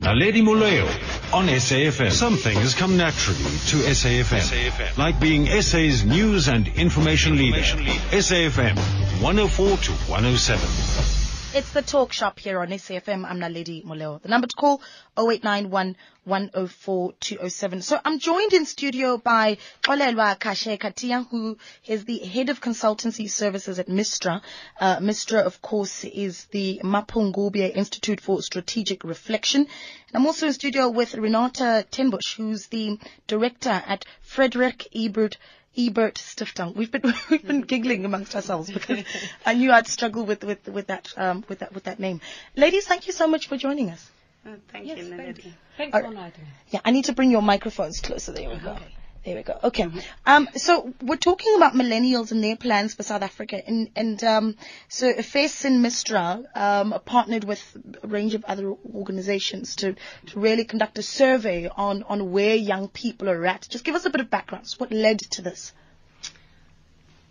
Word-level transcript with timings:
Naledi 0.00 0.40
Moleo 0.42 0.86
on 1.34 1.46
SAFM. 1.46 2.10
Some 2.10 2.38
things 2.38 2.74
come 2.74 2.96
naturally 2.96 3.38
to 3.68 3.76
SAFM, 3.84 4.40
SAFM. 4.40 4.96
like 4.96 5.20
being 5.20 5.46
SA's 5.60 6.06
news 6.06 6.48
and 6.48 6.68
information 6.68 7.36
leader. 7.36 7.58
SAFM 7.58 8.78
104 9.20 9.76
to 9.76 9.92
107. 9.92 11.19
It's 11.52 11.72
the 11.72 11.82
talk 11.82 12.12
shop 12.12 12.38
here 12.38 12.60
on 12.60 12.68
SAFM. 12.68 13.28
I'm 13.28 13.40
Naledi 13.40 13.84
Moleo. 13.84 14.22
The 14.22 14.28
number 14.28 14.46
to 14.46 14.54
call 14.56 14.80
0891 15.18 15.96
104 16.22 17.12
207. 17.18 17.82
So 17.82 17.98
I'm 18.04 18.20
joined 18.20 18.52
in 18.52 18.66
studio 18.66 19.18
by 19.18 19.58
Xolelwa 19.82 20.38
Kashe 20.38 20.78
Katiya, 20.78 21.26
who 21.28 21.58
is 21.88 22.04
the 22.04 22.18
head 22.18 22.50
of 22.50 22.60
consultancy 22.60 23.28
services 23.28 23.80
at 23.80 23.88
Mistra. 23.88 24.42
Uh, 24.78 24.98
Mistra, 24.98 25.42
of 25.42 25.60
course, 25.60 26.04
is 26.04 26.44
the 26.52 26.80
Mapungubwe 26.84 27.74
Institute 27.74 28.20
for 28.20 28.40
Strategic 28.42 29.02
Reflection. 29.02 29.62
And 29.62 30.14
I'm 30.14 30.26
also 30.26 30.46
in 30.46 30.52
studio 30.52 30.88
with 30.88 31.14
Renate 31.14 31.90
Tenbusch, 31.90 32.36
who's 32.36 32.68
the 32.68 32.96
director 33.26 33.82
at 33.84 34.04
Friedrich 34.20 34.86
Ebert 34.94 35.36
Ebert 35.76 36.16
Stiftung. 36.16 36.74
We've 36.74 36.90
been 36.90 37.14
we've 37.30 37.46
been 37.46 37.62
giggling 37.62 38.04
amongst 38.04 38.34
ourselves 38.34 38.70
because 38.70 39.04
I 39.46 39.54
knew 39.54 39.72
I'd 39.72 39.86
struggle 39.86 40.24
with 40.24 40.44
with 40.44 40.68
with 40.68 40.88
that 40.88 41.12
um, 41.16 41.44
with 41.48 41.60
that 41.60 41.72
with 41.72 41.84
that 41.84 42.00
name. 42.00 42.20
Ladies, 42.56 42.86
thank 42.86 43.06
you 43.06 43.12
so 43.12 43.26
much 43.26 43.48
for 43.48 43.56
joining 43.56 43.90
us. 43.90 44.10
Oh, 44.46 44.54
thank 44.72 44.86
yes, 44.86 44.98
you, 44.98 45.16
Thank 45.16 45.42
Thanks 45.76 45.98
for 45.98 46.04
inviting. 46.06 46.46
Yeah, 46.70 46.80
I 46.84 46.90
need 46.92 47.04
to 47.04 47.12
bring 47.12 47.30
your 47.30 47.42
microphones 47.42 48.00
closer. 48.00 48.32
There 48.32 48.48
we 48.48 48.56
go. 48.56 48.70
Okay. 48.72 48.94
There 49.22 49.36
we 49.36 49.42
go. 49.42 49.58
Okay. 49.64 49.86
Um, 50.24 50.48
so 50.56 50.94
we're 51.02 51.16
talking 51.16 51.54
about 51.56 51.74
millennials 51.74 52.32
and 52.32 52.42
their 52.42 52.56
plans 52.56 52.94
for 52.94 53.02
South 53.02 53.20
Africa. 53.20 53.60
And, 53.66 53.90
and 53.94 54.24
um, 54.24 54.56
so 54.88 55.12
FES 55.12 55.66
and 55.66 55.84
Mistra 55.84 56.44
um, 56.56 56.94
partnered 57.04 57.44
with 57.44 57.62
a 58.02 58.06
range 58.06 58.32
of 58.32 58.44
other 58.46 58.74
organizations 58.94 59.76
to, 59.76 59.94
to 60.26 60.40
really 60.40 60.64
conduct 60.64 60.98
a 60.98 61.02
survey 61.02 61.68
on, 61.68 62.02
on 62.04 62.32
where 62.32 62.54
young 62.54 62.88
people 62.88 63.28
are 63.28 63.46
at. 63.46 63.66
Just 63.68 63.84
give 63.84 63.94
us 63.94 64.06
a 64.06 64.10
bit 64.10 64.22
of 64.22 64.30
background. 64.30 64.66
So 64.68 64.78
what 64.78 64.90
led 64.90 65.18
to 65.18 65.42
this? 65.42 65.74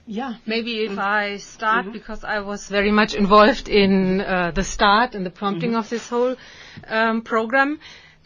Yeah, 0.06 0.36
maybe 0.45 0.86
if 0.86 0.92
mm-hmm. 0.92 1.00
I 1.00 1.38
start 1.38 1.86
mm-hmm. 1.86 1.94
because 1.94 2.23
I 2.23 2.40
was 2.40 2.67
very 2.67 2.92
much 2.92 3.16
involved 3.16 3.67
in 3.67 4.22
uh, 4.22 4.52
the 4.52 4.64
start 4.64 5.16
and 5.16 5.26
the 5.26 5.30
prompting 5.30 5.72
mm-hmm. 5.72 5.80
of 5.80 5.90
this 5.90 6.08
whole 6.08 6.36
um, 6.88 7.22
program. 7.22 7.80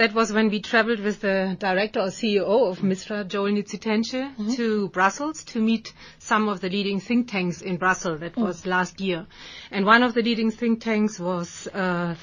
That 0.04 0.14
was 0.14 0.34
when 0.34 0.50
we 0.50 0.60
traveled 0.60 1.00
with 1.00 1.22
the 1.22 1.56
director 1.58 2.02
or 2.02 2.08
CEO 2.08 2.70
of 2.70 2.80
Mistra, 2.80 3.26
Joel 3.26 3.54
Netshitenzhe, 3.54 4.36
mm-hmm. 4.36 4.52
to 4.56 4.90
Brussels 4.90 5.46
to 5.46 5.62
meet 5.62 5.94
some 6.20 6.50
of 6.50 6.60
the 6.60 6.68
leading 6.68 7.00
think 7.00 7.30
tanks 7.30 7.62
in 7.62 7.78
Brussels. 7.78 8.20
That 8.20 8.36
mm. 8.36 8.44
was 8.44 8.66
last 8.66 9.00
year. 9.00 9.26
And 9.72 9.86
one 9.86 10.04
of 10.04 10.14
the 10.14 10.22
leading 10.22 10.52
think 10.52 10.82
tanks 10.82 11.22
was 11.22 11.68
uh, 11.68 12.16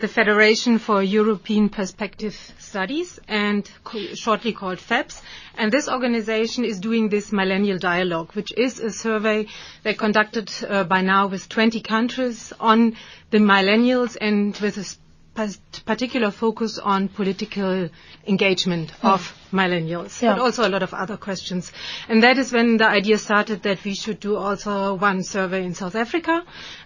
the 0.00 0.08
Federation 0.08 0.80
for 0.80 1.04
European 1.04 1.68
Perspective 1.68 2.34
Studies 2.58 3.20
and 3.28 3.70
co- 3.84 4.12
shortly 4.16 4.52
called 4.52 4.78
FEPS. 4.78 5.22
And 5.56 5.70
this 5.70 5.88
organization 5.88 6.64
is 6.64 6.80
doing 6.80 7.10
this 7.10 7.30
millennial 7.30 7.78
dialogue, 7.78 8.32
which 8.32 8.52
is 8.56 8.80
a 8.80 8.90
survey 8.90 9.46
they 9.84 9.94
conducted 9.94 10.50
uh, 10.68 10.82
by 10.82 11.02
now 11.02 11.28
with 11.28 11.48
20 11.48 11.80
countries 11.82 12.52
on 12.58 12.96
the 13.30 13.38
millennials 13.38 14.16
and 14.20 14.56
with 14.56 14.78
a 14.78 14.84
particular 15.84 16.30
focus 16.30 16.78
on 16.78 17.08
political 17.08 17.88
engagement 18.26 18.90
hmm. 18.90 19.06
of 19.06 19.34
millennials, 19.52 20.20
yeah. 20.22 20.34
but 20.34 20.42
also 20.42 20.66
a 20.66 20.70
lot 20.70 20.82
of 20.82 20.94
other 20.94 21.16
questions. 21.16 21.72
And 22.08 22.22
that 22.22 22.38
is 22.38 22.52
when 22.52 22.76
the 22.76 22.86
idea 22.86 23.18
started 23.18 23.62
that 23.64 23.84
we 23.84 23.94
should 23.94 24.20
do 24.20 24.36
also 24.36 24.94
one 24.94 25.22
survey 25.22 25.64
in 25.64 25.74
South 25.74 25.94
Africa. 25.94 26.44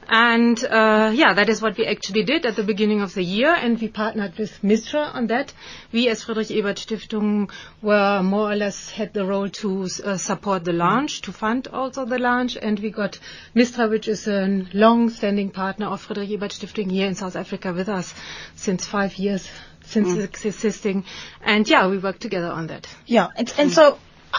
And 0.09 0.63
uh, 0.65 1.13
yeah, 1.15 1.33
that 1.35 1.49
is 1.49 1.63
what 1.63 1.79
we 1.79 1.87
actually 1.87 2.25
did 2.25 2.45
at 2.45 2.57
the 2.57 2.63
beginning 2.63 3.01
of 3.01 3.15
the 3.15 3.23
year, 3.23 3.55
and 3.55 3.81
we 3.81 3.89
partnered 3.89 4.37
with 4.37 4.61
Mistra 4.63 5.15
on 5.15 5.29
that. 5.29 5.53
We, 5.93 6.09
as 6.09 6.23
Friedrich 6.23 6.51
Ebert 6.51 6.77
Stiftung, 6.77 7.51
were 7.81 8.23
more 8.23 8.53
or 8.53 8.57
less 8.57 8.91
had 8.91 9.15
the 9.15 9.25
role 9.25 9.49
to 9.49 9.89
uh, 10.05 10.17
support 10.19 10.65
the 10.65 10.75
launch, 10.75 11.23
to 11.23 11.33
fund 11.33 11.69
also 11.69 12.05
the 12.05 12.19
launch, 12.19 12.57
and 12.61 12.79
we 12.81 12.91
got 12.91 13.19
Mistra, 13.57 13.89
which 13.89 14.09
is 14.09 14.29
a 14.29 14.67
long-standing 14.75 15.51
partner 15.51 15.87
of 15.87 16.03
Friedrich 16.03 16.31
Ebert 16.31 16.53
Stiftung 16.53 16.91
here 16.91 17.07
in 17.07 17.15
South 17.15 17.37
Africa 17.37 17.73
with 17.73 17.89
us 17.89 18.15
since 18.57 18.87
five 18.87 19.17
years 19.17 19.49
since 19.87 20.09
mm. 20.09 20.25
it's 20.25 20.45
existing. 20.45 21.05
And 21.43 21.69
yeah, 21.69 21.89
we 21.89 21.99
work 21.99 22.19
together 22.19 22.49
on 22.49 22.69
that. 22.69 22.89
Yeah, 23.07 23.29
and, 23.37 23.53
and 23.59 23.73
so 23.73 23.99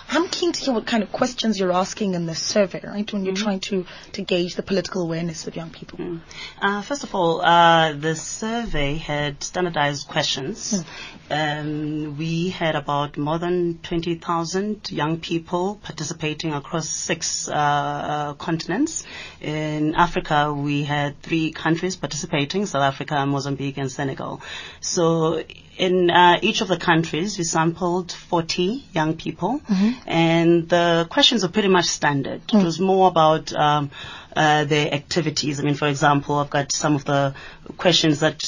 I'm 0.09 0.27
keen 0.29 0.51
to 0.51 0.59
hear 0.59 0.73
what 0.73 0.85
kind 0.85 1.03
of 1.03 1.11
questions 1.11 1.59
you're 1.59 1.71
asking 1.71 2.13
in 2.13 2.25
this 2.25 2.39
survey, 2.39 2.81
right? 2.83 3.11
When 3.11 3.25
you're 3.25 3.33
mm 3.33 3.45
trying 3.45 3.59
to, 3.59 3.85
to 4.13 4.21
gauge 4.23 4.55
the 4.55 4.63
political 4.63 5.03
awareness 5.03 5.45
of 5.45 5.55
young 5.55 5.69
people. 5.69 5.99
Mm. 5.99 6.21
Uh, 6.59 6.81
first 6.81 7.03
of 7.03 7.13
all, 7.13 7.41
uh, 7.41 7.93
the 7.93 8.15
survey 8.15 8.95
had 8.95 9.43
standardized 9.43 10.07
questions. 10.07 10.83
Mm. 11.29 12.05
Um, 12.07 12.17
we 12.17 12.49
had 12.49 12.75
about 12.75 13.17
more 13.17 13.37
than 13.37 13.79
20,000 13.83 14.89
young 14.89 15.19
people 15.19 15.79
participating 15.83 16.53
across 16.53 16.89
six 16.89 17.47
uh, 17.47 17.53
uh, 17.53 18.33
continents. 18.35 19.03
In 19.41 19.95
Africa, 19.95 20.53
we 20.53 20.83
had 20.83 21.21
three 21.21 21.51
countries 21.51 21.95
participating, 21.95 22.65
South 22.65 22.83
Africa, 22.83 23.25
Mozambique, 23.25 23.77
and 23.77 23.91
Senegal. 23.91 24.41
So 24.79 25.43
in 25.77 26.09
uh, 26.09 26.39
each 26.41 26.61
of 26.61 26.67
the 26.67 26.77
countries, 26.77 27.37
we 27.37 27.43
sampled 27.43 28.11
40 28.11 28.83
young 28.93 29.15
people, 29.15 29.59
mm-hmm. 29.59 30.09
and 30.09 30.69
the 30.69 31.07
questions 31.09 31.43
are 31.43 31.49
pretty 31.49 31.67
much 31.67 31.85
standard. 31.85 32.47
Mm. 32.47 32.61
It 32.61 32.63
was 32.63 32.79
more 32.79 33.07
about 33.07 33.53
um, 33.53 33.91
uh, 34.35 34.65
their 34.65 34.93
activities. 34.93 35.59
I 35.59 35.63
mean, 35.63 35.75
for 35.75 35.87
example, 35.87 36.35
I've 36.35 36.49
got 36.49 36.71
some 36.71 36.95
of 36.95 37.05
the 37.05 37.33
questions 37.77 38.19
that 38.19 38.39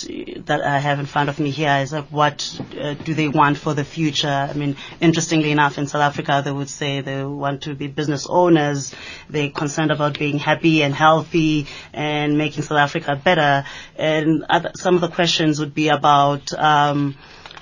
that 0.45 0.61
I 0.61 0.79
have 0.79 0.99
in 0.99 1.05
front 1.05 1.29
of 1.29 1.39
me 1.39 1.49
here. 1.49 1.77
Is 1.81 1.93
like, 1.93 2.07
what 2.09 2.59
uh, 2.79 2.93
do 2.95 3.13
they 3.13 3.27
want 3.27 3.57
for 3.57 3.73
the 3.73 3.83
future? 3.85 4.27
I 4.27 4.53
mean, 4.53 4.75
interestingly 4.99 5.51
enough, 5.51 5.77
in 5.77 5.87
South 5.87 6.01
Africa, 6.01 6.41
they 6.43 6.51
would 6.51 6.69
say 6.69 7.01
they 7.01 7.23
want 7.23 7.63
to 7.63 7.75
be 7.75 7.87
business 7.87 8.27
owners. 8.29 8.93
They're 9.29 9.49
concerned 9.49 9.91
about 9.91 10.19
being 10.19 10.39
happy 10.39 10.83
and 10.83 10.93
healthy 10.93 11.67
and 11.93 12.37
making 12.37 12.63
South 12.63 12.79
Africa 12.79 13.19
better. 13.21 13.65
And 13.95 14.43
other, 14.49 14.71
some 14.75 14.95
of 14.95 15.01
the 15.01 15.09
questions 15.09 15.59
would 15.59 15.73
be 15.73 15.89
about. 15.89 16.53
Um, 16.53 17.15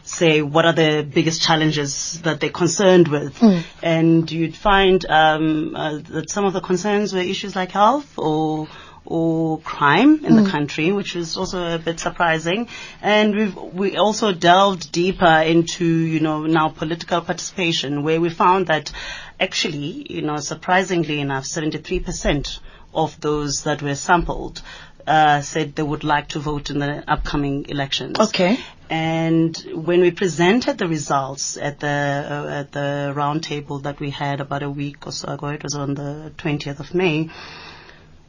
say 0.06 0.42
what 0.42 0.66
are 0.66 0.74
the 0.74 1.04
biggest 1.04 1.42
challenges 1.42 2.22
that 2.22 2.40
they're 2.40 2.50
concerned 2.50 3.08
with, 3.08 3.38
mm. 3.40 3.64
and 3.82 4.32
you'd 4.32 4.56
find 4.56 5.06
um, 5.06 5.76
uh, 5.76 5.98
that 5.98 6.30
some 6.30 6.46
of 6.46 6.54
the 6.54 6.62
concerns 6.62 7.14
were 7.14 7.20
issues 7.20 7.56
like 7.56 7.72
health 7.72 8.18
or 8.18 8.68
or 9.06 9.60
crime 9.60 10.26
in 10.26 10.34
mm. 10.34 10.44
the 10.44 10.50
country, 10.50 10.92
which 10.92 11.14
was 11.14 11.38
also 11.38 11.76
a 11.76 11.80
bit 11.80 12.00
surprising. 12.00 12.68
And 13.02 13.36
we've 13.36 13.56
we 13.56 13.98
also 13.98 14.32
delved 14.32 14.92
deeper 14.92 15.42
into 15.46 15.86
you 15.86 16.20
know 16.20 16.46
now 16.46 16.70
political 16.70 17.22
participation, 17.22 18.04
where 18.04 18.22
we 18.22 18.30
found 18.30 18.68
that 18.68 18.92
actually 19.40 20.12
you 20.12 20.22
know 20.22 20.38
surprisingly 20.38 21.20
enough, 21.20 21.46
73 21.46 22.00
percent 22.00 22.60
of 22.94 23.20
those 23.20 23.64
that 23.64 23.82
were 23.82 23.96
sampled 23.96 24.62
uh, 25.08 25.42
said 25.42 25.76
they 25.76 25.84
would 25.84 26.04
like 26.04 26.30
to 26.30 26.40
vote 26.40 26.70
in 26.70 26.80
the 26.80 27.04
upcoming 27.08 27.66
elections. 27.70 28.20
Okay. 28.20 28.60
And 28.90 29.58
when 29.74 30.02
we 30.02 30.12
presented 30.12 30.78
the 30.78 30.88
results 30.88 31.58
at 31.58 31.80
the 31.80 31.88
uh, 31.88 32.60
at 32.60 32.72
the 32.72 33.14
roundtable 33.16 33.82
that 33.84 34.00
we 34.00 34.12
had 34.12 34.42
about 34.42 34.62
a 34.62 34.70
week 34.70 35.08
or 35.08 35.12
so 35.12 35.34
ago, 35.34 35.48
it 35.48 35.64
was 35.64 35.74
on 35.74 35.96
the 35.96 36.32
20th 36.38 36.80
of 36.80 36.94
May. 36.94 37.30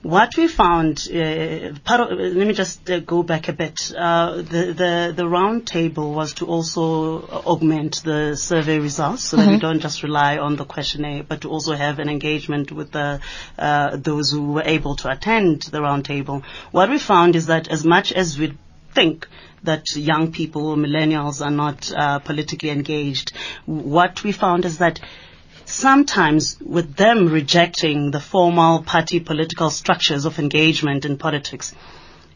What 0.06 0.36
we 0.36 0.46
found, 0.46 1.08
uh, 1.12 1.72
part 1.82 2.00
of, 2.00 2.16
let 2.16 2.46
me 2.46 2.52
just 2.52 2.88
uh, 2.88 3.00
go 3.00 3.24
back 3.24 3.48
a 3.48 3.52
bit. 3.52 3.92
Uh, 3.92 4.36
the 4.36 4.72
the 4.82 5.12
the 5.16 5.24
roundtable 5.24 6.14
was 6.14 6.34
to 6.34 6.46
also 6.46 7.22
augment 7.52 8.04
the 8.04 8.36
survey 8.36 8.78
results, 8.78 9.24
so 9.24 9.36
mm-hmm. 9.36 9.46
that 9.46 9.52
we 9.54 9.58
don't 9.58 9.80
just 9.80 10.04
rely 10.04 10.38
on 10.38 10.54
the 10.54 10.64
questionnaire, 10.64 11.24
but 11.24 11.40
to 11.40 11.50
also 11.50 11.74
have 11.74 11.98
an 11.98 12.08
engagement 12.08 12.70
with 12.70 12.92
the 12.92 13.18
uh, 13.58 13.96
those 13.96 14.30
who 14.30 14.52
were 14.52 14.62
able 14.64 14.94
to 14.94 15.10
attend 15.10 15.62
the 15.62 15.80
roundtable. 15.80 16.44
What 16.70 16.88
we 16.88 17.00
found 17.00 17.34
is 17.34 17.46
that 17.46 17.66
as 17.66 17.84
much 17.84 18.12
as 18.12 18.38
we 18.38 18.56
think 18.94 19.26
that 19.64 19.96
young 19.96 20.30
people, 20.30 20.76
millennials, 20.76 21.44
are 21.44 21.50
not 21.50 21.92
uh, 21.92 22.20
politically 22.20 22.70
engaged. 22.70 23.32
What 23.64 24.22
we 24.22 24.30
found 24.30 24.64
is 24.64 24.78
that 24.78 25.00
sometimes 25.66 26.58
with 26.60 26.96
them 26.96 27.28
rejecting 27.28 28.10
the 28.10 28.20
formal 28.20 28.82
party 28.82 29.20
political 29.20 29.70
structures 29.70 30.24
of 30.24 30.38
engagement 30.38 31.04
in 31.04 31.18
politics 31.18 31.74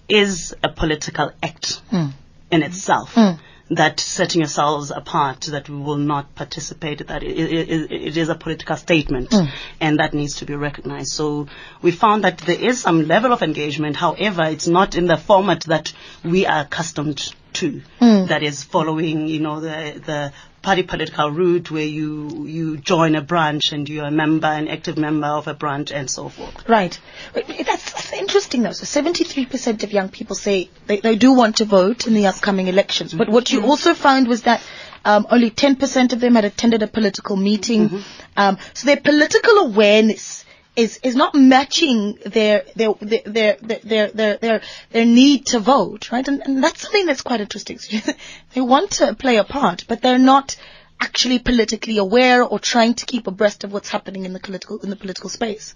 is 0.08 0.54
a 0.62 0.68
political 0.68 1.30
act 1.42 1.80
mm. 1.90 2.12
in 2.50 2.62
itself. 2.62 3.14
Mm 3.14 3.38
that 3.70 4.00
setting 4.00 4.40
yourselves 4.40 4.90
apart, 4.90 5.42
that 5.42 5.68
we 5.68 5.76
will 5.76 5.96
not 5.96 6.34
participate, 6.34 7.06
that 7.06 7.22
it, 7.22 7.38
it, 7.38 7.92
it 7.92 8.16
is 8.16 8.28
a 8.28 8.34
political 8.34 8.76
statement, 8.76 9.30
mm. 9.30 9.48
and 9.80 10.00
that 10.00 10.12
needs 10.12 10.36
to 10.36 10.44
be 10.44 10.56
recognized. 10.56 11.12
So 11.12 11.46
we 11.80 11.92
found 11.92 12.24
that 12.24 12.38
there 12.38 12.60
is 12.60 12.80
some 12.80 13.06
level 13.06 13.32
of 13.32 13.42
engagement. 13.42 13.94
However, 13.94 14.42
it's 14.44 14.66
not 14.66 14.96
in 14.96 15.06
the 15.06 15.16
format 15.16 15.60
that 15.64 15.92
we 16.24 16.46
are 16.46 16.62
accustomed 16.62 17.32
to. 17.54 17.82
Mm. 18.00 18.28
That 18.28 18.42
is 18.42 18.64
following, 18.64 19.26
you 19.26 19.40
know, 19.40 19.60
the 19.60 20.00
the 20.04 20.32
party 20.62 20.82
political 20.82 21.30
route 21.30 21.70
where 21.70 21.84
you 21.84 22.46
you 22.46 22.76
join 22.76 23.14
a 23.14 23.22
branch 23.22 23.72
and 23.72 23.88
you're 23.88 24.06
a 24.06 24.10
member, 24.10 24.46
an 24.46 24.68
active 24.68 24.98
member 24.98 25.26
of 25.26 25.48
a 25.48 25.54
branch, 25.54 25.90
and 25.90 26.10
so 26.10 26.28
forth. 26.28 26.68
Right. 26.68 26.98
That's, 27.34 27.92
that's 27.92 28.12
interesting 28.12 28.62
though. 28.62 28.72
So 28.72 28.84
73% 28.84 29.82
of 29.84 29.92
young 29.92 30.08
people 30.08 30.36
say 30.36 30.70
they, 30.86 31.00
they 31.00 31.16
do 31.16 31.32
want 31.32 31.56
to 31.56 31.64
vote 31.64 32.06
in 32.06 32.14
the 32.14 32.26
upcoming 32.26 32.68
elections. 32.68 33.14
But 33.14 33.28
what 33.28 33.50
you 33.52 33.64
also 33.64 33.94
found 33.94 34.28
was 34.28 34.42
that 34.42 34.62
um, 35.04 35.26
only 35.30 35.50
10% 35.50 36.12
of 36.12 36.20
them 36.20 36.34
had 36.34 36.44
attended 36.44 36.82
a 36.82 36.86
political 36.86 37.36
meeting. 37.36 38.02
Um, 38.36 38.58
so 38.74 38.86
their 38.86 38.98
political 38.98 39.58
awareness 39.58 40.44
is, 40.76 40.98
is 41.02 41.16
not 41.16 41.34
matching 41.34 42.18
their, 42.24 42.64
their, 42.76 42.94
their, 43.00 43.22
their, 43.24 43.56
their, 43.60 44.08
their, 44.08 44.36
their, 44.36 44.62
their 44.90 45.04
need 45.04 45.46
to 45.46 45.58
vote, 45.58 46.10
right? 46.12 46.26
And, 46.26 46.42
and 46.44 46.62
that's 46.62 46.82
something 46.82 47.06
that's 47.06 47.22
quite 47.22 47.40
interesting. 47.40 47.78
They 48.54 48.60
want 48.60 48.92
to 48.92 49.14
play 49.14 49.36
a 49.36 49.44
part, 49.44 49.84
but 49.88 50.02
they're 50.02 50.18
not 50.18 50.56
actually 51.00 51.38
politically 51.38 51.98
aware 51.98 52.42
or 52.42 52.58
trying 52.58 52.94
to 52.94 53.06
keep 53.06 53.26
abreast 53.26 53.64
of 53.64 53.72
what's 53.72 53.88
happening 53.88 54.24
in 54.24 54.32
the 54.32 54.40
political, 54.40 54.78
in 54.80 54.90
the 54.90 54.96
political 54.96 55.30
space. 55.30 55.74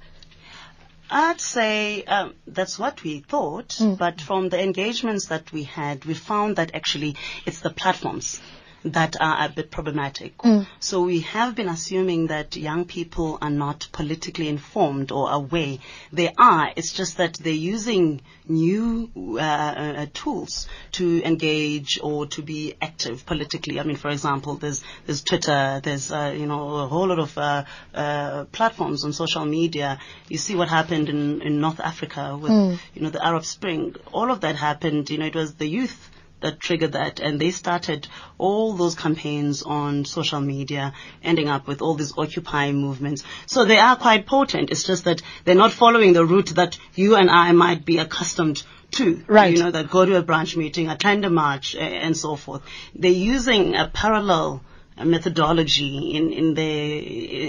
I'd 1.10 1.40
say 1.40 2.02
um, 2.04 2.34
that's 2.46 2.78
what 2.78 3.02
we 3.02 3.20
thought, 3.20 3.78
but 3.98 4.20
from 4.20 4.48
the 4.48 4.60
engagements 4.60 5.26
that 5.26 5.52
we 5.52 5.64
had, 5.64 6.04
we 6.04 6.14
found 6.14 6.56
that 6.56 6.74
actually 6.74 7.16
it's 7.46 7.60
the 7.60 7.70
platforms 7.70 8.40
that 8.84 9.16
are 9.18 9.46
a 9.46 9.48
bit 9.48 9.70
problematic. 9.70 10.34
So 10.78 11.02
we 11.04 11.20
have 11.20 11.54
been 11.54 11.68
assuming 11.68 12.26
that 12.26 12.54
young 12.56 12.84
people 12.84 13.38
are 13.40 13.50
not 13.50 13.88
politically 13.92 14.48
informed 14.48 15.10
or 15.10 15.30
aware. 15.30 15.78
They 16.12 16.30
are. 16.36 16.70
It's 16.76 16.92
just 16.92 17.16
that 17.16 17.34
they're 17.34 17.52
using 17.52 18.20
new 18.46 19.10
uh, 19.16 19.40
uh, 19.40 20.06
tools 20.12 20.68
to 20.92 21.22
engage 21.24 21.98
or 22.02 22.26
to 22.26 22.42
be 22.42 22.74
active 22.80 23.24
politically. 23.24 23.80
I 23.80 23.84
mean, 23.84 23.96
for 23.96 24.10
example, 24.10 24.56
there's 24.56 24.84
there's 25.06 25.22
Twitter, 25.22 25.80
there's 25.82 26.12
uh, 26.12 26.34
you 26.36 26.46
know 26.46 26.76
a 26.76 26.86
whole 26.86 27.06
lot 27.06 27.18
of 27.18 27.38
uh, 27.38 27.64
uh, 27.94 28.44
platforms 28.52 29.04
on 29.04 29.12
social 29.14 29.46
media. 29.46 29.98
You 30.28 30.36
see 30.36 30.54
what 30.54 30.68
happened 30.68 31.08
in, 31.08 31.40
in 31.40 31.60
North 31.60 31.80
Africa 31.80 32.38
with 32.40 32.78
you 32.94 33.02
know 33.02 33.10
the 33.10 33.24
Arab 33.24 33.44
Spring. 33.46 33.96
All 34.12 34.30
of 34.30 34.42
that 34.42 34.56
happened. 34.56 35.08
You 35.08 35.18
know, 35.18 35.26
it 35.26 35.34
was 35.34 35.54
the 35.54 35.66
youth 35.66 36.10
that 36.44 36.60
triggered 36.60 36.92
that 36.92 37.20
and 37.20 37.40
they 37.40 37.50
started 37.50 38.06
all 38.38 38.74
those 38.74 38.94
campaigns 38.94 39.62
on 39.62 40.04
social 40.04 40.40
media 40.40 40.92
ending 41.22 41.48
up 41.48 41.66
with 41.66 41.80
all 41.80 41.94
these 41.94 42.12
occupy 42.16 42.70
movements. 42.70 43.24
So 43.46 43.64
they 43.64 43.78
are 43.78 43.96
quite 43.96 44.26
potent. 44.26 44.70
It's 44.70 44.84
just 44.84 45.04
that 45.06 45.22
they're 45.44 45.54
not 45.54 45.72
following 45.72 46.12
the 46.12 46.24
route 46.24 46.54
that 46.56 46.78
you 46.94 47.16
and 47.16 47.30
i 47.30 47.52
might 47.52 47.84
be 47.84 47.98
accustomed 47.98 48.62
to. 48.92 49.24
Right. 49.26 49.56
you 49.56 49.62
know 49.62 49.70
that 49.70 49.90
go 49.90 50.04
to 50.04 50.16
a 50.16 50.22
branch 50.22 50.56
meeting 50.56 50.88
attend 50.88 51.24
a 51.24 51.30
march 51.30 51.74
and 51.74 52.16
so 52.16 52.36
forth. 52.36 52.62
They're 52.94 53.10
using 53.10 53.74
a 53.74 53.88
parallel 53.88 54.62
methodology 55.02 56.14
in, 56.16 56.32
in 56.32 56.54
their 56.54 56.98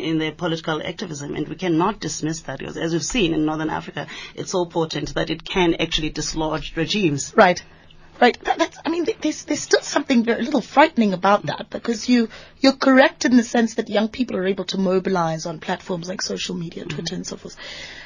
in 0.10 0.18
their 0.18 0.32
political 0.32 0.82
activism 0.82 1.36
and 1.36 1.48
we 1.48 1.56
cannot 1.56 2.00
dismiss 2.00 2.42
that. 2.42 2.60
Because 2.60 2.78
as 2.78 2.94
we've 2.94 3.04
seen 3.04 3.34
in 3.34 3.46
northern 3.46 3.70
africa 3.70 4.08
it's 4.34 4.52
so 4.52 4.66
potent 4.66 5.14
that 5.16 5.30
it 5.30 5.44
can 5.44 5.76
actually 5.76 6.10
dislodge 6.10 6.76
regimes. 6.76 7.34
Right. 7.36 7.64
Right. 8.20 8.42
That, 8.46 8.58
that's, 8.58 8.78
I 8.86 8.90
mean, 8.90 9.06
there's, 9.22 9.44
there's 9.44 9.60
still 9.60 9.82
something 9.82 10.24
very, 10.24 10.40
a 10.40 10.44
little 10.44 10.62
frightening 10.62 11.14
about 11.14 11.48
that 11.48 11.70
because 11.70 12.08
you, 12.08 12.30
you're 12.60 12.74
correct 12.74 13.26
in 13.26 13.36
the 13.36 13.44
sense 13.44 13.76
that 13.76 13.90
young 13.90 14.08
people 14.08 14.38
are 14.38 14.46
able 14.46 14.64
to 14.66 14.78
mobilize 14.78 15.46
on 15.46 15.60
platforms 15.60 16.08
like 16.08 16.22
social 16.22 16.56
media, 16.56 16.86
Twitter 16.86 17.16
and 17.16 17.28
so 17.28 17.36
forth. 17.36 17.58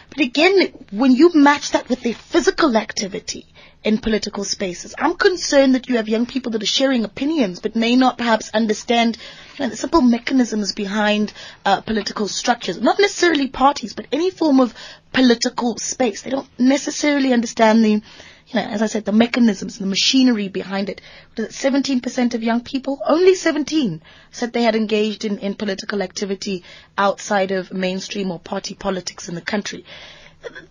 But 0.10 0.22
again, 0.22 0.74
when 0.90 1.12
you 1.12 1.32
match 1.36 1.72
that 1.72 1.90
with 1.90 2.02
their 2.02 2.16
physical 2.16 2.76
activity 2.76 3.46
in 3.84 4.00
political 4.00 4.44
spaces, 4.44 4.96
I'm 4.98 5.14
concerned 5.14 5.76
that 5.76 5.88
you 5.88 5.98
have 5.98 6.10
young 6.10 6.26
people 6.26 6.54
that 6.54 6.64
are 6.64 6.66
sharing 6.66 7.06
opinions 7.06 7.60
but 7.60 7.76
may 7.76 7.96
not 7.96 8.18
perhaps 8.18 8.50
understand 8.50 9.18
you 9.58 9.66
know, 9.66 9.70
the 9.70 9.78
simple 9.78 10.02
mechanisms 10.02 10.74
behind 10.74 11.32
uh, 11.64 11.82
political 11.82 12.28
structures. 12.28 12.82
Not 12.82 13.00
necessarily 13.00 13.48
parties, 13.48 13.94
but 13.94 14.08
any 14.12 14.32
form 14.32 14.60
of 14.60 14.74
political 15.14 15.78
space. 15.78 16.24
They 16.24 16.32
don't 16.32 16.50
necessarily 16.58 17.32
understand 17.32 17.86
the 17.86 18.02
you 18.50 18.60
know, 18.60 18.68
as 18.68 18.82
I 18.82 18.88
said, 18.88 19.06
the 19.06 19.12
mechanisms 19.12 19.78
and 19.78 19.86
the 19.86 19.90
machinery 19.90 20.48
behind 20.48 20.90
it. 20.90 21.02
It 21.38 21.52
17% 21.52 22.34
of 22.34 22.42
young 22.44 22.62
people? 22.62 23.00
Only 23.06 23.36
17 23.36 24.02
said 24.32 24.54
they 24.54 24.64
had 24.64 24.76
engaged 24.76 25.24
in, 25.24 25.38
in 25.38 25.54
political 25.54 26.02
activity 26.02 26.64
outside 26.98 27.52
of 27.52 27.72
mainstream 27.72 28.32
or 28.32 28.40
party 28.40 28.74
politics 28.74 29.30
in 29.30 29.36
the 29.36 29.42
country. 29.42 29.86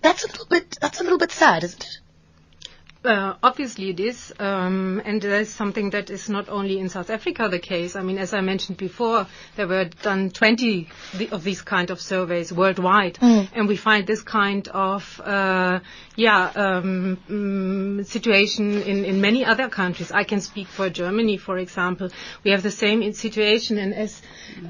That's 0.03 0.25
a 0.25 0.29
little 0.29 0.47
bit, 0.47 0.77
that's 0.81 1.01
a 1.01 1.05
little 1.05 1.19
bit 1.19 1.31
sad, 1.31 1.63
isn't 1.63 1.85
it? 1.85 1.99
Uh, 3.05 3.35
obviously 3.45 3.91
it 3.91 4.01
is, 4.01 4.35
um, 4.41 5.01
and 5.05 5.23
there's 5.23 5.49
something 5.49 5.91
that 5.91 6.11
is 6.11 6.29
not 6.29 6.49
only 6.49 6.81
in 6.81 6.89
South 6.89 7.11
Africa 7.11 7.49
the 7.49 7.61
case. 7.61 7.95
I 7.95 8.03
mean, 8.03 8.19
as 8.19 8.35
I 8.35 8.41
mentioned 8.41 8.77
before, 8.77 9.27
there 9.55 9.69
were 9.69 9.85
done 10.03 10.31
20 10.31 10.89
th- 11.17 11.31
of 11.33 11.45
these 11.45 11.63
kind 11.63 11.91
of 11.91 12.01
surveys 12.01 12.53
worldwide, 12.53 13.19
and 13.21 13.69
we 13.69 13.77
find 13.77 14.05
this 14.05 14.23
kind 14.23 14.67
of, 14.69 15.21
uh, 15.25 15.79
yeah, 16.17 16.51
um, 16.57 17.19
mm, 17.31 18.05
situation 18.05 18.83
in, 18.83 19.05
in 19.05 19.21
many 19.21 19.45
other 19.45 19.69
countries. 19.69 20.11
I 20.11 20.25
can 20.25 20.41
speak 20.41 20.67
for 20.67 20.91
Germany, 20.91 21.37
for 21.37 21.57
example. 21.57 22.09
We 22.43 22.51
have 22.51 22.65
the 22.65 22.73
same 22.73 23.03
in- 23.03 23.15
situation, 23.15 23.79
and 23.79 23.95
as 23.95 24.21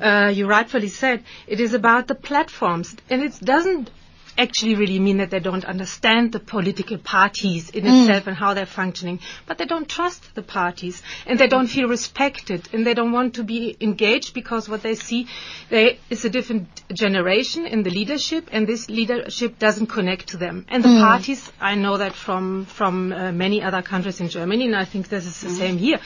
uh, 0.03 0.31
you 0.35 0.47
rightfully 0.47 0.89
said, 0.89 1.25
it 1.47 1.61
is 1.61 1.73
about 1.73 2.09
the 2.09 2.15
platforms, 2.15 2.95
and 3.09 3.23
it 3.23 3.41
doesn't 3.41 3.91
actually 4.39 4.77
really 4.77 4.99
mean 4.99 5.19
that 5.19 5.31
they 5.31 5.41
don't 5.41 5.65
understand 5.65 6.33
the 6.33 6.41
political 6.41 6.99
parties 6.99 7.71
in 7.71 7.85
mm. 7.85 8.03
itself 8.03 8.27
and 8.27 8.37
how 8.37 8.55
they're 8.55 8.67
functioning, 8.67 9.21
but 9.47 9.59
they 9.59 9.67
don't 9.67 9.89
trust 9.89 10.35
the 10.35 10.43
parties 10.43 11.03
and 11.27 11.39
they 11.39 11.49
don't 11.49 11.67
feel 11.67 11.89
respected 11.89 12.69
and 12.73 12.87
they 12.87 12.95
don't 12.95 13.13
want 13.13 13.35
to 13.35 13.45
be 13.45 13.77
engaged 13.81 14.35
because 14.35 14.69
what 14.69 14.83
they 14.83 14.95
see 14.95 15.27
there 15.69 15.91
is 16.09 16.25
a 16.25 16.31
different 16.31 16.69
generation 16.93 17.67
in 17.67 17.83
the 17.83 17.91
leadership 17.91 18.49
and 18.53 18.67
this 18.67 18.89
leadership 18.89 19.59
doesn't 19.59 19.89
connect 19.89 20.29
to 20.29 20.37
them. 20.37 20.65
And 20.69 20.83
the 20.83 20.89
mm. 20.89 21.01
parties, 21.01 21.51
I 21.61 21.75
know 21.75 21.99
that 21.99 22.15
from 22.15 22.67
from 22.67 23.13
uh, 23.13 23.33
many 23.33 23.63
other 23.63 23.83
countries 23.83 24.21
in 24.21 24.29
Germany, 24.29 24.67
and 24.67 24.77
I 24.77 24.85
think 24.85 25.09
this 25.09 25.27
is 25.27 25.41
the 25.41 25.49
mm. 25.49 25.59
same 25.59 25.79
here. 25.79 25.99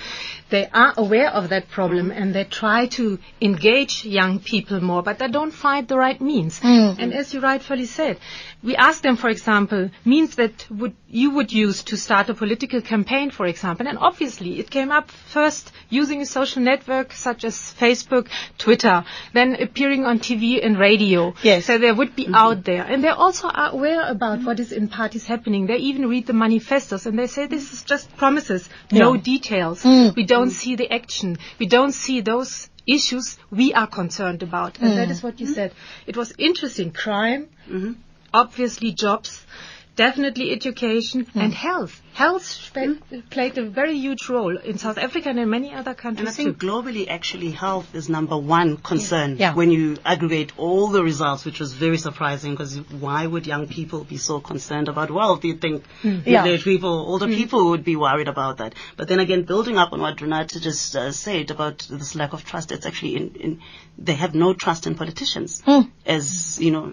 They 0.50 0.69
are 0.69 0.93
aware 0.96 1.31
of 1.31 1.49
that 1.49 1.69
problem 1.69 2.11
and 2.11 2.35
they 2.35 2.44
try 2.44 2.87
to 2.99 3.19
engage 3.40 4.05
young 4.05 4.38
people 4.38 4.81
more, 4.81 5.02
but 5.02 5.19
they 5.19 5.28
don't 5.28 5.50
find 5.50 5.88
the 5.88 5.96
right 5.96 6.20
means. 6.20 6.61
And 6.62 7.14
as 7.14 7.32
you 7.32 7.40
rightfully 7.40 7.87
said, 7.87 8.19
we 8.63 8.77
asked 8.77 9.03
them, 9.03 9.17
for 9.17 9.29
example, 9.29 9.91
means 10.05 10.37
that 10.37 10.67
would 10.71 10.95
you 11.09 11.31
would 11.33 11.53
use 11.53 11.83
to 11.85 11.97
start 11.97 12.31
a 12.31 12.35
political 12.35 12.81
campaign, 12.81 13.31
for 13.31 13.47
example, 13.47 13.87
and 13.89 13.99
obviously 13.99 14.59
it 14.59 14.71
came 14.71 14.91
up 14.91 15.11
first 15.11 15.73
using 15.91 16.23
a 16.23 16.27
social 16.27 16.63
network 16.63 17.13
such 17.13 17.45
as 17.45 17.57
Facebook, 17.57 18.29
Twitter, 18.59 19.05
then 19.33 19.57
appearing 19.57 20.05
on 20.05 20.19
TV 20.21 20.65
and 20.65 20.79
radio. 20.79 21.35
Yes. 21.43 21.67
So 21.67 21.79
they 21.79 21.93
would 21.93 22.15
be 22.15 22.25
mm-hmm. 22.25 22.35
out 22.35 22.65
there, 22.65 22.85
and 22.85 23.03
they 23.03 23.09
also 23.09 23.49
are 23.49 23.71
aware 23.71 24.09
about 24.09 24.45
what 24.45 24.61
is 24.61 24.73
in 24.73 24.89
parties 24.89 25.27
happening. 25.27 25.67
They 25.67 25.77
even 25.77 26.09
read 26.09 26.27
the 26.27 26.33
manifestos, 26.33 27.07
and 27.07 27.19
they 27.19 27.27
say 27.27 27.47
this 27.47 27.73
is 27.73 27.83
just 27.83 28.17
promises, 28.17 28.69
no 28.91 29.15
Yeah. 29.15 29.21
details. 29.21 29.83
Mm. 29.83 30.15
We 30.15 30.25
don't 30.25 30.51
see 30.51 30.77
the 30.77 30.91
action. 30.93 31.39
We 31.59 31.67
don't 31.67 31.93
see 31.93 32.21
those 32.21 32.69
issues 32.87 33.38
we 33.50 33.73
are 33.75 33.87
concerned 33.87 34.43
about, 34.43 34.79
and 34.79 34.97
that 34.99 35.09
mm. 35.09 35.11
is 35.11 35.23
what 35.23 35.41
you 35.41 35.47
said. 35.47 35.73
It 36.07 36.17
was 36.17 36.33
interesting. 36.38 36.93
Crime 36.93 37.49
mm-hmm. 37.69 37.93
Obviously 38.35 38.93
jobs, 38.93 39.45
definitely 39.97 40.53
education 40.53 41.25
hmm. 41.25 41.39
and 41.39 41.55
health. 41.55 42.01
Health 42.15 42.45
sp- 42.45 43.01
played 43.31 43.57
a 43.57 43.65
very 43.65 43.97
huge 43.97 44.29
role 44.29 44.57
in 44.57 44.77
South 44.77 44.99
Africa 44.99 45.31
and 45.31 45.39
in 45.39 45.49
many 45.49 45.73
other 45.73 45.95
countries. 45.95 46.21
And 46.21 46.29
I 46.29 46.33
think 46.33 46.61
too. 46.61 46.67
globally, 46.67 47.09
actually, 47.09 47.51
health 47.51 47.95
is 47.95 48.09
number 48.09 48.37
one 48.37 48.77
concern 48.77 49.37
Yeah. 49.39 49.55
when 49.55 49.71
you 49.71 49.97
aggregate 50.05 50.53
all 50.59 50.89
the 50.89 51.03
results, 51.03 51.45
which 51.45 51.59
was 51.59 51.73
very 51.73 51.97
surprising 51.97 52.53
because 52.53 52.77
why 53.05 53.27
would 53.27 53.47
young 53.47 53.67
people 53.67 54.05
be 54.05 54.19
so 54.19 54.41
concerned 54.41 54.89
about 54.89 55.11
wealth? 55.11 55.45
You'd 55.45 55.61
think 55.61 55.87
hmm. 56.03 56.19
Yeah. 56.27 56.43
middle-aged 56.43 56.65
people, 56.65 56.91
older 56.91 57.27
hmm. 57.27 57.35
people 57.35 57.71
would 57.71 57.85
be 57.85 57.97
worried 57.97 58.29
about 58.29 58.59
that. 58.59 58.75
But 58.97 59.09
then 59.09 59.21
again, 59.21 59.43
building 59.45 59.79
up 59.79 59.93
on 59.93 60.01
what 60.01 60.17
Renate 60.19 60.61
just 60.61 60.97
uh, 60.97 61.12
said 61.12 61.51
about 61.51 61.87
this 61.91 62.15
lack 62.15 62.33
of 62.33 62.45
trust, 62.45 62.73
it's 62.73 62.87
actually 62.87 63.17
in, 63.17 63.35
in 63.35 63.61
they 63.99 64.15
have 64.15 64.35
no 64.35 64.55
trust 64.55 64.87
in 64.87 64.95
politicians 64.95 65.62
as, 66.07 66.59
you 66.59 66.71
know, 66.71 66.93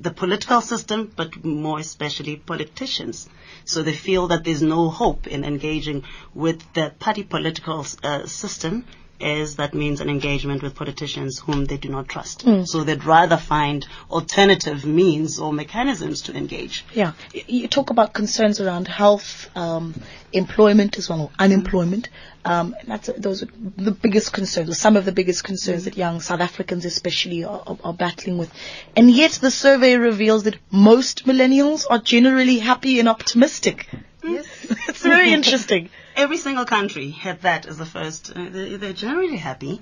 the 0.00 0.10
political 0.10 0.60
system, 0.60 1.12
but 1.16 1.44
more 1.44 1.78
especially 1.80 2.36
politicians. 2.36 3.28
So 3.64 3.82
they 3.82 3.94
feel 3.94 4.28
that 4.28 4.44
there's 4.44 4.62
no 4.62 4.90
hope 4.90 5.26
in 5.26 5.44
engaging 5.44 6.04
with 6.34 6.62
the 6.74 6.92
party 6.98 7.24
political 7.24 7.84
uh, 8.02 8.26
system 8.26 8.84
as 9.20 9.56
that 9.56 9.74
means 9.74 10.00
an 10.00 10.08
engagement 10.08 10.62
with 10.62 10.74
politicians 10.74 11.38
whom 11.38 11.64
they 11.64 11.76
do 11.76 11.88
not 11.88 12.08
trust. 12.08 12.44
So 12.66 12.84
they'd 12.84 13.04
rather 13.04 13.36
find 13.36 13.86
alternative 14.10 14.84
means 14.84 15.38
or 15.38 15.52
mechanisms 15.52 16.22
to 16.22 16.36
engage. 16.36 16.84
Yeah. 16.94 17.12
You 17.32 17.68
talk 17.68 17.90
about 17.90 18.12
concerns 18.12 18.60
around 18.60 18.88
health, 18.88 19.50
um, 19.56 19.94
employment 20.32 20.98
as 20.98 21.08
well, 21.08 21.22
or 21.22 21.30
unemployment. 21.38 22.08
Um, 22.44 22.74
and 22.80 22.88
that's 22.88 23.10
those 23.16 23.42
are 23.42 23.48
the 23.76 23.90
biggest 23.90 24.32
concerns, 24.32 24.70
or 24.70 24.74
some 24.74 24.96
of 24.96 25.04
the 25.04 25.12
biggest 25.12 25.44
concerns 25.44 25.84
that 25.84 25.96
young 25.96 26.20
South 26.20 26.40
Africans 26.40 26.84
especially 26.84 27.44
are, 27.44 27.62
are, 27.66 27.78
are 27.84 27.92
battling 27.92 28.38
with. 28.38 28.50
And 28.96 29.10
yet 29.10 29.32
the 29.32 29.50
survey 29.50 29.96
reveals 29.96 30.44
that 30.44 30.56
most 30.70 31.26
millennials 31.26 31.84
are 31.90 31.98
generally 31.98 32.58
happy 32.58 33.00
and 33.00 33.08
optimistic. 33.08 33.86
Yes. 34.22 34.46
It's 34.88 35.02
very 35.02 35.32
interesting. 35.32 35.90
Every 36.18 36.36
single 36.36 36.64
country 36.64 37.10
had 37.10 37.42
that 37.42 37.66
as 37.66 37.78
the 37.78 37.86
first, 37.86 38.32
uh, 38.34 38.48
they, 38.50 38.76
they're 38.76 38.92
generally 38.92 39.36
happy. 39.36 39.80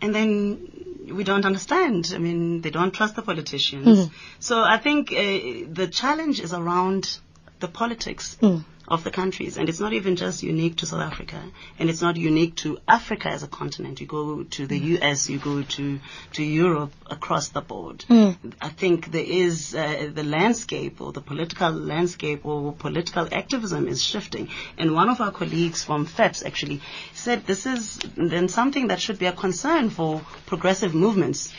And 0.00 0.14
then 0.14 0.28
we 1.18 1.24
don't 1.24 1.44
understand. 1.44 2.12
I 2.14 2.18
mean, 2.18 2.60
they 2.62 2.70
don't 2.70 2.92
trust 2.92 3.16
the 3.16 3.22
politicians. 3.22 4.08
So 4.40 4.60
I 4.62 4.78
think 4.78 5.12
uh, 5.12 5.16
the 5.80 5.88
challenge 5.90 6.40
is 6.40 6.52
around 6.52 7.18
the 7.60 7.68
politics 7.68 8.36
of 8.90 9.04
the 9.04 9.10
countries. 9.10 9.56
And 9.56 9.68
it's 9.68 9.80
not 9.80 9.92
even 9.92 10.16
just 10.16 10.42
unique 10.42 10.76
to 10.78 10.86
South 10.86 11.00
Africa. 11.02 11.40
And 11.78 11.90
it's 11.90 12.00
not 12.00 12.16
unique 12.16 12.56
to 12.56 12.78
Africa 12.88 13.28
as 13.28 13.42
a 13.42 13.48
continent. 13.48 14.00
You 14.00 14.06
go 14.06 14.42
to 14.44 14.66
the 14.66 14.78
US, 14.96 15.28
you 15.28 15.38
go 15.38 15.62
to, 15.62 16.00
to 16.32 16.42
Europe 16.42 16.92
across 17.06 17.48
the 17.48 17.60
board. 17.60 18.04
I 18.60 18.68
think 18.70 19.10
there 19.12 19.24
is 19.24 19.74
uh, 19.74 20.10
the 20.12 20.24
landscape 20.24 21.00
or 21.00 21.12
the 21.12 21.20
political 21.20 21.70
landscape 21.70 22.44
or 22.46 22.72
political 22.72 23.28
activism 23.32 23.86
is 23.88 24.02
shifting. 24.02 24.48
And 24.78 24.94
one 24.94 25.08
of 25.08 25.20
our 25.20 25.30
colleagues 25.32 25.84
from 25.84 26.06
FEPS 26.06 26.44
actually 26.44 26.80
said 27.14 27.46
this 27.46 27.66
is 27.66 27.98
then 28.16 28.48
something 28.48 28.88
that 28.88 29.00
should 29.00 29.18
be 29.18 29.26
a 29.26 29.32
concern 29.32 29.90
for 29.90 30.20
progressive 30.46 30.94
movements 30.94 31.52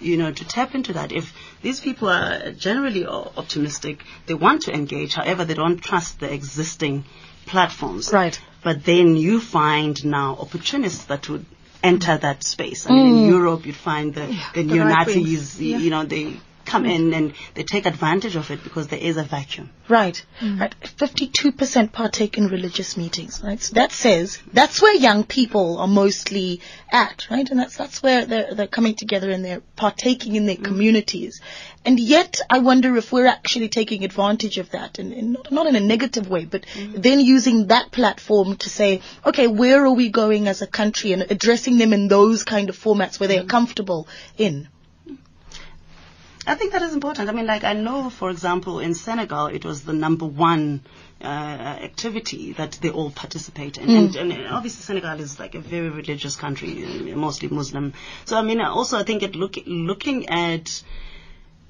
you 0.00 0.16
know, 0.16 0.32
to 0.32 0.44
tap 0.46 0.74
into 0.74 0.92
that. 0.94 1.12
If 1.12 1.32
these 1.64 1.80
people 1.80 2.10
are 2.10 2.52
generally 2.52 3.06
optimistic, 3.06 4.04
they 4.26 4.34
want 4.34 4.62
to 4.62 4.74
engage, 4.74 5.14
however, 5.14 5.46
they 5.46 5.54
don't 5.54 5.78
trust 5.78 6.20
the 6.20 6.30
existing 6.30 7.04
platforms. 7.46 8.12
Right. 8.12 8.38
But 8.62 8.84
then 8.84 9.16
you 9.16 9.40
find 9.40 10.04
now 10.04 10.36
opportunists 10.38 11.06
that 11.06 11.28
would 11.30 11.46
enter 11.82 12.18
that 12.18 12.44
space. 12.44 12.86
I 12.86 12.92
mean, 12.92 13.06
in 13.06 13.14
mm. 13.14 13.28
Europe, 13.30 13.64
you'd 13.64 13.76
find 13.76 14.14
the, 14.14 14.26
the 14.26 14.62
the 14.62 14.74
neo-Nazis, 14.74 15.16
wings. 15.16 15.58
y- 15.58 15.78
you 15.84 15.90
know, 15.90 16.04
they 16.04 16.36
come 16.64 16.86
in 16.86 17.12
and 17.14 17.34
they 17.54 17.62
take 17.62 17.86
advantage 17.86 18.36
of 18.36 18.50
it 18.50 18.62
because 18.62 18.88
there 18.88 18.98
is 18.98 19.16
a 19.16 19.22
vacuum. 19.22 19.70
Right. 19.88 20.24
Mm. 20.40 20.60
Right. 20.60 20.74
52% 20.80 21.92
partake 21.92 22.38
in 22.38 22.48
religious 22.48 22.96
meetings, 22.96 23.42
right? 23.44 23.60
So 23.60 23.74
that 23.74 23.92
says 23.92 24.40
that's 24.52 24.80
where 24.80 24.94
young 24.94 25.24
people 25.24 25.78
are 25.78 25.88
mostly 25.88 26.60
at, 26.90 27.26
right? 27.30 27.48
And 27.48 27.58
that's, 27.58 27.76
that's 27.76 28.02
where 28.02 28.24
they're, 28.24 28.54
they're 28.54 28.66
coming 28.66 28.94
together 28.94 29.30
and 29.30 29.44
they're 29.44 29.62
partaking 29.76 30.36
in 30.36 30.46
their 30.46 30.56
mm. 30.56 30.64
communities. 30.64 31.40
And 31.84 32.00
yet 32.00 32.40
I 32.48 32.60
wonder 32.60 32.96
if 32.96 33.12
we're 33.12 33.26
actually 33.26 33.68
taking 33.68 34.04
advantage 34.04 34.56
of 34.56 34.70
that 34.70 34.98
and, 34.98 35.12
and 35.12 35.32
not, 35.34 35.52
not 35.52 35.66
in 35.66 35.76
a 35.76 35.80
negative 35.80 36.30
way, 36.30 36.46
but 36.46 36.64
mm. 36.74 37.02
then 37.02 37.20
using 37.20 37.66
that 37.66 37.90
platform 37.90 38.56
to 38.56 38.70
say, 38.70 39.02
okay, 39.26 39.46
where 39.46 39.84
are 39.84 39.92
we 39.92 40.08
going 40.08 40.48
as 40.48 40.62
a 40.62 40.66
country 40.66 41.12
and 41.12 41.26
addressing 41.30 41.78
them 41.78 41.92
in 41.92 42.08
those 42.08 42.42
kind 42.44 42.68
of 42.68 42.78
formats 42.78 43.18
where 43.18 43.28
they're 43.28 43.44
comfortable 43.44 44.08
in. 44.38 44.68
I 46.46 46.54
think 46.54 46.72
that 46.72 46.82
is 46.82 46.92
important. 46.92 47.28
I 47.28 47.32
mean, 47.32 47.46
like 47.46 47.64
I 47.64 47.72
know, 47.72 48.10
for 48.10 48.30
example, 48.30 48.78
in 48.80 48.94
Senegal, 48.94 49.46
it 49.46 49.64
was 49.64 49.84
the 49.84 49.92
number 49.92 50.26
one 50.26 50.82
uh, 51.20 51.26
activity 51.26 52.52
that 52.52 52.72
they 52.82 52.90
all 52.90 53.10
participate 53.10 53.78
in, 53.78 53.88
and, 53.88 54.16
and 54.16 54.46
obviously 54.48 54.82
Senegal 54.82 55.20
is 55.20 55.38
like 55.38 55.54
a 55.54 55.60
very 55.60 55.88
religious 55.88 56.36
country, 56.36 56.84
uh, 56.84 57.16
mostly 57.16 57.48
Muslim. 57.48 57.94
So 58.26 58.36
I 58.36 58.42
mean, 58.42 58.60
also 58.60 58.98
I 58.98 59.04
think 59.04 59.22
it 59.22 59.34
look, 59.34 59.56
looking 59.66 60.28
at 60.28 60.82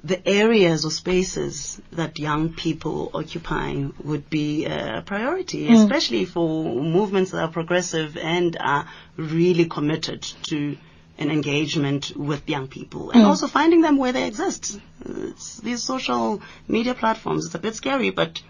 the 0.02 0.26
areas 0.28 0.84
or 0.84 0.90
spaces 0.90 1.80
that 1.92 2.18
young 2.18 2.52
people 2.52 3.10
occupy 3.14 3.86
would 4.02 4.28
be 4.28 4.66
a 4.66 5.02
priority, 5.06 5.72
especially 5.72 6.26
for 6.26 6.64
movements 6.64 7.30
that 7.30 7.38
are 7.38 7.48
progressive 7.48 8.16
and 8.18 8.56
are 8.60 8.86
really 9.16 9.64
committed 9.64 10.20
to 10.42 10.76
an 11.18 11.30
engagement 11.30 12.12
with 12.16 12.49
young 12.49 12.66
people 12.66 13.11
and 13.11 13.23
also 13.23 13.47
finding 13.47 13.83
them 13.83 13.97
where 13.97 14.12
they 14.12 14.26
exist. 14.26 14.80
It's 15.04 15.59
these 15.59 15.83
social 15.83 16.42
media 16.66 16.94
platforms, 16.94 17.47
it's 17.47 17.54
a 17.54 17.59
bit 17.59 17.75
scary, 17.76 18.11
but 18.11 18.42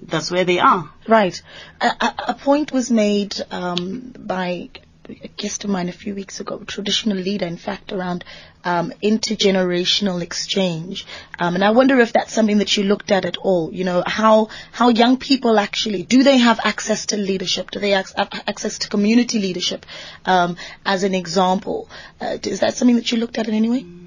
that's 0.00 0.30
where 0.30 0.44
they 0.44 0.58
are. 0.58 0.90
Right. 1.08 1.40
A, 1.80 1.86
a, 1.86 2.14
a 2.28 2.34
point 2.34 2.72
was 2.72 2.90
made 2.90 3.34
um, 3.50 4.14
by 4.18 4.70
a 5.08 5.28
guest 5.28 5.64
of 5.64 5.70
mine 5.70 5.88
a 5.88 5.92
few 5.92 6.14
weeks 6.14 6.40
ago, 6.40 6.60
a 6.62 6.64
traditional 6.64 7.16
leader, 7.16 7.46
in 7.46 7.56
fact, 7.56 7.92
around 7.92 8.24
um, 8.64 8.92
intergenerational 9.02 10.22
exchange. 10.22 11.06
Um, 11.38 11.54
and 11.54 11.64
I 11.64 11.70
wonder 11.70 11.98
if 12.00 12.12
that's 12.12 12.32
something 12.32 12.58
that 12.58 12.76
you 12.76 12.84
looked 12.84 13.10
at 13.10 13.24
at 13.24 13.36
all. 13.36 13.72
You 13.72 13.84
know, 13.84 14.02
how 14.06 14.48
how 14.70 14.88
young 14.88 15.16
people 15.16 15.58
actually 15.58 16.02
do 16.02 16.22
they 16.22 16.38
have 16.38 16.60
access 16.64 17.06
to 17.06 17.16
leadership? 17.16 17.70
Do 17.70 17.80
they 17.80 17.90
have 17.90 18.12
access 18.16 18.78
to 18.78 18.88
community 18.88 19.38
leadership? 19.38 19.86
Um, 20.24 20.56
as 20.84 21.02
an 21.02 21.14
example, 21.14 21.88
uh, 22.20 22.38
is 22.42 22.60
that 22.60 22.74
something 22.74 22.96
that 22.96 23.10
you 23.12 23.18
looked 23.18 23.38
at 23.38 23.48
in 23.48 23.54
any 23.54 23.68
way? 23.68 24.01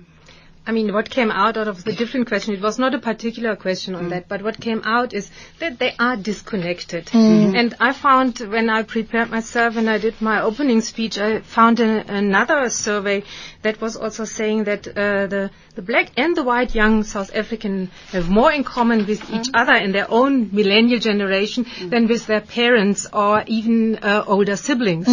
I 0.68 0.72
mean, 0.72 0.94
what 0.94 1.10
came 1.10 1.30
out 1.30 1.58
out 1.58 1.68
of 1.68 1.84
the 1.84 1.94
different 1.94 2.28
question, 2.28 2.56
it 2.56 2.62
was 2.62 2.80
not 2.80 2.96
a 2.96 3.00
particular 3.00 3.56
question 3.56 3.94
on 3.94 4.10
that, 4.10 4.28
but 4.28 4.42
what 4.42 4.60
came 4.60 4.82
out 4.84 5.14
is 5.14 5.30
that 5.60 5.78
they 5.78 5.94
are 6.00 6.18
disconnected. 6.18 7.10
And 7.14 7.76
I 7.80 7.94
found 7.94 8.40
when 8.40 8.70
I 8.70 8.82
prepared 8.82 9.30
myself 9.30 9.76
and 9.78 9.88
I 9.88 10.00
did 10.00 10.20
my 10.22 10.42
opening 10.42 10.82
speech, 10.82 11.20
I 11.20 11.42
found 11.42 11.80
a, 11.80 12.04
another 12.12 12.70
survey 12.70 13.24
that 13.62 13.80
was 13.80 13.96
also 13.96 14.26
saying 14.26 14.64
that 14.64 14.88
uh, 14.88 15.28
the, 15.28 15.52
the 15.76 15.82
black 15.82 16.12
and 16.18 16.36
the 16.36 16.44
white 16.44 16.74
young 16.74 17.04
South 17.04 17.36
African 17.36 17.92
have 18.12 18.30
more 18.30 18.52
in 18.52 18.64
common 18.64 19.06
with 19.06 19.22
each 19.32 19.48
other 19.54 19.74
in 19.74 19.92
their 19.92 20.10
own 20.10 20.50
millennial 20.52 21.00
generation 21.00 21.66
than 21.90 22.08
with 22.08 22.26
their 22.28 22.42
parents 22.42 23.06
or 23.12 23.44
even 23.48 23.98
uh, 23.98 24.24
older 24.28 24.56
siblings 24.56 25.08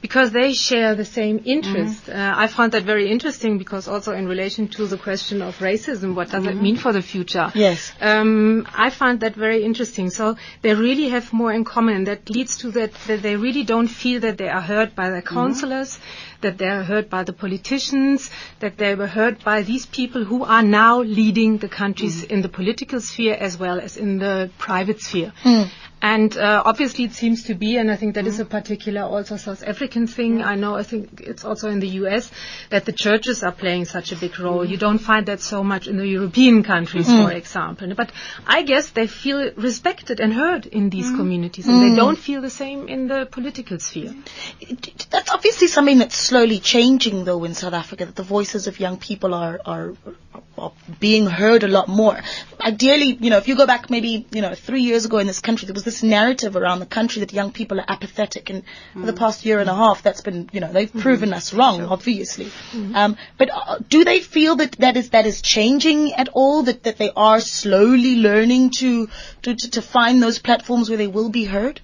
because 0.00 0.32
they 0.32 0.52
share 0.52 0.94
the 0.94 1.04
same 1.04 1.40
interest. 1.44 2.08
Uh, 2.08 2.34
I 2.36 2.46
found 2.46 2.72
that 2.72 2.82
very 2.84 3.10
interesting 3.10 3.58
because 3.58 3.88
also 3.88 4.12
in 4.12 4.26
relation 4.28 4.68
to 4.68 4.86
the 4.86 4.98
question 4.98 5.42
of 5.42 5.58
racism, 5.58 6.14
what 6.14 6.30
does 6.30 6.44
it 6.46 6.56
mean 6.56 6.76
for 6.76 6.92
the 6.92 7.02
future? 7.02 7.50
Yes. 7.54 7.92
Um, 8.00 8.66
I 8.74 8.90
find 8.90 9.20
that 9.20 9.34
very 9.34 9.64
interesting. 9.64 10.10
So 10.10 10.36
they 10.62 10.74
really 10.74 11.08
have 11.08 11.32
more 11.32 11.52
in 11.52 11.64
common. 11.64 11.94
and 11.96 12.06
That 12.06 12.28
leads 12.30 12.58
to 12.58 12.70
that, 12.72 12.92
that 13.06 13.22
they 13.22 13.36
really 13.36 13.64
don't 13.64 13.88
feel 13.88 14.20
that 14.20 14.38
they 14.38 14.48
are 14.48 14.60
heard 14.60 14.94
by 14.94 15.10
their 15.10 15.22
counselors, 15.22 15.98
that 16.42 16.58
they 16.58 16.68
are 16.68 16.82
heard 16.82 17.08
by 17.08 17.22
the 17.24 17.32
politicians, 17.32 18.30
that 18.60 18.76
they 18.76 18.94
were 18.94 19.06
heard 19.06 19.42
by 19.42 19.62
these 19.62 19.86
people 19.86 20.24
who 20.24 20.44
are 20.44 20.62
now 20.62 21.00
leading 21.00 21.58
the 21.58 21.68
countries 21.68 22.22
mm. 22.22 22.30
in 22.30 22.42
the 22.42 22.48
political 22.48 23.00
sphere 23.00 23.34
as 23.34 23.58
well 23.58 23.80
as 23.80 23.96
in 23.96 24.18
the 24.18 24.50
private 24.58 25.00
sphere. 25.00 25.32
Mm. 25.42 25.70
And 26.02 26.36
uh, 26.36 26.64
obviously 26.66 27.04
it 27.04 27.12
seems 27.12 27.44
to 27.44 27.54
be, 27.54 27.76
and 27.76 27.88
I 27.88 27.94
think 27.94 28.16
that 28.16 28.26
is 28.26 28.40
a 28.40 28.44
particular 28.44 29.02
also 29.02 29.36
South 29.36 29.62
African 29.62 30.08
thing. 30.08 30.42
I 30.42 30.56
know, 30.56 30.74
I 30.74 30.82
think 30.82 31.20
it's 31.20 31.44
also 31.44 31.68
in 31.70 31.78
the 31.78 31.88
US 32.00 32.28
that 32.70 32.84
the 32.86 32.92
churches 32.92 33.44
are 33.44 33.52
playing 33.52 33.84
such 33.84 34.10
a 34.10 34.16
big 34.16 34.36
role. 34.40 34.64
You 34.64 34.76
don't 34.76 34.98
find 34.98 35.26
that 35.26 35.40
so 35.40 35.62
much 35.62 35.86
in 35.86 35.98
the 35.98 36.06
European 36.06 36.64
countries, 36.64 37.06
mm. 37.06 37.24
for 37.24 37.32
example. 37.32 37.94
But 37.94 38.10
I 38.44 38.62
guess 38.62 38.90
they 38.90 39.06
feel 39.06 39.52
respected 39.56 40.18
and 40.18 40.34
heard 40.34 40.66
in 40.66 40.90
these 40.90 41.06
mm. 41.06 41.16
communities, 41.16 41.68
and 41.68 41.80
they 41.80 41.90
mm. 41.94 41.96
don't 41.96 42.18
feel 42.18 42.40
the 42.40 42.50
same 42.50 42.88
in 42.88 43.06
the 43.06 43.28
political 43.30 43.78
sphere. 43.78 44.12
It- 44.60 45.06
That's 45.10 45.30
obviously 45.30 45.68
something 45.68 45.98
that's 45.98 46.16
slowly 46.16 46.58
changing, 46.58 47.24
though, 47.24 47.44
in 47.44 47.54
South 47.54 47.74
Africa. 47.74 48.06
That 48.06 48.16
the 48.16 48.24
voices 48.24 48.66
of 48.66 48.80
young 48.80 48.98
people 48.98 49.34
are 49.34 49.60
are, 49.64 49.92
are 50.58 50.72
being 50.98 51.26
heard 51.26 51.62
a 51.62 51.68
lot 51.68 51.88
more. 51.88 52.18
Ideally, 52.60 53.16
you 53.20 53.30
know, 53.30 53.38
if 53.38 53.46
you 53.46 53.56
go 53.56 53.66
back 53.66 53.88
maybe 53.88 54.26
you 54.32 54.42
know 54.42 54.54
three 54.54 54.82
years 54.82 55.04
ago 55.04 55.18
in 55.18 55.28
this 55.28 55.40
country, 55.40 55.66
there 55.66 55.74
was 55.74 55.84
this 55.84 55.91
narrative 56.00 56.54
around 56.54 56.78
the 56.78 56.86
country 56.86 57.20
that 57.20 57.32
young 57.32 57.50
people 57.50 57.80
are 57.80 57.84
apathetic, 57.88 58.50
and 58.50 58.62
for 58.92 59.06
the 59.06 59.12
past 59.12 59.44
year 59.44 59.58
and 59.58 59.68
a 59.68 59.74
half, 59.74 60.02
that's 60.02 60.20
been 60.20 60.48
you 60.52 60.60
know 60.60 60.72
they've 60.72 60.92
proven 60.92 61.32
us 61.32 61.52
wrong, 61.52 61.82
obviously. 61.82 62.50
Um, 62.94 63.16
but 63.36 63.50
uh, 63.52 63.78
do 63.88 64.04
they 64.04 64.20
feel 64.20 64.56
that 64.56 64.72
that 64.78 64.96
is 64.96 65.10
that 65.10 65.26
is 65.26 65.42
changing 65.42 66.12
at 66.14 66.28
all? 66.28 66.62
That 66.62 66.84
that 66.84 66.98
they 66.98 67.10
are 67.16 67.40
slowly 67.40 68.16
learning 68.16 68.70
to 68.78 69.08
to 69.42 69.54
to, 69.56 69.70
to 69.72 69.82
find 69.82 70.22
those 70.22 70.38
platforms 70.38 70.88
where 70.88 70.98
they 70.98 71.08
will 71.08 71.30
be 71.30 71.44
heard? 71.44 71.80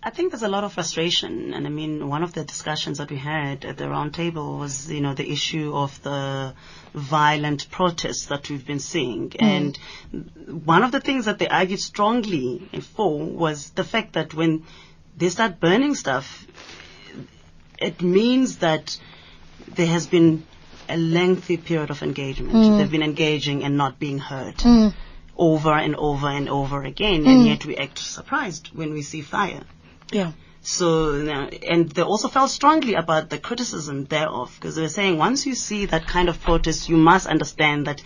I 0.00 0.10
think 0.10 0.30
there's 0.30 0.44
a 0.44 0.48
lot 0.48 0.62
of 0.62 0.72
frustration, 0.72 1.52
and 1.54 1.66
I 1.66 1.70
mean, 1.70 2.08
one 2.08 2.22
of 2.22 2.32
the 2.32 2.44
discussions 2.44 2.98
that 2.98 3.10
we 3.10 3.16
had 3.16 3.64
at 3.64 3.76
the 3.76 3.84
roundtable 3.84 4.58
was, 4.58 4.90
you 4.90 5.00
know, 5.00 5.12
the 5.12 5.28
issue 5.28 5.74
of 5.74 6.00
the 6.04 6.54
violent 6.94 7.68
protests 7.70 8.26
that 8.26 8.48
we've 8.48 8.64
been 8.64 8.78
seeing. 8.78 9.30
Mm-hmm. 9.30 9.44
And 9.44 10.64
one 10.64 10.84
of 10.84 10.92
the 10.92 11.00
things 11.00 11.24
that 11.24 11.40
they 11.40 11.48
argued 11.48 11.80
strongly 11.80 12.68
for 12.94 13.18
was 13.18 13.70
the 13.70 13.82
fact 13.82 14.12
that 14.12 14.34
when 14.34 14.64
they 15.16 15.30
start 15.30 15.58
burning 15.58 15.96
stuff, 15.96 16.46
it 17.80 18.00
means 18.00 18.58
that 18.58 18.96
there 19.66 19.86
has 19.86 20.06
been 20.06 20.46
a 20.88 20.96
lengthy 20.96 21.56
period 21.56 21.90
of 21.90 22.02
engagement. 22.02 22.54
Mm. 22.54 22.78
They've 22.78 22.90
been 22.90 23.02
engaging 23.02 23.64
and 23.64 23.76
not 23.76 23.98
being 23.98 24.18
heard. 24.18 24.56
Mm. 24.58 24.94
Over 25.36 25.72
and 25.72 25.94
over 25.94 26.28
and 26.28 26.48
over 26.48 26.82
again, 26.82 27.24
mm. 27.24 27.28
and 27.28 27.46
yet 27.46 27.64
we 27.64 27.76
act 27.76 27.98
surprised 27.98 28.68
when 28.74 28.92
we 28.92 29.02
see 29.02 29.22
fire. 29.22 29.62
Yeah. 30.12 30.32
So, 30.62 31.14
and 31.68 31.88
they 31.90 32.02
also 32.02 32.28
felt 32.28 32.50
strongly 32.50 32.94
about 32.94 33.30
the 33.30 33.38
criticism 33.38 34.04
thereof, 34.04 34.54
because 34.58 34.74
they 34.74 34.82
were 34.82 34.88
saying 34.88 35.16
once 35.16 35.46
you 35.46 35.54
see 35.54 35.86
that 35.86 36.06
kind 36.06 36.28
of 36.28 36.40
protest, 36.42 36.88
you 36.88 36.96
must 36.96 37.26
understand 37.26 37.86
that 37.86 38.02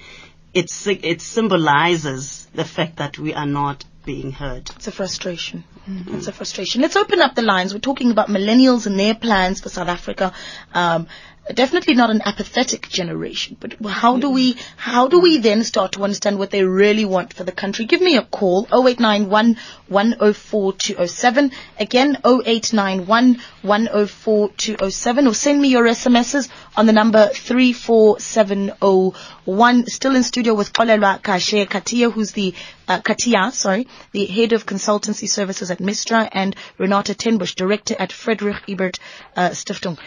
it, 0.55 0.71
it 0.87 1.21
symbolizes 1.21 2.47
the 2.55 2.65
fact 2.65 2.97
that 2.97 3.19
we 3.19 3.35
are 3.35 3.47
not 3.47 3.85
being 4.05 4.33
heard. 4.33 4.71
It's 4.77 4.89
a 4.89 4.93
frustration. 4.93 5.65
It's 5.87 6.29
a 6.29 6.33
frustration. 6.33 6.83
Let's 6.83 6.97
open 6.97 7.21
up 7.21 7.35
the 7.35 7.43
lines. 7.43 7.73
We're 7.73 7.81
talking 7.81 8.11
about 8.11 8.29
millennials 8.29 8.87
and 8.87 8.99
their 8.99 9.15
plans 9.15 9.61
for 9.61 9.69
South 9.69 9.89
Africa. 9.89 10.33
Um, 10.75 11.09
definitely 11.53 11.95
not 11.95 12.11
an 12.11 12.23
apathetic 12.25 12.89
generation, 12.89 13.57
but 13.59 13.75
how 13.85 14.17
do 14.17 14.31
we, 14.31 14.57
how 14.77 15.09
do 15.09 15.19
we 15.19 15.39
then 15.39 15.65
start 15.65 15.91
to 15.93 16.05
understand 16.05 16.39
what 16.39 16.51
they 16.51 16.63
really 16.63 17.05
want 17.05 17.35
for 17.35 17.43
the 17.43 17.51
country? 17.51 17.85
Give 17.85 18.01
me 18.01 18.17
a 18.17 18.23
call, 18.23 18.69
0891 18.73 19.57
104 19.89 20.73
207. 20.75 21.51
Again, 21.81 22.17
0891 22.25 23.41
104 23.63 24.51
207 24.51 25.27
or 25.27 25.35
send 25.35 25.61
me 25.61 25.67
your 25.69 25.83
SMSs 25.85 26.49
on 26.77 26.87
the 26.87 26.93
number 26.93 27.27
34701. 27.29 29.87
Still 29.87 30.15
in 30.15 30.23
studio 30.23 30.55
with 30.55 30.73
Xolelwa 30.73 31.21
Kashe 31.21 31.67
Katiya, 31.67 32.13
who's 32.13 32.31
the, 32.33 32.55
uh, 32.87 33.01
Katiya, 33.01 33.51
sorry, 33.53 33.89
the 34.13 34.27
head 34.27 34.53
of 34.53 34.65
consultancy 34.65 35.29
services 35.29 35.73
at 35.73 35.79
Mistra 35.79 36.29
and 36.31 36.55
Renate 36.79 37.17
Tenbusch, 37.17 37.57
director 37.57 37.97
at 37.99 38.13
Friedrich 38.13 38.63
Ebert 38.69 39.01
uh, 39.37 39.51
Stiftung. 39.51 39.99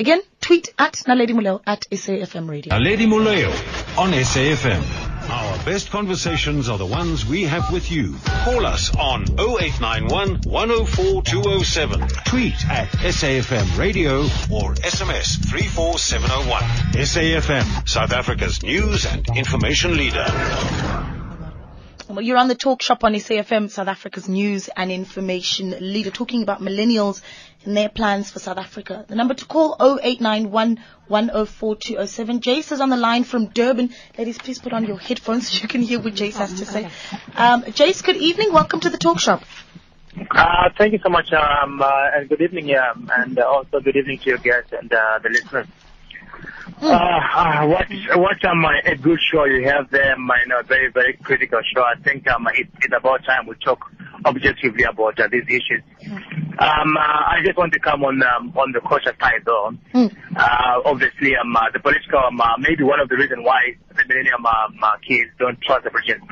Again, 0.00 0.22
tweet 0.40 0.72
at 0.78 0.94
Naledi 1.06 1.34
Moleo 1.34 1.60
at 1.66 1.84
SAFM 1.92 2.48
Radio. 2.48 2.72
Naledi 2.72 3.06
Moleo 3.06 3.50
on 3.98 4.12
SAFM. 4.12 4.82
Our 5.28 5.64
best 5.66 5.90
conversations 5.90 6.70
are 6.70 6.78
the 6.78 6.86
ones 6.86 7.26
we 7.26 7.42
have 7.42 7.70
with 7.70 7.92
you. 7.92 8.16
Call 8.44 8.64
us 8.64 8.96
on 8.96 9.24
0891 9.38 10.40
104 10.50 11.22
207. 11.22 12.00
Tweet 12.24 12.66
at 12.70 12.88
SAFM 12.88 13.78
Radio 13.78 14.22
or 14.50 14.72
SMS 14.76 15.36
34701. 15.50 16.62
SAFM, 17.04 17.86
South 17.86 18.12
Africa's 18.12 18.62
news 18.62 19.04
and 19.04 19.28
information 19.36 19.98
leader. 19.98 20.24
Well, 22.10 22.22
you're 22.22 22.38
on 22.38 22.48
the 22.48 22.56
talk 22.56 22.82
shop 22.82 23.04
on 23.04 23.12
SAFM, 23.14 23.70
South 23.70 23.86
Africa's 23.86 24.28
news 24.28 24.68
and 24.76 24.90
information 24.90 25.76
leader, 25.80 26.10
talking 26.10 26.42
about 26.42 26.60
millennials 26.60 27.22
and 27.64 27.76
their 27.76 27.88
plans 27.88 28.32
for 28.32 28.40
South 28.40 28.58
Africa. 28.58 29.04
The 29.06 29.14
number 29.14 29.34
to 29.34 29.44
call 29.44 29.76
0891 29.80 30.82
104 31.06 31.76
207. 31.76 32.40
Jace 32.40 32.72
is 32.72 32.80
on 32.80 32.90
the 32.90 32.96
line 32.96 33.22
from 33.22 33.46
Durban. 33.46 33.90
Ladies, 34.18 34.38
please 34.38 34.58
put 34.58 34.72
on 34.72 34.86
your 34.86 34.98
headphones 34.98 35.50
so 35.50 35.62
you 35.62 35.68
can 35.68 35.82
hear 35.82 36.00
what 36.00 36.14
Jace 36.14 36.34
has 36.34 36.52
to 36.54 36.66
say. 36.66 36.86
Um, 37.36 37.62
Jace, 37.62 38.02
good 38.02 38.16
evening. 38.16 38.52
Welcome 38.52 38.80
to 38.80 38.90
the 38.90 38.98
talk 38.98 39.20
shop. 39.20 39.44
Uh, 40.32 40.70
thank 40.76 40.92
you 40.92 40.98
so 41.04 41.10
much, 41.10 41.32
um, 41.32 41.80
uh, 41.80 42.10
and 42.16 42.28
good 42.28 42.40
evening, 42.40 42.74
um, 42.76 43.08
and 43.18 43.38
uh, 43.38 43.42
also 43.42 43.78
good 43.78 43.94
evening 43.94 44.18
to 44.18 44.30
your 44.30 44.38
guests 44.38 44.72
and 44.72 44.92
uh, 44.92 45.20
the 45.22 45.28
listeners. 45.28 45.68
Uh, 46.82 47.20
uh, 47.36 47.66
what 47.66 47.86
what 48.16 48.44
um, 48.46 48.64
a 48.86 48.96
good 48.96 49.18
show 49.30 49.44
you 49.44 49.68
have 49.68 49.90
there, 49.90 50.14
um, 50.14 50.30
you 50.46 50.62
very 50.66 50.90
very 50.90 51.12
critical 51.22 51.60
show. 51.74 51.82
I 51.82 51.94
think 52.02 52.26
um, 52.28 52.48
it, 52.54 52.68
it's 52.80 52.94
about 52.96 53.22
time 53.24 53.46
we 53.46 53.54
talk 53.56 53.84
objectively 54.24 54.84
about 54.84 55.20
uh, 55.20 55.28
these 55.30 55.44
issues. 55.46 55.82
Um, 56.58 56.96
uh, 56.96 57.36
I 57.36 57.42
just 57.44 57.58
want 57.58 57.74
to 57.74 57.80
come 57.80 58.02
on 58.02 58.22
um, 58.22 58.56
on 58.56 58.72
the 58.72 58.80
cautious 58.80 59.12
side 59.20 59.42
though. 59.44 59.74
Uh, 60.36 60.80
obviously, 60.86 61.36
um, 61.36 61.54
uh, 61.54 61.70
the 61.70 61.80
political 61.80 62.18
um, 62.18 62.40
uh, 62.40 62.56
maybe 62.58 62.82
one 62.82 62.98
of 62.98 63.10
the 63.10 63.16
reasons 63.16 63.44
why 63.44 63.60
the 63.94 64.02
millennium 64.08 64.46
um, 64.46 64.78
uh, 64.82 64.96
kids 65.06 65.30
don't 65.38 65.60
trust 65.60 65.84
the 65.84 65.90
president 65.90 66.24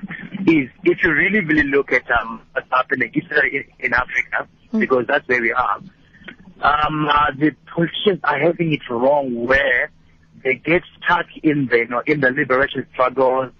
is 0.48 0.70
if 0.84 1.02
you 1.02 1.12
really 1.12 1.40
really 1.40 1.68
look 1.68 1.92
at 1.92 2.10
um, 2.10 2.40
what's 2.52 2.66
happening, 2.72 3.12
in, 3.12 3.64
in 3.80 3.92
Africa, 3.92 4.48
because 4.78 5.04
that's 5.06 5.28
where 5.28 5.42
we 5.42 5.52
are. 5.52 5.76
Um, 6.60 7.06
uh, 7.06 7.32
the 7.38 7.54
politicians 7.66 8.20
are 8.24 8.38
having 8.40 8.72
it 8.72 8.80
wrong 8.90 9.46
where 9.46 9.92
they 10.48 10.54
get 10.54 10.82
stuck 10.96 11.26
in 11.42 11.66
the, 11.66 11.76
you 11.78 11.88
know, 11.88 12.02
in 12.06 12.20
the 12.20 12.30
liberation 12.30 12.86
struggles, 12.94 13.52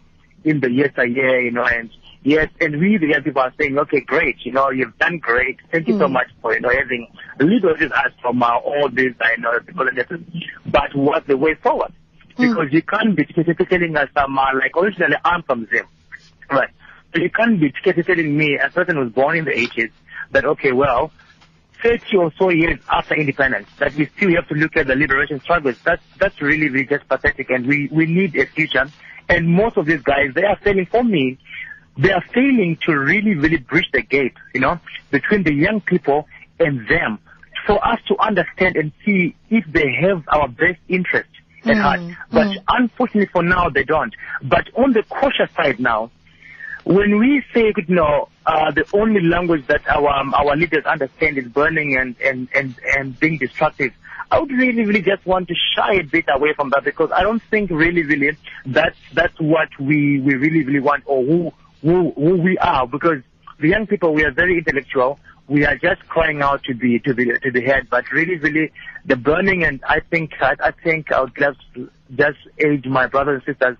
in 0.42 0.61
the 0.61 0.71
yes, 0.71 0.90
yeah, 0.97 1.37
you 1.37 1.50
know, 1.50 1.64
and 1.64 1.90
yes, 2.23 2.49
and 2.62 2.80
we, 2.80 2.97
the 2.97 3.09
young 3.09 3.23
people 3.23 3.42
are 3.42 3.52
saying, 3.61 3.78
okay, 3.78 4.00
great, 4.00 4.37
you 4.40 4.52
know, 4.52 4.71
you've 4.71 4.97
done 4.97 5.18
great. 5.18 5.59
Thank 5.71 5.87
you 5.88 5.99
so 5.99 6.09
much 6.09 6.28
for, 6.40 6.54
you 6.54 6.61
know, 6.61 6.71
having 6.71 7.07
liberated 7.38 7.92
us 7.92 8.12
from 8.23 8.42
uh, 8.42 8.57
all 8.57 8.88
this, 8.88 9.12
uh, 9.21 9.28
you 9.37 9.42
know, 9.42 9.59
colonialism. 9.66 10.33
But 10.64 10.95
what's 10.95 11.26
the 11.26 11.37
way 11.37 11.57
forward? 11.57 11.92
Because 12.38 12.68
you 12.73 12.80
can't 12.80 13.14
be 13.14 13.26
telling 13.26 13.95
us, 13.95 14.09
um, 14.16 14.38
uh, 14.38 14.45
like 14.54 14.75
originally 14.75 15.16
I'm 15.26 15.42
from 15.42 15.68
Zim, 15.71 15.85
right? 16.50 16.71
So 17.14 17.21
you 17.21 17.28
can't 17.28 17.61
be 17.61 17.71
telling 18.02 18.35
me, 18.35 18.57
a 18.57 18.71
person 18.71 18.97
who 18.97 19.02
was 19.02 19.12
born 19.12 19.37
in 19.37 19.45
the 19.45 19.50
80s, 19.50 19.90
that, 20.30 20.47
okay, 20.47 20.73
well, 20.73 21.11
30 21.83 22.17
or 22.17 22.33
so 22.39 22.51
years 22.51 22.79
after 22.91 23.15
independence 23.15 23.69
that 23.79 23.95
we 23.95 24.07
still 24.17 24.35
have 24.35 24.49
to 24.49 24.55
look 24.55 24.77
at 24.77 24.87
the 24.87 24.95
liberation 24.95 25.41
struggles. 25.41 25.77
That's, 25.85 26.03
that's 26.19 26.41
really, 26.41 26.69
really 26.69 26.87
just 26.87 27.09
pathetic 27.09 27.51
and 27.51 27.67
we, 27.67 27.89
we 27.93 28.07
need 28.07 28.37
a 28.37 28.47
future. 28.47 28.89
And 29.29 29.49
most 29.49 29.77
of 29.77 29.87
these 29.87 30.03
guys, 30.03 30.33
they 30.35 30.45
are 30.45 30.57
failing 30.57 30.87
for 30.87 31.05
me. 31.05 31.39
They 31.97 32.13
are 32.13 32.23
failing 32.33 32.79
to 32.87 32.97
really, 32.97 33.35
really 33.35 33.59
bridge 33.59 33.89
the 33.93 34.03
gap, 34.03 34.33
you 34.55 34.61
know, 34.61 34.81
between 35.11 35.43
the 35.43 35.53
young 35.53 35.81
people 35.81 36.27
and 36.59 36.87
them 36.89 37.19
for 37.67 37.87
us 37.87 38.01
to 38.09 38.17
understand 38.19 38.77
and 38.77 38.93
see 39.05 39.35
if 39.51 39.65
they 39.67 39.93
have 40.01 40.25
our 40.29 40.49
best 40.49 40.79
interest 40.89 41.29
at 41.65 41.77
mm, 41.77 41.81
heart. 41.81 42.01
But 42.31 42.47
mm. 42.47 42.64
unfortunately 42.69 43.29
for 43.33 43.43
now, 43.43 43.69
they 43.69 43.85
don't. 43.85 44.14
But 44.43 44.69
on 44.75 44.93
the 44.93 45.03
cautious 45.03 45.51
side 45.55 45.79
now, 45.79 46.11
when 46.85 47.19
we 47.19 47.45
say, 47.53 47.73
you 47.77 47.95
know, 47.95 48.29
uh, 48.49 48.71
the 48.71 48.85
only 48.95 49.21
language 49.21 49.67
that 49.67 49.87
our 49.89 50.09
um, 50.09 50.33
our 50.33 50.57
leaders 50.57 50.85
understand 50.87 51.37
is 51.37 51.47
burning 51.49 51.99
and, 51.99 52.17
and, 52.25 52.49
and, 52.55 52.75
and 52.97 53.21
being 53.21 53.37
destructive, 53.37 53.93
I 54.31 54.41
would 54.41 54.51
really, 54.51 54.87
really 54.87 55.03
just 55.03 55.27
want 55.27 55.49
to 55.49 55.55
shy 55.77 55.95
a 55.97 56.03
bit 56.03 56.25
away 56.29 56.55
from 56.55 56.71
that 56.71 56.83
because 56.83 57.11
I 57.13 57.23
don't 57.23 57.43
think 57.51 57.71
really, 57.71 58.05
really 58.05 58.37
that's 58.65 58.97
that's 59.13 59.39
what 59.39 59.69
we, 59.79 60.21
we 60.21 60.35
really, 60.35 60.65
really 60.65 60.81
want 60.81 61.05
or 61.07 61.23
who, 61.25 61.53
who 61.83 62.13
who 62.13 62.41
we 62.41 62.57
are 62.57 62.87
because 62.87 63.23
the 63.61 63.69
young 63.69 63.87
people 63.87 64.15
we 64.15 64.25
are 64.25 64.33
very 64.33 64.57
intellectual. 64.59 65.21
We 65.47 65.65
are 65.65 65.77
just 65.77 66.07
crying 66.09 66.43
out 66.43 66.63
to 66.65 66.75
be 66.75 66.99
to 67.01 67.15
be 67.15 67.27
to 67.27 67.53
be 67.53 67.61
heard, 67.63 67.89
but 67.91 68.11
really, 68.13 68.37
really, 68.37 68.71
the 69.05 69.17
burning 69.17 69.65
and 69.65 69.83
I 69.87 70.01
think 70.01 70.33
I, 70.41 70.55
I 70.63 70.71
think 70.71 71.13
I 71.13 71.21
would 71.21 71.37
just 71.37 71.61
just 72.15 72.39
urge 72.65 72.87
my 72.87 73.07
brothers 73.07 73.43
and 73.47 73.57
sisters 73.57 73.77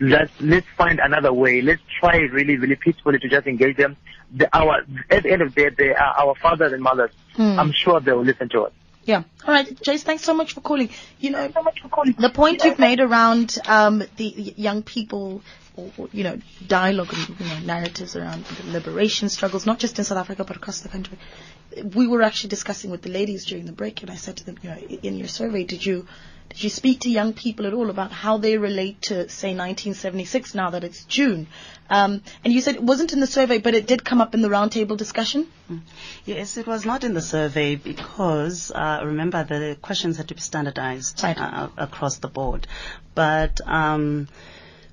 let's 0.00 0.32
let's 0.40 0.66
find 0.76 1.00
another 1.00 1.32
way. 1.32 1.62
Let's 1.62 1.82
try 2.00 2.16
really, 2.18 2.56
really 2.56 2.76
peacefully 2.76 3.18
to 3.18 3.28
just 3.28 3.46
engage 3.46 3.76
them. 3.76 3.96
The, 4.34 4.48
our 4.56 4.82
at 5.10 5.22
the 5.22 5.30
end 5.30 5.42
of 5.42 5.54
the 5.54 5.62
day, 5.62 5.70
they 5.76 5.94
are 5.94 6.14
our 6.20 6.34
fathers 6.36 6.72
and 6.72 6.82
mothers. 6.82 7.10
I'm 7.38 7.72
sure 7.72 8.00
they 8.00 8.12
will 8.12 8.24
listen 8.24 8.48
to 8.50 8.62
us. 8.62 8.72
Yeah. 9.04 9.22
All 9.46 9.54
right, 9.54 9.68
Jace, 9.68 10.02
thanks 10.02 10.24
so 10.24 10.34
much 10.34 10.54
for 10.54 10.60
calling. 10.60 10.90
You 11.20 11.30
know, 11.30 11.46
the 11.46 12.30
point 12.34 12.64
you've 12.64 12.80
made 12.80 12.98
around 12.98 13.56
um, 13.66 14.02
the 14.16 14.54
young 14.56 14.82
people, 14.82 15.42
or, 15.76 16.08
you 16.12 16.24
know, 16.24 16.38
dialogue 16.66 17.12
and 17.12 17.40
you 17.40 17.46
know, 17.46 17.58
narratives 17.60 18.16
around 18.16 18.44
the 18.46 18.72
liberation 18.72 19.28
struggles, 19.28 19.66
not 19.66 19.78
just 19.78 19.98
in 19.98 20.04
South 20.04 20.18
Africa 20.18 20.44
but 20.44 20.56
across 20.56 20.80
the 20.80 20.88
country. 20.88 21.18
We 21.94 22.06
were 22.06 22.22
actually 22.22 22.50
discussing 22.50 22.90
with 22.90 23.02
the 23.02 23.10
ladies 23.10 23.44
during 23.44 23.66
the 23.66 23.72
break, 23.72 24.00
and 24.02 24.10
I 24.10 24.14
said 24.14 24.38
to 24.38 24.44
them, 24.46 24.56
you 24.62 24.70
know, 24.70 24.76
in 24.78 25.16
your 25.16 25.28
survey, 25.28 25.64
did 25.64 25.84
you 25.84 26.06
did 26.48 26.62
you 26.62 26.70
speak 26.70 27.00
to 27.00 27.10
young 27.10 27.32
people 27.32 27.66
at 27.66 27.74
all 27.74 27.90
about 27.90 28.12
how 28.12 28.38
they 28.38 28.56
relate 28.56 29.02
to, 29.02 29.28
say, 29.28 29.48
1976 29.48 30.54
now 30.54 30.70
that 30.70 30.84
it's 30.84 31.04
June? 31.04 31.48
Um, 31.90 32.22
and 32.44 32.52
you 32.52 32.60
said 32.60 32.76
it 32.76 32.82
wasn't 32.82 33.12
in 33.12 33.18
the 33.18 33.26
survey, 33.26 33.58
but 33.58 33.74
it 33.74 33.86
did 33.88 34.04
come 34.04 34.20
up 34.20 34.32
in 34.32 34.42
the 34.42 34.48
roundtable 34.48 34.96
discussion. 34.96 35.48
Yes, 36.24 36.56
it 36.56 36.66
was 36.68 36.86
not 36.86 37.02
in 37.02 37.14
the 37.14 37.20
survey 37.20 37.74
because 37.74 38.70
uh, 38.70 39.00
remember 39.04 39.42
the 39.42 39.76
questions 39.82 40.16
had 40.18 40.28
to 40.28 40.34
be 40.34 40.40
standardized 40.40 41.20
Right. 41.22 41.36
uh, 41.36 41.68
across 41.76 42.18
the 42.18 42.28
board. 42.28 42.68
But 43.16 43.60
um, 43.66 44.28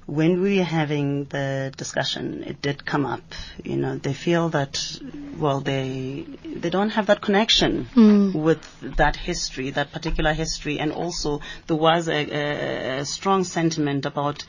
when 0.06 0.42
we 0.42 0.58
were 0.58 0.64
having 0.64 1.26
the 1.26 1.74
discussion, 1.78 2.44
it 2.44 2.62
did 2.62 2.86
come 2.86 3.06
up. 3.06 3.24
You 3.64 3.78
know, 3.78 3.98
they 3.98 4.14
feel 4.14 4.50
that 4.50 5.00
well, 5.38 5.62
they 5.62 6.26
they 6.44 6.70
don't 6.70 6.90
have 6.90 7.08
that 7.08 7.22
connection 7.22 7.86
hmm. 7.86 8.34
with 8.34 8.62
that 8.98 9.16
history, 9.16 9.72
that 9.72 9.92
particular 9.92 10.34
history, 10.34 10.80
and 10.80 10.92
also 10.92 11.42
there 11.68 11.78
was 11.78 12.08
a, 12.08 12.14
a, 12.14 13.00
a 13.00 13.06
strong 13.06 13.44
sentiment 13.44 14.06
about 14.06 14.46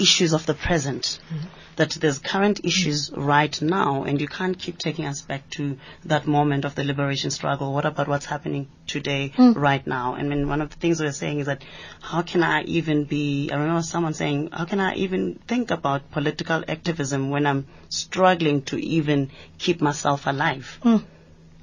issues 0.00 0.32
of 0.32 0.46
the 0.46 0.54
present. 0.54 1.20
Mm-hmm. 1.32 1.46
That 1.76 1.90
there's 1.92 2.18
current 2.18 2.60
issues 2.62 3.10
right 3.16 3.62
now, 3.62 4.02
and 4.02 4.20
you 4.20 4.28
can't 4.28 4.58
keep 4.58 4.76
taking 4.76 5.06
us 5.06 5.22
back 5.22 5.48
to 5.50 5.78
that 6.04 6.26
moment 6.26 6.66
of 6.66 6.74
the 6.74 6.84
liberation 6.84 7.30
struggle. 7.30 7.72
What 7.72 7.86
about 7.86 8.06
what's 8.06 8.26
happening 8.26 8.68
today, 8.86 9.32
mm. 9.34 9.56
right 9.56 9.86
now? 9.86 10.14
I 10.14 10.22
mean, 10.22 10.46
one 10.46 10.60
of 10.60 10.68
the 10.68 10.76
things 10.76 11.00
we're 11.00 11.12
saying 11.12 11.38
is 11.38 11.46
that 11.46 11.64
how 12.02 12.20
can 12.20 12.42
I 12.42 12.64
even 12.64 13.04
be, 13.04 13.50
I 13.50 13.56
remember 13.56 13.82
someone 13.82 14.12
saying, 14.12 14.50
how 14.52 14.66
can 14.66 14.78
I 14.78 14.94
even 14.96 15.36
think 15.46 15.70
about 15.70 16.10
political 16.10 16.62
activism 16.68 17.30
when 17.30 17.46
I'm 17.46 17.66
struggling 17.88 18.62
to 18.62 18.76
even 18.76 19.30
keep 19.56 19.80
myself 19.80 20.26
alive? 20.26 20.80
Mm. 20.82 21.04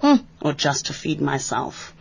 Mm. 0.02 0.26
Or 0.41 0.54
just 0.54 0.88
to 0.88 0.93
feed 0.93 1.21
myself? 1.21 1.93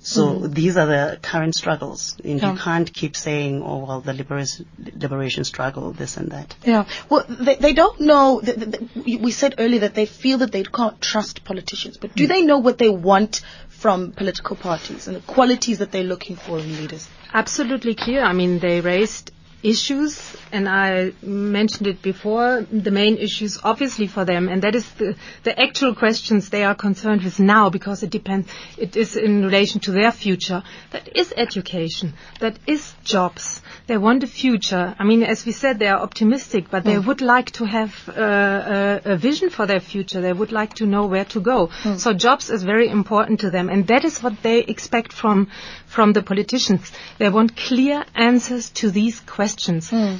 So 0.00 0.26
mm-hmm. 0.26 0.52
these 0.52 0.76
are 0.76 0.86
the 0.86 1.18
current 1.22 1.54
struggles. 1.54 2.16
And 2.24 2.40
Yeah. 2.40 2.52
you 2.52 2.58
can't 2.58 2.92
keep 2.92 3.16
saying, 3.16 3.62
oh, 3.62 3.78
well, 3.84 4.00
the 4.00 4.14
liberation, 4.14 4.66
liberation 4.94 5.44
struggle, 5.44 5.92
this 5.92 6.16
and 6.16 6.30
that. 6.30 6.54
Yeah. 6.64 6.84
Well, 7.08 7.24
they, 7.28 7.56
they 7.56 7.72
don't 7.72 8.00
know. 8.00 8.40
th 8.44 8.58
th 8.58 8.70
th- 9.04 9.20
we 9.20 9.32
said 9.32 9.56
earlier 9.58 9.80
that 9.80 9.94
they 9.94 10.06
feel 10.06 10.38
that 10.38 10.52
they 10.52 10.62
can't 10.62 11.00
trust 11.00 11.44
politicians, 11.44 11.96
but 11.96 12.14
do 12.14 12.24
mm. 12.24 12.28
they 12.28 12.42
know 12.42 12.58
what 12.58 12.78
they 12.78 12.88
want 12.88 13.42
from 13.68 14.12
political 14.12 14.56
parties 14.56 15.06
and 15.06 15.16
the 15.16 15.20
qualities 15.20 15.78
that 15.78 15.92
they're 15.92 16.10
looking 16.14 16.36
for 16.36 16.58
in 16.58 16.76
leaders? 16.76 17.08
Absolutely 17.32 17.94
clear. 17.94 18.22
I 18.22 18.32
mean, 18.32 18.58
they 18.58 18.80
raised 18.80 19.32
issues, 19.62 20.36
and 20.52 20.68
I 20.68 21.12
mentioned 21.22 21.88
it 21.88 22.00
before, 22.00 22.64
the 22.70 22.90
main 22.92 23.16
issues 23.16 23.58
obviously 23.64 24.06
for 24.06 24.24
them, 24.24 24.48
and 24.48 24.62
that 24.62 24.76
is 24.76 24.88
the, 24.92 25.16
the 25.42 25.58
actual 25.60 25.94
questions 25.94 26.48
they 26.48 26.62
are 26.62 26.74
concerned 26.74 27.24
with 27.24 27.40
now 27.40 27.68
because 27.68 28.02
it 28.02 28.10
depends, 28.10 28.48
it 28.76 28.96
is 28.96 29.16
in 29.16 29.44
relation 29.44 29.80
to 29.80 29.90
their 29.90 30.12
future. 30.12 30.62
That 30.92 31.16
is 31.16 31.34
education, 31.36 32.14
that 32.38 32.58
is 32.66 32.94
jobs. 33.02 33.60
They 33.88 33.98
want 33.98 34.22
a 34.22 34.28
future. 34.28 34.94
I 34.98 35.04
mean, 35.04 35.24
as 35.24 35.44
we 35.44 35.52
said, 35.52 35.78
they 35.78 35.88
are 35.88 36.00
optimistic, 36.00 36.70
but 36.70 36.84
they 36.84 36.94
mm. 36.94 37.06
would 37.06 37.20
like 37.20 37.50
to 37.52 37.64
have 37.64 38.08
uh, 38.08 39.00
a, 39.04 39.12
a 39.12 39.16
vision 39.16 39.50
for 39.50 39.66
their 39.66 39.80
future. 39.80 40.20
They 40.20 40.32
would 40.32 40.52
like 40.52 40.74
to 40.74 40.86
know 40.86 41.06
where 41.06 41.24
to 41.26 41.40
go. 41.40 41.68
Mm. 41.82 41.98
So 41.98 42.12
jobs 42.12 42.48
is 42.50 42.62
very 42.62 42.88
important 42.88 43.40
to 43.40 43.50
them, 43.50 43.68
and 43.70 43.86
that 43.88 44.04
is 44.04 44.22
what 44.22 44.42
they 44.42 44.60
expect 44.60 45.12
from 45.12 45.50
from 45.86 46.12
the 46.12 46.22
politicians. 46.22 46.92
They 47.16 47.30
want 47.30 47.56
clear 47.56 48.04
answers 48.14 48.70
to 48.70 48.90
these 48.90 49.18
questions. 49.20 49.47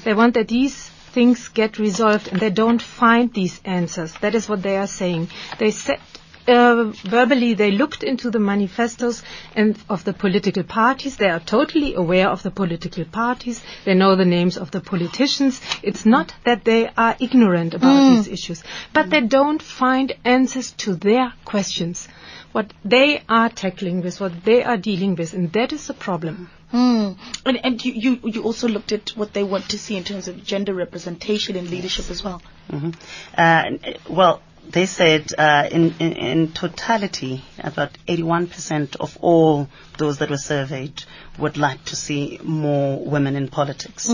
They 0.05 0.15
want 0.15 0.35
that 0.35 0.49
these 0.49 0.91
things 1.13 1.49
get 1.49 1.79
resolved 1.79 2.29
and 2.29 2.41
they 2.41 2.51
don't 2.51 2.83
find 2.83 3.33
these 3.33 3.61
answers. 3.65 4.13
That 4.21 4.35
is 4.35 4.49
what 4.49 4.63
they 4.63 4.77
are 4.77 4.87
saying. 4.87 5.29
They 5.59 5.71
said 5.71 6.01
uh, 6.49 6.85
verbally 7.05 7.55
they 7.55 7.71
looked 7.71 8.03
into 8.03 8.31
the 8.31 8.39
manifestos 8.39 9.23
and 9.55 9.79
of 9.89 10.05
the 10.05 10.13
political 10.13 10.63
parties. 10.63 11.17
They 11.17 11.29
are 11.29 11.41
totally 11.41 11.95
aware 11.95 12.29
of 12.29 12.43
the 12.43 12.51
political 12.51 13.05
parties. 13.05 13.63
They 13.85 13.95
know 13.95 14.17
the 14.17 14.25
names 14.25 14.57
of 14.57 14.71
the 14.71 14.81
politicians. 14.81 15.61
It's 15.83 16.07
not 16.07 16.35
that 16.45 16.65
they 16.65 16.89
are 16.97 17.17
ignorant 17.21 17.75
about 17.75 18.11
these 18.11 18.29
issues, 18.29 18.63
but 18.93 19.11
they 19.11 19.21
don't 19.21 19.63
find 19.63 20.15
answers 20.25 20.73
to 20.85 20.95
their 20.95 21.33
questions. 21.45 22.09
What 22.53 22.73
they 22.85 23.23
are 23.29 23.51
tackling 23.51 24.03
with, 24.03 24.21
what 24.21 24.45
they 24.45 24.65
are 24.65 24.79
dealing 24.79 25.17
with, 25.17 25.35
and 25.35 25.53
that 25.53 25.73
is 25.73 25.87
the 25.87 25.95
problem. 25.95 26.51
Hmm. 26.71 27.13
And, 27.47 27.65
and 27.65 27.85
you, 27.85 27.93
you, 27.93 28.21
you 28.25 28.43
also 28.43 28.69
looked 28.69 28.93
at 28.93 29.11
what 29.11 29.33
they 29.33 29.43
want 29.43 29.71
to 29.71 29.79
see 29.79 29.97
in 29.97 30.05
terms 30.05 30.29
of 30.29 30.45
gender 30.45 30.75
representation 30.75 31.57
in 31.57 31.71
leadership 31.71 32.11
as 32.11 32.23
well. 32.23 32.43
Uh, 32.71 32.91
and, 33.37 33.99
well, 34.09 34.43
they 34.69 34.85
said 34.85 35.33
uh, 35.39 35.69
in, 35.71 35.95
in, 35.99 36.13
in 36.13 36.53
totality, 36.53 37.43
about 37.59 37.97
81% 38.07 38.97
of 38.97 39.17
all 39.23 39.69
those 39.97 40.19
that 40.19 40.29
were 40.29 40.37
surveyed 40.37 41.05
would 41.39 41.57
like 41.57 41.85
to 41.87 41.97
see 41.97 42.39
more 42.43 43.03
women 43.03 43.35
in 43.35 43.49
politics. 43.49 44.11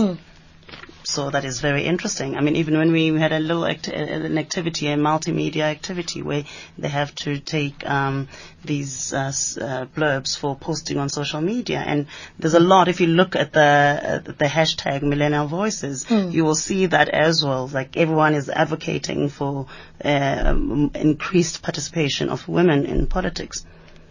So 1.05 1.29
that 1.29 1.45
is 1.45 1.59
very 1.61 1.83
interesting. 1.85 2.35
I 2.35 2.41
mean, 2.41 2.55
even 2.55 2.77
when 2.77 2.91
we 2.91 3.07
had 3.19 3.31
a 3.31 3.39
little 3.39 3.65
act- 3.65 3.87
uh, 3.87 3.91
an 3.91 4.37
activity, 4.39 4.87
a 4.87 4.97
multimedia 4.97 5.61
activity, 5.61 6.23
where 6.23 6.45
they 6.79 6.87
have 6.87 7.13
to 7.15 7.39
take 7.39 7.87
um, 7.87 8.27
these 8.63 9.13
uh, 9.13 9.27
uh, 9.27 9.85
blurbs 9.95 10.35
for 10.35 10.55
posting 10.55 10.97
on 10.97 11.09
social 11.09 11.41
media, 11.41 11.83
and 11.85 12.07
there's 12.39 12.55
a 12.55 12.59
lot. 12.59 12.87
If 12.87 13.01
you 13.01 13.07
look 13.07 13.35
at 13.35 13.53
the 13.53 13.61
uh, 13.61 14.17
the 14.19 14.45
hashtag 14.45 15.03
Millennial 15.03 15.47
Voices, 15.47 16.09
you 16.09 16.43
will 16.43 16.55
see 16.55 16.87
that 16.87 17.09
as 17.09 17.45
well. 17.45 17.67
Like 17.67 17.95
everyone 17.97 18.33
is 18.33 18.49
advocating 18.49 19.29
for 19.29 19.67
um, 20.03 20.89
increased 20.95 21.61
participation 21.61 22.29
of 22.29 22.47
women 22.47 22.85
in 22.85 23.05
politics. 23.05 23.63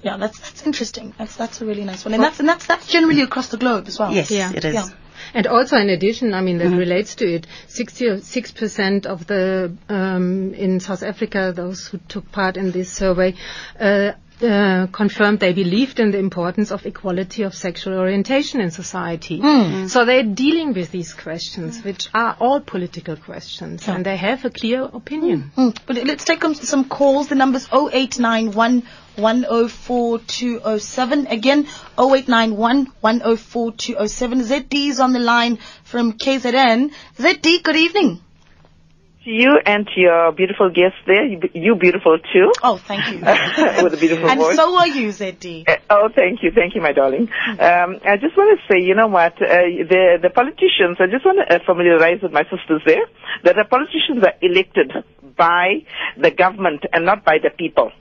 Yeah, 0.03 0.17
that's 0.17 0.39
that's 0.39 0.65
interesting. 0.65 1.13
That's 1.19 1.35
that's 1.35 1.61
a 1.61 1.67
really 1.67 1.85
nice 1.85 2.05
one, 2.05 2.15
and 2.15 2.23
that's 2.23 2.39
and 2.39 2.49
that's 2.49 2.67
that's 2.67 2.87
generally 2.87 3.23
across 3.23 3.49
the 3.49 3.57
globe 3.57 3.89
as 3.89 3.99
well. 3.99 4.13
Yes, 4.13 4.31
Yeah. 4.31 4.53
it 4.53 4.65
is. 4.65 4.75
Yeah. 4.75 4.89
And 5.33 5.47
also, 5.47 5.77
in 5.77 5.89
addition, 5.91 6.35
I 6.35 6.41
mean, 6.41 6.59
that 6.59 6.71
relates 6.71 7.15
to 7.17 7.27
it. 7.27 7.47
66% 7.69 9.07
of 9.07 9.27
the, 9.27 9.77
um, 9.89 10.55
in 10.55 10.81
South 10.81 11.03
Africa, 11.03 11.53
those 11.55 11.87
who 11.87 11.99
took 12.09 12.31
part 12.33 12.57
in 12.57 12.71
this 12.71 12.93
survey, 12.93 13.35
uh, 13.79 14.13
uh, 14.43 14.87
confirmed 14.89 15.41
they 15.41 15.53
believed 15.53 16.01
in 16.01 16.11
the 16.11 16.19
importance 16.19 16.71
of 16.71 16.85
equality 16.87 17.43
of 17.43 17.55
sexual 17.55 17.95
orientation 17.95 18.61
in 18.61 18.71
society. 18.71 19.41
So 19.89 20.05
they're 20.05 20.23
dealing 20.23 20.73
with 20.73 20.91
these 20.91 21.15
questions, 21.15 21.83
which 21.83 22.09
are 22.15 22.37
all 22.41 22.61
political 22.61 23.17
questions, 23.17 23.87
and 23.89 24.05
they 24.05 24.17
have 24.17 24.45
a 24.45 24.51
clear 24.51 24.83
opinion. 24.83 25.53
Mm. 25.57 25.77
But 25.87 26.05
let's 26.05 26.25
take 26.25 26.45
um, 26.45 26.55
some 26.55 26.89
calls. 26.89 27.29
The 27.29 27.35
number's 27.35 27.69
0891 27.73 28.83
104 29.17 30.19
207. 30.19 31.27
Again, 31.29 31.67
0891 31.99 32.87
104 33.01 33.73
207. 33.73 34.41
ZD 34.41 34.89
is 34.89 35.01
on 35.01 35.13
the 35.13 35.21
line 35.21 35.59
from 35.85 36.15
KZN. 36.15 36.93
ZD, 37.17 37.63
good 37.63 37.77
evening. 37.77 38.24
To 39.25 39.31
you 39.31 39.59
and 39.65 39.87
to 39.87 40.01
your 40.01 40.33
beautiful 40.33 40.69
guests 40.69 40.99
there, 41.07 41.25
you, 41.25 41.75
beautiful 41.77 42.19
too, 42.31 42.53
Oh, 42.63 42.77
thank 42.77 43.07
you. 43.11 43.21
with 43.83 43.95
a 43.95 43.97
beautiful 43.99 44.29
and 44.29 44.39
voice. 44.39 44.57
so 44.57 44.77
are 44.77 44.87
you, 44.87 45.09
ZD. 45.09 45.67
Uh, 45.67 45.77
Oh, 45.89 46.09
thank 46.15 46.43
you, 46.43 46.51
thank 46.55 46.75
you, 46.75 46.83
my 46.83 46.93
darling. 46.93 47.29
Um, 47.49 48.01
I 48.05 48.17
just 48.21 48.37
want 48.37 48.59
to 48.61 48.73
say, 48.73 48.81
you 48.83 48.95
know 48.95 49.07
what, 49.07 49.33
uh, 49.41 49.47
the 49.93 50.19
the 50.21 50.29
politicians. 50.31 50.99
I 51.01 51.07
just 51.11 51.25
want 51.25 51.39
to 51.41 51.55
uh, 51.55 51.59
familiarize 51.65 52.21
with 52.23 52.33
my 52.33 52.43
sisters 52.45 52.83
there 52.85 53.07
that 53.45 53.57
the 53.57 53.65
politicians 53.65 54.23
are 54.23 54.35
elected 54.43 54.93
by 55.37 55.87
the 56.21 56.31
government 56.31 56.85
and 56.93 57.07
not 57.07 57.25
by 57.25 57.39
the 57.43 57.51
people. 57.51 57.93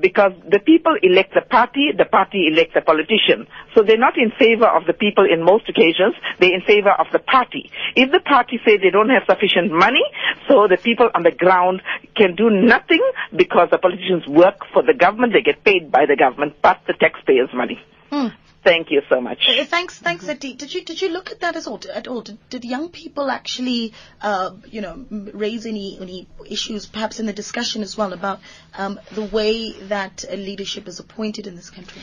Because 0.00 0.32
the 0.48 0.58
people 0.58 0.96
elect 1.02 1.34
the 1.34 1.42
party, 1.42 1.90
the 1.96 2.04
party 2.04 2.48
elects 2.50 2.74
the 2.74 2.80
politician. 2.80 3.46
So 3.74 3.82
they're 3.82 3.98
not 3.98 4.16
in 4.16 4.30
favor 4.38 4.66
of 4.66 4.86
the 4.86 4.92
people 4.92 5.24
in 5.30 5.42
most 5.44 5.68
occasions, 5.68 6.14
they're 6.38 6.54
in 6.54 6.62
favor 6.62 6.90
of 6.90 7.06
the 7.12 7.18
party. 7.18 7.70
If 7.96 8.10
the 8.10 8.20
party 8.20 8.60
say 8.64 8.76
they 8.78 8.90
don't 8.90 9.10
have 9.10 9.24
sufficient 9.28 9.70
money, 9.72 10.02
so 10.48 10.66
the 10.68 10.76
people 10.78 11.10
on 11.14 11.22
the 11.22 11.30
ground 11.32 11.82
can 12.16 12.34
do 12.34 12.50
nothing 12.50 13.02
because 13.36 13.68
the 13.70 13.78
politicians 13.78 14.26
work 14.26 14.64
for 14.72 14.82
the 14.82 14.94
government, 14.94 15.32
they 15.32 15.42
get 15.42 15.64
paid 15.64 15.90
by 15.92 16.06
the 16.06 16.16
government, 16.16 16.54
but 16.62 16.78
the 16.86 16.94
taxpayers' 16.94 17.50
money. 17.54 17.78
Hmm. 18.10 18.28
Thank 18.62 18.90
you 18.90 19.00
so 19.08 19.20
much. 19.22 19.38
Uh, 19.48 19.64
Thanks, 19.64 19.98
thanks, 19.98 20.26
ZD. 20.26 20.58
Did 20.58 20.74
you 20.74 20.84
did 20.84 21.00
you 21.00 21.08
look 21.08 21.30
at 21.30 21.40
that 21.40 21.56
as 21.56 21.66
all, 21.66 21.80
at 21.92 22.06
all? 22.06 22.20
Did, 22.20 22.38
did 22.50 22.64
young 22.64 22.90
people 22.90 23.30
actually, 23.30 23.94
uh, 24.20 24.50
you 24.66 24.82
know, 24.82 25.06
raise 25.10 25.64
any 25.64 25.98
any 25.98 26.26
issues, 26.48 26.84
perhaps 26.84 27.20
in 27.20 27.26
the 27.26 27.32
discussion 27.32 27.82
as 27.82 27.96
well, 27.96 28.12
about 28.12 28.40
um, 28.76 29.00
the 29.12 29.22
way 29.24 29.72
that 29.88 30.24
leadership 30.30 30.88
is 30.88 31.00
appointed 31.00 31.46
in 31.46 31.56
this 31.56 31.70
country? 31.70 32.02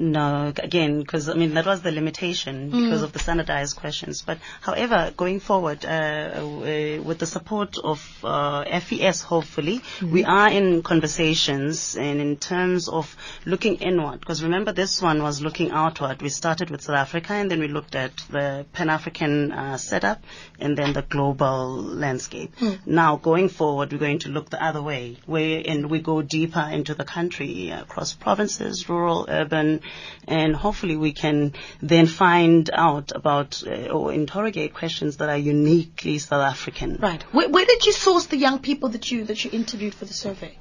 No, 0.00 0.52
again, 0.56 1.00
because 1.00 1.28
I 1.28 1.34
mean 1.34 1.54
that 1.54 1.66
was 1.66 1.82
the 1.82 1.90
limitation 1.90 2.70
because 2.70 3.02
of 3.02 3.12
the 3.12 3.18
standardized 3.18 3.74
questions. 3.76 4.22
But 4.22 4.38
however, 4.60 5.12
going 5.16 5.40
forward, 5.40 5.84
uh, 5.84 5.88
uh, 5.88 7.02
with 7.02 7.18
the 7.18 7.26
support 7.26 7.76
of 7.82 8.00
uh, 8.22 8.64
FES, 8.80 9.22
hopefully, 9.22 9.80
we 10.00 10.24
are 10.24 10.50
in 10.50 10.82
conversations 10.82 11.96
and 11.96 12.20
in 12.20 12.36
terms 12.36 12.88
of 12.88 13.16
looking 13.44 13.76
inward. 13.76 14.20
Because 14.20 14.42
remember, 14.42 14.72
this 14.72 15.02
one 15.02 15.20
was 15.20 15.40
looking 15.42 15.72
outward. 15.72 16.22
We 16.22 16.28
started 16.28 16.70
with 16.70 16.82
South 16.82 16.96
Africa, 16.96 17.32
and 17.32 17.50
then 17.50 17.58
we 17.58 17.66
looked 17.66 17.96
at 17.96 18.16
the 18.30 18.66
Pan 18.72 18.90
African 18.90 19.50
uh, 19.50 19.78
setup, 19.78 20.22
and 20.60 20.78
then 20.78 20.92
the 20.92 21.02
global 21.02 21.74
landscape. 21.82 22.52
Now, 22.86 23.16
going 23.16 23.48
forward, 23.48 23.92
we're 23.92 23.98
going 23.98 24.20
to 24.20 24.28
look 24.28 24.48
the 24.50 24.64
other 24.64 24.82
way, 24.82 25.16
where 25.26 25.60
and 25.66 25.90
we 25.90 25.98
go 26.00 26.22
deeper 26.22 26.68
into 26.70 26.94
the 26.94 27.04
country 27.04 27.70
across 27.70 28.12
provinces, 28.12 28.88
rural, 28.88 29.26
urban 29.28 29.80
and 30.26 30.54
hopefully 30.54 30.96
we 30.96 31.12
can 31.12 31.54
then 31.80 32.06
find 32.06 32.70
out 32.72 33.12
about 33.14 33.62
uh, 33.66 33.88
or 33.88 34.12
interrogate 34.12 34.74
questions 34.74 35.18
that 35.18 35.28
are 35.28 35.36
uniquely 35.36 36.18
South 36.18 36.42
African. 36.42 36.96
Right. 36.96 37.22
Where, 37.32 37.48
where 37.48 37.64
did 37.64 37.86
you 37.86 37.92
source 37.92 38.26
the 38.26 38.36
young 38.36 38.58
people 38.60 38.90
that 38.90 39.10
you 39.10 39.24
that 39.24 39.44
you 39.44 39.50
interviewed 39.52 39.94
for 39.94 40.04
the 40.04 40.14
survey? 40.14 40.56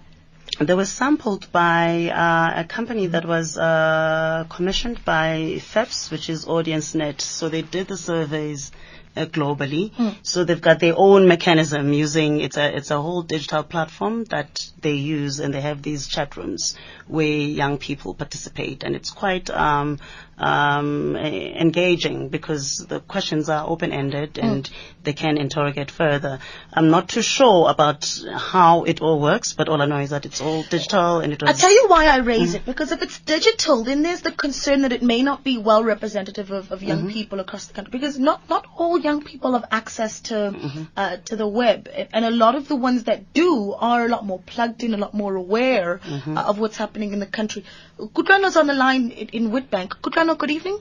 They 0.60 0.74
were 0.74 0.86
sampled 0.86 1.52
by 1.52 2.10
uh, 2.10 2.62
a 2.62 2.63
company 2.63 3.08
that 3.08 3.26
was 3.26 3.58
uh, 3.58 4.46
commissioned 4.50 5.06
by 5.06 5.60
FEPS, 5.60 6.10
which 6.10 6.30
is 6.30 6.46
AudienceNet. 6.46 7.22
So 7.22 7.48
they 7.48 7.62
did 7.62 7.88
the 7.88 7.98
surveys 7.98 8.72
uh, 9.17 9.25
globally. 9.25 9.91
So 10.23 10.43
they've 10.43 10.62
got 10.62 10.80
their 10.80 10.93
own 10.95 11.27
mechanism 11.27 11.93
using 11.93 12.39
it's 12.39 12.58
a 12.58 12.75
it's 12.75 12.91
a 12.91 13.01
whole 13.01 13.23
digital 13.23 13.63
platform 13.63 14.25
that 14.25 14.69
they 14.82 14.93
use, 14.93 15.39
and 15.39 15.53
they 15.53 15.62
have 15.62 15.82
these 15.82 16.08
chat 16.08 16.38
rooms 16.38 16.75
where 17.08 17.25
young 17.25 17.77
people 17.77 18.13
participate, 18.13 18.84
and 18.84 18.95
it's 18.95 19.12
quite 19.12 19.49
um, 19.49 19.99
um, 20.38 21.15
engaging 21.15 22.30
because 22.30 22.86
the 22.88 23.00
questions 23.00 23.50
are 23.50 23.67
open 23.67 23.91
ended 23.91 24.38
and 24.38 24.69
they 25.04 25.13
can 25.13 25.38
interrogate 25.38 25.89
further. 25.89 26.39
I'm 26.73 26.89
not 26.89 27.10
too 27.10 27.21
sure 27.21 27.69
about 27.69 28.21
how 28.36 28.84
it 28.84 29.02
all 29.02 29.19
works, 29.19 29.54
but 29.54 29.69
all 29.69 29.82
I 29.82 29.86
know 29.86 29.97
is 30.00 30.12
that 30.12 30.26
it's 30.26 30.41
all 30.41 30.63
digital 30.63 31.19
and 31.19 31.34
it 31.34 31.41
was. 31.41 31.50
I 31.50 31.54
tell 31.54 31.73
you 31.73 31.88
why 31.88 32.08
I 32.08 32.17
raise 32.17 32.54
it 32.54 32.65
because 32.65 32.91
if 32.91 33.02
it's 33.02 33.19
digital, 33.19 33.84
then 33.84 34.04
there's 34.04 34.21
the 34.21 34.32
concern 34.32 34.82
that 34.82 34.91
it 34.91 35.02
may 35.02 35.23
not 35.23 35.43
be 35.43 35.58
well 35.58 35.84
representative 35.84 36.52
of, 36.52 36.71
of 36.71 36.84
young 36.84 37.10
people 37.12 37.39
across 37.39 37.65
the 37.65 37.73
country 37.73 37.91
because 37.91 38.19
not 38.19 38.47
not 38.50 38.67
all 38.78 39.00
young 39.00 39.23
people 39.23 39.54
have 39.54 39.65
access 39.71 40.19
to 40.21 40.88
uh, 40.95 41.17
to 41.26 41.36
the 41.36 41.47
web, 41.47 41.89
and 42.13 42.26
a 42.26 42.32
lot 42.32 42.56
of 42.56 42.67
the 42.67 42.76
ones 42.76 43.06
that 43.06 43.34
do 43.34 43.73
are 43.78 44.06
a 44.06 44.08
lot 44.08 44.26
more 44.26 44.39
plugged 44.39 44.84
in, 44.84 44.93
a 44.93 44.97
lot 44.97 45.13
more 45.13 45.36
aware 45.36 46.00
uh, 46.06 46.41
of 46.41 46.60
what's 46.60 46.78
happening 46.78 47.13
in 47.13 47.19
the 47.19 47.26
country. 47.26 47.63
Kutlano's 48.00 48.56
on 48.58 48.67
the 48.67 48.73
line 48.73 49.10
in, 49.12 49.30
in 49.30 49.52
Witbank. 49.52 49.89
Kutlano, 50.28 50.38
good 50.38 50.52
evening. 50.52 50.80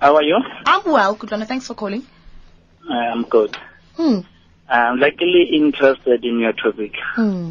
How 0.00 0.16
are 0.16 0.22
you? 0.22 0.38
I'm 0.64 0.80
well, 0.86 1.14
Kutlano. 1.16 1.46
Thanks 1.46 1.66
for 1.66 1.74
calling. 1.74 2.06
I'm 2.90 3.24
good. 3.24 3.54
Hmm. 3.96 4.20
I'm 4.68 4.98
luckily 4.98 5.50
interested 5.52 6.24
in 6.24 6.38
your 6.40 6.52
topic 6.52 6.92
Hmm. 7.14 7.50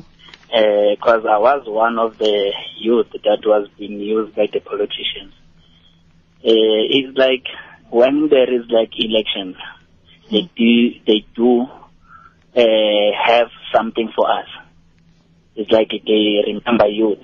because 0.50 1.26
I 1.30 1.38
was 1.38 1.64
one 1.68 2.00
of 2.00 2.18
the 2.18 2.54
youth 2.80 3.08
that 3.12 3.40
was 3.46 3.68
being 3.78 4.00
used 4.00 4.36
by 4.36 4.48
the 4.52 4.60
politicians. 4.60 5.34
Uh, 6.44 6.82
it's 6.98 7.16
like 7.18 7.44
when 7.90 8.30
there 8.30 8.52
is 8.52 8.66
like 8.70 8.92
elections, 8.98 9.58
they 10.32 10.42
Hmm. 10.42 10.56
do 10.56 11.00
they 11.06 11.26
do 11.36 11.68
uh, 12.56 13.12
have 13.26 13.50
something 13.76 14.10
for 14.16 14.26
us. 14.32 14.48
It's 15.56 15.72
like 15.72 15.90
they 15.92 16.44
remember 16.48 16.88
youth, 16.88 17.24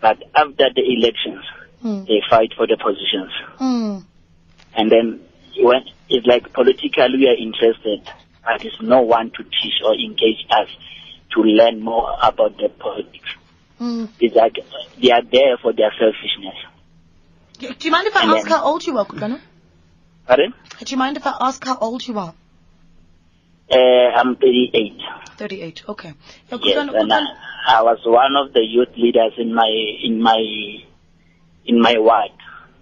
but 0.00 0.18
after 0.34 0.68
the 0.74 0.82
elections, 0.82 1.44
Mm. 1.84 2.06
they 2.06 2.22
fight 2.30 2.52
for 2.56 2.66
the 2.66 2.76
positions, 2.76 3.32
Mm. 3.60 4.04
and 4.74 4.90
then 4.90 5.20
when 5.58 5.82
it's 6.08 6.26
like 6.26 6.52
politically 6.52 7.16
we 7.18 7.28
are 7.28 7.34
interested, 7.36 8.02
but 8.44 8.60
there's 8.62 8.80
no 8.80 9.00
one 9.02 9.30
to 9.30 9.42
teach 9.42 9.80
or 9.84 9.94
engage 9.94 10.46
us 10.50 10.68
to 11.34 11.40
learn 11.42 11.80
more 11.80 12.16
about 12.22 12.56
the 12.58 12.68
politics. 12.68 13.30
Mm. 13.80 14.08
It's 14.20 14.34
like 14.36 14.58
they 15.02 15.10
are 15.10 15.22
there 15.22 15.56
for 15.58 15.72
their 15.72 15.92
selfishness. 15.98 16.54
Do 17.58 17.74
you 17.86 17.90
mind 17.90 18.06
if 18.06 18.16
I 18.16 18.22
And 18.22 18.30
ask 18.32 18.48
then- 18.48 18.58
how 18.58 18.64
old 18.64 18.86
you 18.86 18.96
are, 18.98 19.04
Kutlwana? 19.06 19.40
Pardon? 20.26 20.54
Do 20.78 20.90
you 20.90 20.96
mind 20.96 21.16
if 21.16 21.26
I 21.26 21.34
ask 21.40 21.64
how 21.64 21.78
old 21.78 22.06
you 22.06 22.16
are? 22.18 22.34
Uh, 23.70 23.76
I'm 23.76 24.36
38. 24.36 24.92
38. 25.38 25.82
Okay. 25.88 26.08
Yeah, 26.50 26.58
Yes, 26.62 26.76
Kutlwana- 26.76 27.00
and 27.00 27.12
I, 27.12 27.78
I 27.78 27.82
was 27.82 27.98
one 28.04 28.36
of 28.36 28.52
the 28.52 28.60
youth 28.60 28.94
leaders 28.96 29.32
in 29.38 29.54
my 29.54 29.68
in 30.02 30.20
my 30.22 30.84
in 31.66 31.80
my 31.80 31.94
ward. 31.98 32.30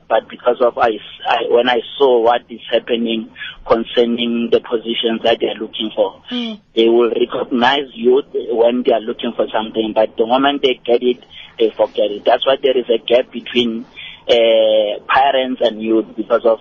But 0.09 0.29
because 0.29 0.57
of 0.61 0.77
I, 0.77 0.91
I 1.29 1.37
when 1.51 1.69
I 1.69 1.81
saw 1.97 2.21
what 2.23 2.43
is 2.51 2.61
happening 2.71 3.31
concerning 3.65 4.49
the 4.51 4.61
positions 4.61 5.23
that 5.23 5.39
they 5.41 5.47
are 5.47 5.55
looking 5.61 5.91
for, 5.95 6.21
Mm. 6.31 6.61
they 6.75 6.89
will 6.89 7.11
recognize 7.11 7.87
youth 7.95 8.27
when 8.33 8.83
they 8.83 8.93
are 8.93 9.01
looking 9.01 9.33
for 9.37 9.47
something. 9.53 9.93
But 9.95 10.17
the 10.17 10.27
moment 10.27 10.63
they 10.63 10.81
get 10.85 11.03
it, 11.03 11.23
they 11.61 11.71
forget 11.71 12.11
it. 12.11 12.25
That's 12.25 12.45
why 12.45 12.57
there 12.61 12.77
is 12.77 12.87
a 12.91 12.99
gap 12.99 13.31
between 13.31 13.87
uh, 14.29 15.01
parents 15.09 15.61
and 15.65 15.81
youth 15.81 16.07
because 16.17 16.45
of 16.45 16.59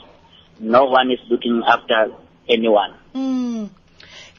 no 0.60 0.86
one 0.86 1.10
is 1.10 1.20
looking 1.30 1.64
after 1.66 2.12
anyone. 2.48 2.94
Mm. 3.16 3.70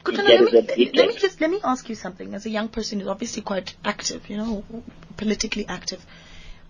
Let, 0.07 0.41
is 0.41 0.53
a 0.53 0.77
me, 0.77 0.91
let 0.93 1.07
me 1.09 1.17
just 1.17 1.39
let 1.41 1.51
me 1.51 1.59
ask 1.63 1.87
you 1.89 1.95
something. 1.95 2.33
As 2.33 2.45
a 2.45 2.49
young 2.49 2.69
person 2.69 2.99
who's 2.99 3.07
obviously 3.09 3.41
quite 3.43 3.75
active, 3.85 4.29
you 4.29 4.37
know, 4.37 4.63
politically 5.17 5.67
active, 5.67 6.03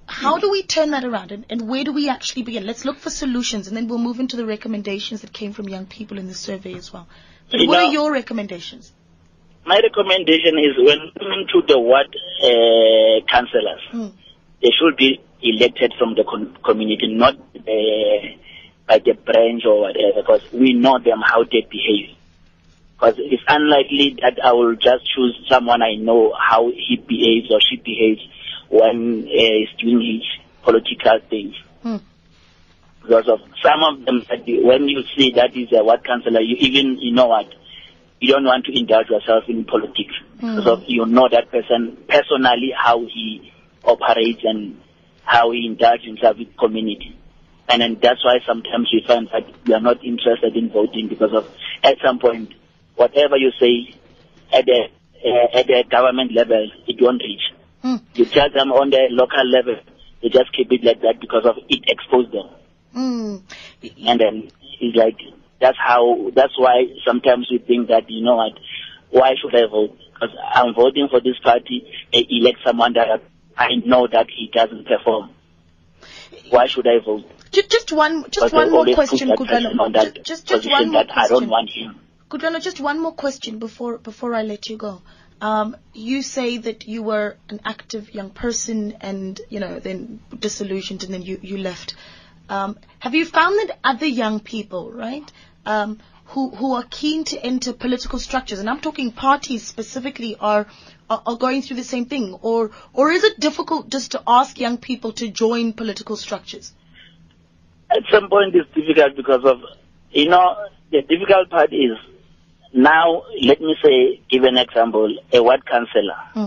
how 0.08 0.38
do 0.40 0.50
we 0.52 0.64
turn 0.64 0.92
that 0.92 1.04
around, 1.04 1.32
and, 1.32 1.46
and 1.50 1.68
where 1.70 1.84
do 1.84 1.94
we 1.94 2.10
actually 2.10 2.44
begin? 2.44 2.66
Let's 2.66 2.84
look 2.86 2.98
for 2.98 3.10
solutions, 3.10 3.68
and 3.68 3.78
then 3.78 3.88
we'll 3.88 3.98
move 4.00 4.20
into 4.20 4.36
the 4.36 4.46
recommendations 4.46 5.22
that 5.22 5.32
came 5.32 5.54
from 5.54 5.70
young 5.70 5.86
people 5.86 6.18
in 6.18 6.28
the 6.28 6.34
survey 6.34 6.74
as 6.74 6.92
well. 6.92 7.08
But 7.50 7.62
You 7.62 7.68
what 7.70 7.80
know- 7.80 7.88
are 7.88 7.92
your 7.92 8.12
recommendations? 8.12 8.92
My 9.66 9.80
recommendation 9.80 10.58
is 10.58 10.76
when 10.78 11.12
coming 11.20 11.48
to 11.54 11.62
the 11.68 11.80
ward 11.80 12.08
uh, 12.44 13.26
councillors, 13.30 13.82
Mm. 13.94 14.12
they 14.62 14.72
should 14.72 14.98
be 14.98 15.22
elected 15.44 15.94
from 16.00 16.16
the 16.16 16.24
con- 16.24 16.58
community, 16.64 17.14
not 17.14 17.36
uh, 17.36 18.28
by 18.88 18.98
the 19.00 19.14
branch 19.14 19.64
or 19.66 19.82
whatever, 19.82 20.22
because 20.22 20.42
we 20.52 20.74
know 20.74 20.98
them 21.00 21.22
how 21.24 21.44
they 21.44 21.62
behave. 21.70 22.16
Because 22.94 23.16
it's 23.20 23.44
unlikely 23.48 24.18
that 24.22 24.40
I 24.44 24.52
will 24.54 24.76
just 24.76 25.06
choose 25.16 25.40
someone 25.48 25.82
I 25.84 25.94
know 25.96 26.34
how 26.38 26.70
he 26.72 26.98
behaves 26.98 27.52
or 27.52 27.60
she 27.62 27.78
behaves 27.78 28.22
when 28.72 29.24
uh, 29.24 29.30
he's 29.30 29.70
doing 29.80 30.00
his 30.02 30.64
political 30.64 31.20
things. 31.30 31.56
Hmm. 31.84 31.98
Because 33.02 33.28
of 33.28 33.40
some 33.62 33.84
of 33.84 34.06
them, 34.06 34.24
when 34.64 34.88
you 34.88 35.04
see 35.16 35.32
that 35.36 35.56
is 35.56 35.70
a 35.74 35.84
ward 35.84 36.06
councillor, 36.06 36.40
you 36.40 36.56
even, 36.60 36.98
you 37.00 37.14
know 37.14 37.28
what, 37.28 37.48
you 38.20 38.32
don't 38.32 38.46
want 38.46 38.66
to 38.66 38.78
indulge 38.78 39.10
yourself 39.10 39.44
in 39.48 39.66
politics. 39.66 40.14
Hmm. 40.40 40.56
Because 40.56 40.68
of, 40.68 40.84
you 40.88 41.06
know 41.06 41.28
that 41.30 41.52
person 41.52 41.98
personally, 42.08 42.72
how 42.78 43.00
he 43.02 43.52
operates 43.84 44.42
and 44.44 44.80
how 45.24 45.52
he 45.52 45.66
indulges 45.66 46.06
himself 46.06 46.38
with 46.38 46.56
community. 46.58 47.18
And 47.68 47.82
then 47.82 48.00
that's 48.02 48.24
why 48.24 48.40
sometimes 48.46 48.90
we 48.92 49.04
find 49.08 49.30
that 49.32 49.46
we 49.66 49.74
are 49.74 49.82
not 49.82 50.04
interested 50.04 50.56
in 50.56 50.70
voting 50.70 51.08
because 51.08 51.34
of 51.34 51.50
at 51.84 51.98
some 52.04 52.20
point, 52.20 52.54
whatever 52.96 53.38
you 53.38 53.52
say 53.60 53.96
at 54.52 54.66
the 54.66 54.88
uh, 55.24 55.58
at 55.58 55.68
the 55.68 55.84
government 55.90 56.34
level, 56.34 56.70
it 56.88 56.98
won't 57.00 57.22
reach. 57.22 57.42
Hmm. 57.82 57.96
You 58.14 58.26
tell 58.26 58.50
them 58.52 58.72
on 58.72 58.90
the 58.90 59.08
local 59.10 59.46
level, 59.50 59.76
they 60.22 60.30
just 60.30 60.54
keep 60.54 60.72
it 60.72 60.84
like 60.84 61.02
that 61.02 61.20
because 61.20 61.46
of 61.46 61.56
it 61.68 61.84
exposes 61.88 62.32
them. 62.32 62.50
Mm. 62.96 63.42
And 64.06 64.20
then 64.20 64.52
it's 64.80 64.98
like 64.98 65.18
that's 65.60 65.78
how 65.78 66.32
that's 66.36 66.58
why 66.58 66.86
sometimes 67.06 67.48
we 67.50 67.60
think 67.60 67.88
that 67.88 68.10
you 68.10 68.24
know 68.24 68.36
what, 68.36 68.54
why 69.10 69.34
should 69.42 69.56
I 69.56 69.68
vote? 69.68 69.98
Because 70.14 70.36
I'm 70.54 70.74
voting 70.74 71.08
for 71.10 71.22
this 71.22 71.40
party, 71.40 71.92
they 72.14 72.26
elect 72.30 72.60
someone 72.66 72.94
that 72.94 73.24
I 73.58 73.76
know 73.86 74.08
that 74.08 74.28
he 74.30 74.50
doesn't 74.54 74.88
perform. 74.88 75.32
Why 76.50 76.68
should 76.68 76.88
I 76.88 77.00
vote? 77.04 77.26
Just, 77.52 77.70
just 77.70 77.92
one, 77.92 78.26
just 78.30 78.54
one 78.54 78.72
more 78.72 78.86
question, 78.94 79.30
put 79.36 79.48
that 79.50 79.64
person 79.64 79.80
on 79.80 79.92
that 79.94 80.16
Just, 80.16 80.46
just, 80.46 80.48
just 80.48 80.70
one 80.70 80.92
more 80.92 81.04
that 81.04 81.18
I 81.18 81.28
don't 81.28 81.50
want 81.50 81.70
him. 81.70 82.00
Kutlwana, 82.30 82.62
just 82.62 82.80
one 82.80 83.02
more 83.02 83.12
question 83.12 83.60
before 83.60 83.98
before 83.98 84.34
I 84.34 84.44
let 84.44 84.70
you 84.70 84.78
go. 84.78 85.02
Um, 85.42 85.76
you 85.94 86.22
say 86.22 86.60
that 86.60 86.88
you 86.88 87.02
were 87.02 87.36
an 87.50 87.62
active 87.66 88.14
young 88.14 88.30
person, 88.30 88.96
and 89.02 89.42
you 89.50 89.60
know, 89.60 89.80
then 89.80 90.20
disillusioned, 90.38 91.04
and 91.04 91.14
then 91.14 91.24
you 91.24 91.40
you 91.42 91.58
left. 91.58 91.96
Um, 92.48 92.78
have 93.00 93.16
you 93.16 93.26
found 93.26 93.58
that 93.60 93.80
other 93.84 94.06
young 94.06 94.40
people, 94.40 94.92
right, 94.92 95.32
um, 95.66 96.00
who 96.26 96.52
who 96.52 96.74
are 96.74 96.86
keen 96.90 97.24
to 97.26 97.40
enter 97.44 97.74
political 97.74 98.20
structures, 98.20 98.60
and 98.60 98.70
I'm 98.70 98.82
talking 98.82 99.12
parties 99.12 99.66
specifically, 99.66 100.38
are 100.40 100.68
are, 101.10 101.24
are 101.26 101.38
going 101.38 101.64
through 101.64 101.78
the 101.78 101.84
same 101.84 102.06
thing, 102.06 102.38
or 102.44 102.70
or 102.94 103.12
is 103.12 103.24
it 103.24 103.40
difficult 103.40 103.90
just 103.90 104.12
to 104.12 104.22
ask 104.28 104.60
young 104.60 104.78
people 104.78 105.12
to 105.14 105.28
join 105.28 105.74
political 105.74 106.18
structures? 106.18 106.72
At 107.90 108.04
some 108.12 108.30
point 108.30 108.56
it's 108.56 108.70
difficult 108.76 109.16
because 109.18 109.44
of, 109.44 109.58
you 110.12 110.30
know, 110.30 110.68
the 110.92 111.02
difficult 111.02 111.50
part 111.50 111.74
is 111.74 111.98
now, 112.74 113.24
let 113.42 113.60
me 113.62 113.76
say, 113.84 114.22
give 114.30 114.44
an 114.44 114.58
example, 114.58 115.18
a 115.34 115.44
ward 115.44 115.66
councillor. 115.66 116.16
Hmm. 116.34 116.46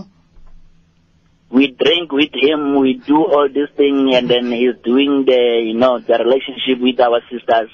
We 1.49 1.67
drink 1.67 2.11
with 2.11 2.31
him, 2.33 2.79
we 2.79 2.95
do 2.95 3.17
all 3.17 3.47
this 3.47 3.69
thing, 3.77 4.13
and 4.13 4.29
then 4.29 4.51
he's 4.51 4.75
doing 4.83 5.25
the, 5.25 5.61
you 5.65 5.75
know, 5.75 5.99
the 5.99 6.13
relationship 6.17 6.81
with 6.81 6.99
our 6.99 7.21
sisters. 7.31 7.69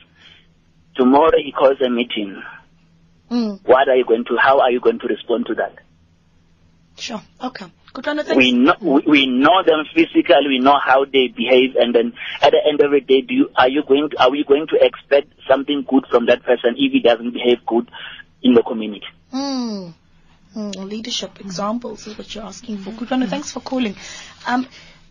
Tomorrow 0.95 1.37
he 1.43 1.51
calls 1.51 1.77
a 1.85 1.89
meeting. 1.89 2.43
Mm, 3.31 3.61
What 3.65 3.87
are 3.87 3.95
you 3.95 4.05
going 4.05 4.25
to, 4.25 4.37
how 4.37 4.59
are 4.59 4.69
you 4.71 4.81
going 4.81 4.99
to 4.99 5.07
respond 5.07 5.45
to 5.47 5.55
that? 5.55 5.75
sure. 6.97 7.21
Okay. 7.41 7.65
We 8.35 8.51
know 8.53 8.75
we, 8.79 9.01
we 9.05 9.25
know 9.25 9.63
them 9.65 9.83
physically. 9.93 10.47
We 10.47 10.59
know 10.59 10.77
how 10.81 11.03
they 11.03 11.27
behave, 11.27 11.75
and 11.75 11.93
then 11.93 12.13
at 12.41 12.51
the 12.51 12.59
end 12.65 12.79
of 12.81 12.91
the 12.91 13.01
day, 13.01 13.19
do 13.21 13.33
you, 13.33 13.49
are 13.55 13.67
you 13.67 13.83
going 13.85 14.09
to, 14.11 14.21
are 14.21 14.31
we 14.31 14.45
going 14.47 14.67
to 14.67 14.77
expect 14.79 15.33
something 15.49 15.83
good 15.89 16.05
from 16.09 16.27
that 16.27 16.43
person 16.43 16.75
if 16.77 16.93
he 16.93 17.01
doesn't 17.01 17.31
behave 17.33 17.65
good 17.65 17.89
in 18.41 18.53
the 18.53 18.63
community? 18.63 19.05
Mm. 19.33 19.93
Mm, 20.55 20.75
leadership 20.89 21.39
examples 21.39 22.07
is 22.07 22.17
what 22.17 22.33
you're 22.35 22.43
asking 22.43 22.79
for. 22.79 22.91
Kutlwana, 22.91 23.29
thanks 23.29 23.51
for 23.51 23.61
calling. 23.61 23.95
Um, 24.45 24.67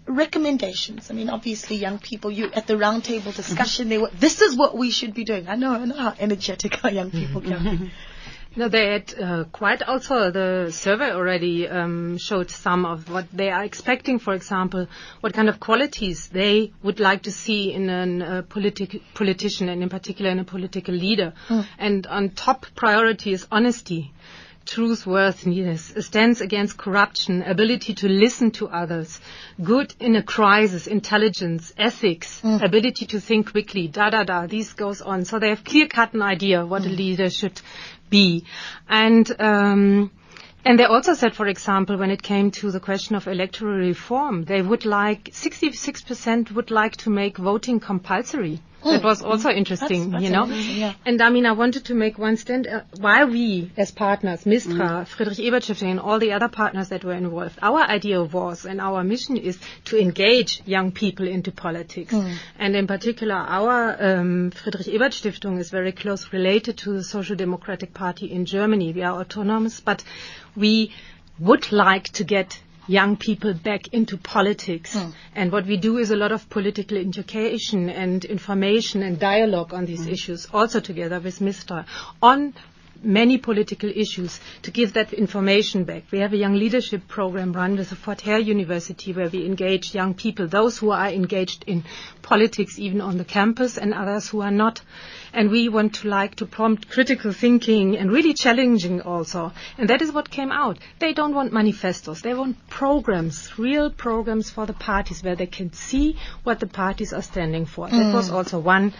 recommendations. 0.06 1.10
I 1.10 1.14
mean, 1.14 1.30
obviously, 1.30 1.76
young 1.76 1.98
people, 1.98 2.30
you 2.30 2.50
at 2.52 2.66
the 2.66 2.74
roundtable 2.74 3.34
discussion, 3.34 3.88
they 3.88 3.98
were. 3.98 4.10
This 4.12 4.42
is 4.42 4.56
what 4.56 4.76
we 4.76 4.90
should 4.90 5.14
be 5.14 5.24
doing. 5.24 5.48
I 5.48 5.56
know, 5.56 5.72
I 5.72 5.84
know 5.84 5.96
how 5.96 6.14
energetic 6.18 6.84
our 6.84 6.90
young 6.90 7.10
people 7.10 7.40
can 7.40 7.78
be. 7.78 7.90
No, 8.56 8.68
they 8.68 8.90
had 8.90 9.14
uh, 9.20 9.44
quite 9.52 9.80
also 9.82 10.32
the 10.32 10.72
survey 10.72 11.12
already 11.12 11.68
um, 11.68 12.18
showed 12.18 12.50
some 12.50 12.84
of 12.84 13.08
what 13.08 13.26
they 13.32 13.48
are 13.50 13.62
expecting. 13.62 14.18
For 14.18 14.34
example, 14.34 14.88
what 15.20 15.34
kind 15.34 15.48
of 15.48 15.60
qualities 15.60 16.28
they 16.28 16.72
would 16.82 16.98
like 16.98 17.22
to 17.22 17.30
see 17.30 17.72
in 17.72 17.88
a 17.88 18.38
uh, 18.38 18.42
politic 18.42 19.02
politician, 19.14 19.68
and 19.68 19.84
in 19.84 19.88
particular 19.88 20.32
in 20.32 20.40
a 20.40 20.44
political 20.44 20.94
leader. 20.94 21.32
And 21.78 22.06
on 22.08 22.30
top 22.30 22.66
priority 22.74 23.32
is 23.32 23.46
honesty. 23.52 24.12
Truthworthiness, 24.66 25.96
a 25.96 26.02
stance 26.02 26.40
against 26.40 26.76
corruption, 26.76 27.42
ability 27.42 27.94
to 27.94 28.08
listen 28.08 28.50
to 28.52 28.68
others, 28.68 29.20
good 29.62 29.94
in 29.98 30.14
a 30.16 30.22
crisis, 30.22 30.86
intelligence, 30.86 31.72
ethics, 31.76 32.40
ability 32.44 33.06
to 33.06 33.20
think 33.20 33.50
quickly, 33.50 33.88
da 33.88 34.10
da 34.10 34.22
da. 34.22 34.46
This 34.46 34.72
goes 34.74 35.00
on. 35.00 35.24
So 35.24 35.38
they 35.38 35.48
have 35.48 35.64
clear 35.64 35.88
cut 35.88 36.14
an 36.14 36.22
idea 36.22 36.64
what 36.64 36.86
a 36.86 36.88
leader 36.88 37.30
should 37.30 37.60
be. 38.10 38.44
And 38.88 39.28
um, 39.40 40.10
and 40.64 40.78
they 40.78 40.84
also 40.84 41.14
said, 41.14 41.34
for 41.34 41.46
example, 41.46 41.96
when 41.96 42.10
it 42.10 42.22
came 42.22 42.50
to 42.52 42.70
the 42.70 42.80
question 42.80 43.16
of 43.16 43.26
electoral 43.26 43.78
reform, 43.78 44.44
they 44.44 44.60
would 44.60 44.84
like 44.84 45.30
66% 45.30 46.52
would 46.52 46.70
like 46.70 46.96
to 46.98 47.10
make 47.10 47.38
voting 47.38 47.80
compulsory. 47.80 48.60
That 48.84 49.02
was 49.04 49.22
also 49.22 49.50
interesting, 49.50 50.10
That's- 50.10 50.12
that's 50.12 50.24
you 50.24 50.30
know. 50.30 50.46
yeah. 50.46 50.94
And 51.04 51.20
I 51.20 51.30
mean, 51.30 51.46
I 51.46 51.52
wanted 51.52 51.84
to 51.86 51.94
make 51.94 52.18
one 52.18 52.36
stand 52.36 52.66
uh, 52.66 52.82
why 52.98 53.24
we, 53.24 53.70
as 53.76 53.90
partners, 53.90 54.44
Mistra, 54.44 55.06
Friedrich 55.06 55.38
Ebert 55.40 55.62
Stiftung, 55.64 55.90
and 55.90 56.00
all 56.00 56.18
the 56.18 56.32
other 56.32 56.48
partners 56.48 56.88
that 56.88 57.04
were 57.04 57.12
involved, 57.14 57.58
our 57.62 57.80
idea 57.80 58.22
was 58.22 58.64
and 58.64 58.80
our 58.80 59.04
mission 59.04 59.36
is 59.36 59.58
to 59.86 59.98
engage 60.00 60.62
young 60.66 60.92
people 60.92 61.28
into 61.28 61.52
politics. 61.52 62.14
And 62.58 62.74
in 62.76 62.86
particular, 62.86 63.34
our 63.34 63.96
um, 64.00 64.50
Friedrich 64.50 64.88
Ebert 64.88 65.12
Stiftung 65.12 65.58
is 65.58 65.70
very 65.70 65.92
close 65.92 66.32
related 66.32 66.78
to 66.78 66.92
the 66.92 67.04
Social 67.04 67.36
Democratic 67.36 67.92
Party 67.94 68.26
in 68.32 68.44
Germany. 68.46 68.92
We 68.92 69.02
are 69.02 69.20
autonomous, 69.20 69.80
but 69.80 70.02
we 70.56 70.92
would 71.38 71.72
like 71.72 72.04
to 72.10 72.24
get 72.24 72.60
young 72.90 73.16
people 73.16 73.54
back 73.54 73.88
into 73.92 74.16
politics. 74.16 74.94
Hmm. 74.94 75.10
And 75.34 75.52
what 75.52 75.66
we 75.66 75.76
do 75.76 75.98
is 75.98 76.10
a 76.10 76.16
lot 76.16 76.32
of 76.32 76.48
political 76.50 76.98
education 76.98 77.88
and 77.88 78.24
information 78.24 79.02
and 79.02 79.18
dialogue 79.18 79.72
on 79.72 79.86
these 79.86 80.04
hmm. 80.04 80.10
issues, 80.10 80.48
also 80.52 80.80
together 80.80 81.20
with 81.20 81.38
Mistra, 81.38 81.86
on 82.20 82.52
many 83.02 83.38
political 83.38 83.88
issues 83.88 84.40
to 84.62 84.70
give 84.70 84.92
that 84.94 85.12
information 85.12 85.84
back. 85.84 86.02
We 86.10 86.18
have 86.18 86.32
a 86.32 86.36
young 86.36 86.54
leadership 86.54 87.06
program 87.08 87.52
run 87.52 87.76
with 87.76 87.90
the 87.90 87.96
Fort 87.96 88.20
Hare 88.22 88.38
University 88.38 89.12
where 89.12 89.28
we 89.28 89.46
engage 89.46 89.94
young 89.94 90.14
people, 90.14 90.48
those 90.48 90.76
who 90.78 90.90
are 90.90 91.08
engaged 91.08 91.64
in 91.66 91.84
politics 92.22 92.78
even 92.78 93.00
on 93.00 93.16
the 93.16 93.24
campus 93.24 93.78
and 93.78 93.94
others 93.94 94.28
who 94.28 94.42
are 94.42 94.50
not. 94.50 94.82
And 95.32 95.50
we 95.50 95.68
want 95.68 95.94
to 95.96 96.08
like 96.08 96.36
to 96.36 96.46
prompt 96.46 96.90
critical 96.90 97.32
thinking 97.32 97.96
and 97.96 98.10
really 98.10 98.34
challenging 98.34 99.00
also. 99.02 99.52
And 99.78 99.88
that 99.90 100.02
is 100.02 100.12
what 100.12 100.30
came 100.30 100.50
out. 100.50 100.78
They 100.98 101.12
don't 101.12 101.34
want 101.34 101.52
manifestos. 101.52 102.22
They 102.22 102.34
want 102.34 102.68
programs, 102.68 103.58
real 103.58 103.90
programs 103.90 104.50
for 104.50 104.66
the 104.66 104.72
parties 104.72 105.22
where 105.22 105.36
they 105.36 105.46
can 105.46 105.72
see 105.72 106.16
what 106.42 106.60
the 106.60 106.66
parties 106.66 107.12
are 107.12 107.22
standing 107.22 107.66
for. 107.66 107.88
That 107.88 107.96
mm. 107.96 108.14
was 108.14 108.30
also 108.30 108.58
one 108.58 108.92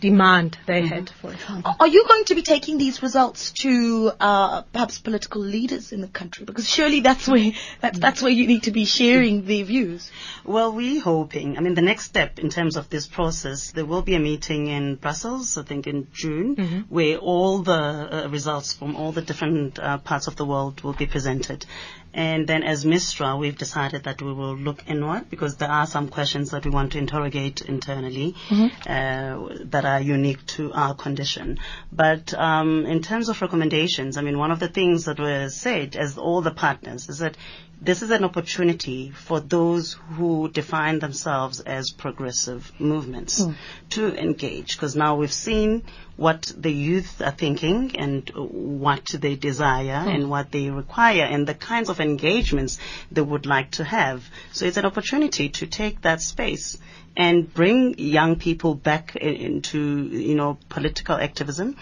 demand 0.00 0.58
they 0.66 0.82
mm-hmm. 0.82 0.94
had, 0.94 1.10
for 1.10 1.32
example. 1.32 1.74
Are 1.80 1.86
you 1.86 2.06
going 2.06 2.24
to 2.24 2.34
be 2.34 2.42
taking 2.42 2.78
these 2.78 3.02
results 3.02 3.52
to 3.62 4.12
uh, 4.20 4.62
perhaps 4.62 4.98
political 4.98 5.40
leaders 5.40 5.92
in 5.92 6.00
the 6.00 6.08
country? 6.08 6.44
Because 6.44 6.68
surely 6.68 7.00
that's 7.00 7.26
where 7.26 7.52
that's, 7.80 7.98
mm. 7.98 8.00
that's 8.00 8.22
where 8.22 8.32
you 8.32 8.46
need 8.46 8.64
to 8.64 8.70
be 8.70 8.84
sharing 8.84 9.42
mm. 9.42 9.46
their 9.46 9.64
views. 9.64 10.10
Well, 10.44 10.72
we're 10.72 11.00
hoping. 11.00 11.56
I 11.56 11.60
mean, 11.60 11.74
the 11.74 11.82
next 11.82 12.04
step 12.04 12.38
in 12.38 12.50
terms 12.50 12.76
of 12.76 12.90
this 12.90 13.06
process, 13.06 13.72
there 13.72 13.86
will 13.86 14.02
be 14.02 14.14
a 14.14 14.20
meeting 14.20 14.66
in 14.66 14.96
Brussels, 14.96 15.56
I 15.56 15.62
think 15.62 15.77
in 15.86 16.08
June, 16.12 16.86
where 16.88 17.16
all 17.16 17.58
the 17.58 17.72
uh, 17.72 18.28
results 18.28 18.72
from 18.72 18.96
all 18.96 19.12
the 19.12 19.22
different 19.22 19.78
uh, 19.78 19.98
parts 19.98 20.26
of 20.26 20.36
the 20.36 20.44
world 20.44 20.80
will 20.82 20.92
be 20.94 21.06
presented. 21.06 21.64
And 22.14 22.46
then 22.46 22.62
as 22.62 22.84
Mistra, 22.84 23.38
we've 23.38 23.56
decided 23.56 24.04
that 24.04 24.22
we 24.22 24.32
will 24.32 24.56
look 24.56 24.82
inward 24.88 25.28
because 25.28 25.56
there 25.56 25.70
are 25.70 25.86
some 25.86 26.08
questions 26.08 26.50
that 26.50 26.64
we 26.64 26.70
want 26.70 26.92
to 26.92 26.98
interrogate 26.98 27.60
internally 27.60 28.34
uh, 28.50 29.48
that 29.66 29.84
are 29.84 30.00
unique 30.00 30.44
to 30.56 30.72
our 30.72 30.94
condition. 30.94 31.58
But 31.92 32.32
um, 32.34 32.86
in 32.86 33.02
terms 33.02 33.28
of 33.28 33.40
recommendations, 33.42 34.16
I 34.16 34.22
mean, 34.22 34.38
one 34.38 34.50
of 34.50 34.58
the 34.58 34.68
things 34.68 35.04
that 35.04 35.20
was 35.20 35.54
said 35.54 35.96
as 35.96 36.16
all 36.16 36.40
the 36.40 36.50
partners 36.50 37.08
is 37.08 37.18
that 37.18 37.36
this 37.80 38.02
is 38.02 38.10
an 38.10 38.24
opportunity 38.24 39.10
for 39.10 39.38
those 39.38 39.92
who 39.92 40.48
define 40.48 40.98
themselves 40.98 41.60
as 41.60 41.90
progressive 41.90 42.72
movements 42.80 43.42
hmm. 43.42 43.52
to 43.90 44.16
engage 44.16 44.76
because 44.76 44.96
now 44.96 45.16
we've 45.16 45.32
seen 45.32 45.84
what 46.16 46.52
the 46.56 46.72
youth 46.72 47.22
are 47.22 47.30
thinking 47.30 47.94
and 47.96 48.30
what 48.34 49.06
they 49.06 49.36
desire 49.36 50.02
hmm. 50.02 50.08
and 50.08 50.30
what 50.30 50.50
they 50.50 50.70
require 50.70 51.22
and 51.22 51.46
the 51.46 51.54
kinds 51.54 51.88
of 51.88 52.00
engagements 52.00 52.78
they 53.12 53.22
would 53.22 53.46
like 53.46 53.70
to 53.72 53.84
have. 53.84 54.28
So 54.52 54.66
it's 54.66 54.76
an 54.76 54.84
opportunity 54.84 55.48
to 55.50 55.66
take 55.66 56.02
that 56.02 56.20
space 56.20 56.78
and 57.16 57.52
bring 57.52 57.98
young 57.98 58.36
people 58.36 58.74
back 58.74 59.16
into, 59.16 60.08
you 60.08 60.34
know, 60.34 60.58
political 60.68 61.16
activism. 61.16 61.76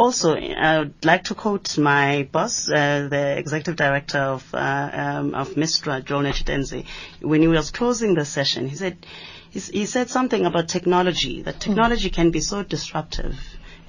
Also, 0.00 0.34
I 0.34 0.78
would 0.78 1.04
like 1.04 1.24
to 1.24 1.34
quote 1.34 1.76
my 1.76 2.26
boss, 2.32 2.70
uh, 2.70 3.08
the 3.10 3.36
executive 3.36 3.76
director 3.76 4.16
of, 4.16 4.54
uh, 4.54 4.90
um, 4.94 5.34
of 5.34 5.50
Mistra, 5.56 6.02
Joel 6.02 6.22
Netshitenzhe. 6.22 6.86
When 7.20 7.42
he 7.42 7.48
was 7.48 7.70
closing 7.70 8.14
the 8.14 8.24
session, 8.24 8.66
he 8.66 8.76
said, 8.76 9.04
he, 9.50 9.60
he 9.60 9.84
said 9.84 10.08
something 10.08 10.46
about 10.46 10.68
technology, 10.68 11.42
that 11.42 11.60
technology 11.60 12.08
can 12.08 12.30
be 12.30 12.40
so 12.40 12.62
disruptive 12.62 13.38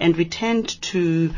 and 0.02 0.17
we 0.17 0.26
tend 0.26 0.82
to, 0.82 1.34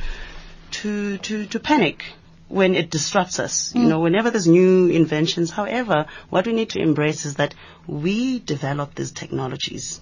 to, 0.71 1.19
to, 1.19 1.45
to 1.45 1.59
panic 1.59 2.05
when 2.47 2.73
it 2.73 2.89
disrupts 2.89 3.39
us. 3.39 3.75
You 3.75 3.83
know, 3.89 3.99
whenever 3.99 4.31
there's 4.31 4.47
new 4.47 4.87
inventions. 4.87 5.51
However, 5.51 6.07
what 6.31 6.47
we 6.47 6.53
need 6.53 6.71
to 6.71 6.79
embrace 6.79 7.25
is 7.25 7.35
that 7.35 7.53
we 7.85 8.39
develop 8.39 8.95
these 8.95 9.11
technologies. 9.11 10.01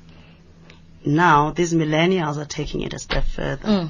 Now, 1.03 1.51
these 1.51 1.73
millennials 1.73 2.37
are 2.37 2.45
taking 2.45 2.81
it 2.81 2.93
a 2.93 2.99
step 2.99 3.25
further. 3.25 3.89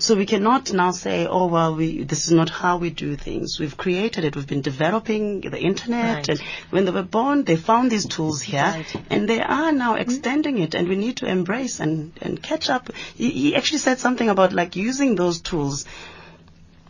So 0.00 0.14
we 0.14 0.26
cannot 0.26 0.72
now 0.72 0.92
say, 0.92 1.26
oh 1.26 1.46
well, 1.46 1.74
we 1.74 2.04
this 2.04 2.26
is 2.26 2.32
not 2.32 2.50
how 2.50 2.76
we 2.76 2.90
do 2.90 3.16
things. 3.16 3.58
We've 3.58 3.76
created 3.76 4.24
it. 4.24 4.36
We've 4.36 4.46
been 4.46 4.60
developing 4.62 5.40
the 5.40 5.58
internet, 5.58 6.16
Right. 6.16 6.28
and 6.28 6.40
when 6.70 6.84
they 6.84 6.92
were 6.92 7.02
born, 7.02 7.42
they 7.44 7.56
found 7.56 7.90
these 7.90 8.06
tools 8.06 8.40
here, 8.40 8.62
Right. 8.62 8.96
and 9.10 9.28
they 9.28 9.40
are 9.40 9.72
now 9.72 9.94
mm-hmm. 9.94 10.02
extending 10.02 10.58
it. 10.58 10.74
And 10.76 10.88
we 10.88 10.94
need 10.96 11.16
to 11.18 11.26
embrace 11.26 11.80
and 11.80 12.12
and 12.22 12.40
catch 12.40 12.70
up. 12.70 12.90
He, 13.16 13.30
he 13.30 13.56
actually 13.56 13.78
said 13.78 13.98
something 13.98 14.28
about 14.28 14.52
like 14.52 14.76
using 14.76 15.16
those 15.16 15.40
tools. 15.40 15.84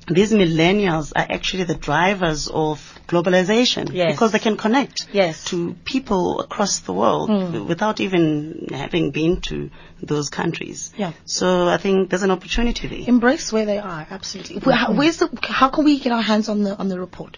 These 0.06 0.32
millennials 0.32 1.12
are 1.16 1.26
actually 1.28 1.64
the 1.64 1.74
drivers 1.74 2.48
of 2.48 2.97
globalization 3.08 3.90
Yes. 3.92 4.12
because 4.12 4.32
they 4.32 4.38
can 4.38 4.56
connect 4.56 5.06
Yes. 5.12 5.44
to 5.46 5.74
people 5.84 6.40
across 6.40 6.80
the 6.80 6.92
world 6.92 7.28
hmm. 7.30 7.66
without 7.66 8.00
even 8.00 8.68
having 8.70 9.10
been 9.10 9.40
to 9.48 9.70
those 10.02 10.28
countries. 10.28 10.92
Yeah. 10.96 11.12
So 11.24 11.68
I 11.68 11.78
think 11.78 12.10
there's 12.10 12.22
an 12.22 12.30
opportunity 12.30 12.86
there. 12.86 13.08
Embrace 13.08 13.52
where 13.52 13.66
they 13.66 13.78
are, 13.78 14.06
absolutely. 14.10 14.60
How, 14.60 14.88
mm-hmm. 14.88 14.98
where's 14.98 15.16
the, 15.16 15.28
how 15.42 15.70
can 15.70 15.84
we 15.84 15.98
get 15.98 16.12
our 16.12 16.22
hands 16.22 16.48
on 16.48 16.62
the 16.62 16.76
on 16.76 16.88
the 16.88 17.00
report? 17.00 17.36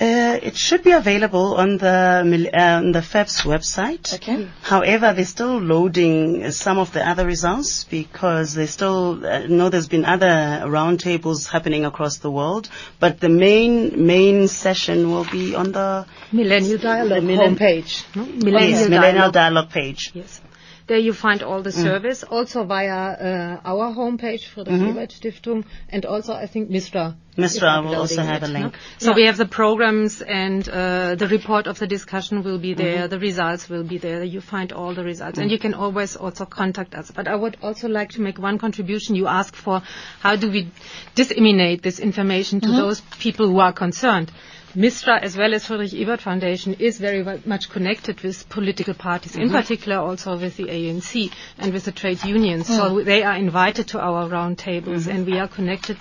Uh, 0.00 0.38
it 0.42 0.56
should 0.56 0.84
be 0.84 0.92
available 0.92 1.56
on 1.56 1.76
the 1.78 2.22
on 2.56 2.92
the 2.92 3.00
FEPS 3.00 3.42
website. 3.42 4.14
Okay. 4.14 4.48
However, 4.62 5.12
they're 5.12 5.24
still 5.24 5.58
loading 5.58 6.52
some 6.52 6.78
of 6.78 6.92
the 6.92 7.06
other 7.08 7.26
results 7.26 7.82
because 7.82 8.54
they 8.54 8.66
still 8.66 9.26
uh, 9.26 9.46
know 9.48 9.70
there's 9.70 9.88
been 9.88 10.04
other 10.04 10.62
roundtables 10.66 11.48
happening 11.50 11.84
across 11.84 12.18
the 12.18 12.30
world, 12.30 12.68
but 13.00 13.18
the 13.18 13.28
main 13.28 14.06
main 14.06 14.46
session 14.46 15.10
will 15.10 15.24
be 15.24 15.56
on 15.56 15.72
the 15.72 16.06
Millennial 16.30 16.78
Dialogue 16.78 17.24
homepage. 17.24 18.04
no? 18.14 18.24
yes, 18.24 18.88
Millennial 18.88 19.32
Dialogue 19.32 19.70
page. 19.70 20.12
Yes. 20.14 20.40
There 20.88 20.98
you 20.98 21.12
find 21.12 21.42
all 21.42 21.60
Mm. 21.60 21.64
the 21.64 21.72
service, 21.72 22.22
also 22.24 22.64
via 22.64 22.96
uh, 22.96 23.60
our 23.72 23.94
homepage 23.94 24.44
for 24.52 24.64
the 24.64 24.70
Mm-hmm. 24.70 24.88
Ebert 24.98 25.10
Stiftung, 25.10 25.64
and 25.90 26.06
also 26.06 26.32
I 26.32 26.46
think 26.46 26.70
Mistra. 26.70 27.14
Mistra 27.36 27.72
will 27.84 27.94
also 27.94 28.22
have 28.22 28.42
a 28.42 28.48
link. 28.48 28.72
no? 28.72 28.78
So 28.98 29.12
we 29.12 29.26
have 29.26 29.36
the 29.36 29.46
programs 29.46 30.22
and 30.22 30.66
uh, 30.68 31.14
the 31.14 31.28
report 31.28 31.66
of 31.66 31.78
the 31.78 31.86
discussion 31.86 32.42
will 32.42 32.58
be 32.58 32.72
there, 32.74 32.96
Mm-hmm. 33.02 33.10
the 33.10 33.18
results 33.18 33.68
will 33.68 33.84
be 33.84 33.98
there. 33.98 34.24
You 34.24 34.40
find 34.40 34.72
all 34.72 34.94
the 34.94 35.04
results, 35.04 35.38
Mm. 35.38 35.42
and 35.42 35.50
you 35.50 35.58
can 35.58 35.74
always 35.74 36.16
also 36.16 36.46
contact 36.46 36.94
us. 36.94 37.10
But 37.10 37.28
I 37.28 37.36
would 37.36 37.58
also 37.62 37.86
like 37.88 38.10
to 38.16 38.22
make 38.22 38.38
one 38.38 38.58
contribution. 38.58 39.14
You 39.14 39.26
ask 39.28 39.54
for 39.54 39.82
how 40.20 40.36
do 40.36 40.50
we 40.50 40.70
disseminate 41.14 41.82
this 41.82 41.98
information 42.00 42.60
Mm-hmm. 42.60 42.76
to 42.76 42.82
those 42.82 43.00
people 43.26 43.46
who 43.48 43.58
are 43.60 43.74
concerned. 43.74 44.32
Mistra 44.78 45.20
as 45.20 45.36
well 45.36 45.54
as 45.54 45.66
Friedrich 45.66 45.92
Ebert 45.92 46.20
Foundation 46.20 46.74
is 46.74 46.98
very 46.98 47.24
much 47.44 47.68
connected 47.68 48.20
with 48.20 48.48
political 48.48 48.94
parties, 48.94 49.34
in 49.34 49.48
mm-hmm. 49.48 49.56
particular 49.56 49.98
also 49.98 50.38
with 50.38 50.56
the 50.56 50.66
ANC 50.66 51.32
and 51.58 51.72
with 51.72 51.84
the 51.84 51.90
trade 51.90 52.22
unions. 52.24 52.68
So 52.68 52.90
mm. 52.90 53.04
they 53.04 53.24
are 53.24 53.34
invited 53.34 53.88
to 53.88 54.00
our 54.00 54.28
roundtables 54.28 55.06
mm-hmm. 55.06 55.10
and 55.10 55.26
we 55.26 55.38
are 55.40 55.48
connected 55.48 55.96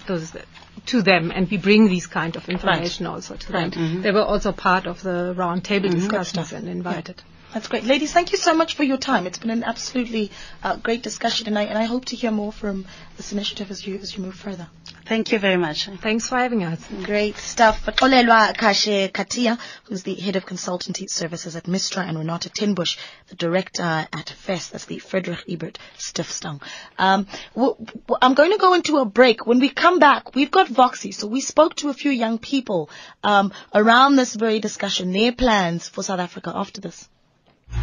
to 0.86 1.02
them 1.02 1.32
and 1.32 1.50
we 1.50 1.58
bring 1.58 1.88
these 1.88 2.06
kind 2.06 2.36
of 2.36 2.48
information 2.50 3.08
also 3.08 3.36
to 3.36 3.52
Right. 3.52 3.72
them. 3.72 3.82
Mm-hmm. 3.82 4.02
They 4.04 4.12
were 4.12 4.28
also 4.34 4.52
part 4.52 4.86
of 4.86 5.02
the 5.02 5.34
roundtable 5.36 5.90
discussions 5.90 6.54
and 6.54 6.70
invited. 6.70 7.24
That's 7.54 7.70
great. 7.70 7.86
Ladies, 7.86 8.12
thank 8.12 8.34
you 8.34 8.38
so 8.38 8.54
much 8.54 8.76
for 8.76 8.84
your 8.84 8.98
time. 8.98 9.26
It's 9.26 9.38
been 9.38 9.50
an 9.50 9.64
absolutely 9.64 10.32
uh, 10.64 10.76
great 10.76 11.02
discussion 11.02 11.46
tonight, 11.46 11.70
and 11.70 11.78
I 11.78 11.86
hope 11.86 12.06
to 12.06 12.16
hear 12.16 12.30
more 12.30 12.52
from 12.52 12.86
this 13.16 13.32
initiative 13.32 13.72
as 13.72 13.88
you 13.88 13.96
as 13.98 14.16
you 14.16 14.24
move 14.24 14.36
further. 14.36 14.68
Thank 15.06 15.32
you 15.32 15.40
very 15.40 15.56
much. 15.56 15.86
Thanks 16.02 16.28
for 16.28 16.38
having 16.38 16.66
us. 16.66 16.86
Great 17.04 17.38
stuff. 17.38 17.84
But 17.86 17.96
Xolelwa 17.96 18.54
Kashe 18.56 19.10
Katiya, 19.12 19.58
who's 19.86 20.04
the 20.04 20.16
head 20.16 20.36
of 20.36 20.46
consultancy 20.46 21.10
services 21.10 21.56
at 21.56 21.64
Mistra, 21.64 22.06
and 22.08 22.18
Renate 22.18 22.52
Tenbusch, 22.52 22.98
the 23.30 23.36
director 23.36 23.82
at 24.12 24.30
FES, 24.30 24.70
that's 24.72 24.86
the 24.86 25.00
Friedrich 25.00 25.44
Ebert 25.50 25.80
Stiftung. 25.98 26.62
Um, 27.00 27.26
w- 27.56 27.76
w- 27.78 28.18
I'm 28.22 28.34
going 28.34 28.52
to 28.52 28.58
go 28.58 28.74
into 28.74 28.98
a 28.98 29.06
break. 29.06 29.48
When 29.48 29.60
we 29.60 29.70
come 29.70 30.00
back, 30.00 30.36
we've 30.36 30.52
got 30.52 30.68
Voxy. 30.68 31.14
So 31.14 31.28
we 31.28 31.40
spoke 31.40 31.76
to 31.76 31.90
a 31.90 31.94
few 31.94 32.12
young 32.12 32.38
people 32.40 32.90
um, 33.24 33.54
around 33.74 34.18
this 34.18 34.36
very 34.36 34.60
discussion, 34.60 35.14
their 35.14 35.32
plans 35.32 35.88
for 35.88 36.04
South 36.04 36.20
Africa 36.20 36.52
after 36.54 36.82
this. 36.82 37.08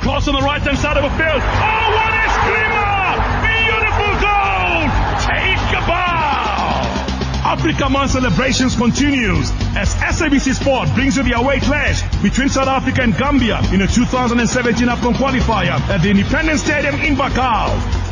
Cross 0.01 0.29
on 0.29 0.35
the 0.35 0.41
right 0.41 0.61
hand 0.61 0.79
side 0.79 0.97
of 0.97 1.03
the 1.03 1.11
field. 1.17 1.41
Oh, 1.43 1.87
what 1.97 2.13
a 2.13 2.31
screamer! 2.41 2.94
Africa 7.55 7.89
Month 7.89 8.11
celebrations 8.11 8.75
continues 8.75 9.49
as 9.79 9.95
SABC 9.95 10.59
Sport 10.59 10.93
brings 10.97 11.17
you 11.17 11.23
the 11.23 11.39
away 11.39 11.61
clash 11.61 12.03
between 12.21 12.49
South 12.49 12.67
Africa 12.67 13.03
and 13.03 13.17
Gambia 13.17 13.63
in 13.73 13.79
the 13.79 13.87
2017 13.87 14.89
AFCON 14.89 15.15
qualifier 15.15 15.79
at 15.87 16.03
the 16.03 16.11
Independence 16.11 16.63
Stadium 16.65 16.97
in 16.97 17.15
Bakau. 17.15 17.71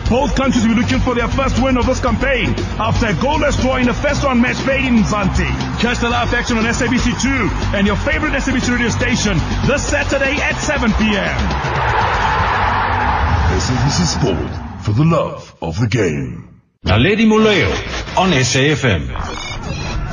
Both 0.09 0.37
countries 0.37 0.63
will 0.65 0.77
be 0.77 0.83
looking 0.83 1.01
for 1.01 1.17
their 1.17 1.27
first 1.27 1.61
win 1.61 1.77
of 1.77 1.87
this 1.87 1.99
campaign 1.99 2.55
after 2.79 3.07
a 3.07 3.15
goalless 3.19 3.61
draw 3.61 3.79
in 3.79 3.87
the 3.87 3.95
first 3.95 4.23
round 4.23 4.41
match 4.41 4.59
played 4.63 4.85
in 4.87 5.03
Mzansi. 5.03 5.51
Catch 5.83 5.99
the 5.99 6.09
live 6.09 6.33
action 6.33 6.57
on 6.57 6.63
SABC2 6.63 7.75
and 7.75 7.85
your 7.85 7.97
favorite 7.97 8.35
SABC 8.35 8.71
radio 8.71 8.91
station 8.91 9.39
this 9.67 9.83
Saturday 9.83 10.39
at 10.39 10.55
7 10.55 10.89
p.m. 11.03 11.35
SABC 13.59 14.07
Sport 14.07 14.83
for 14.85 14.93
the 14.93 15.05
love 15.05 15.53
of 15.61 15.81
the 15.81 15.89
game. 15.89 16.52
Naledi 16.85 17.25
Moleo 17.27 17.71
on 18.19 18.33
SAFM. 18.33 19.09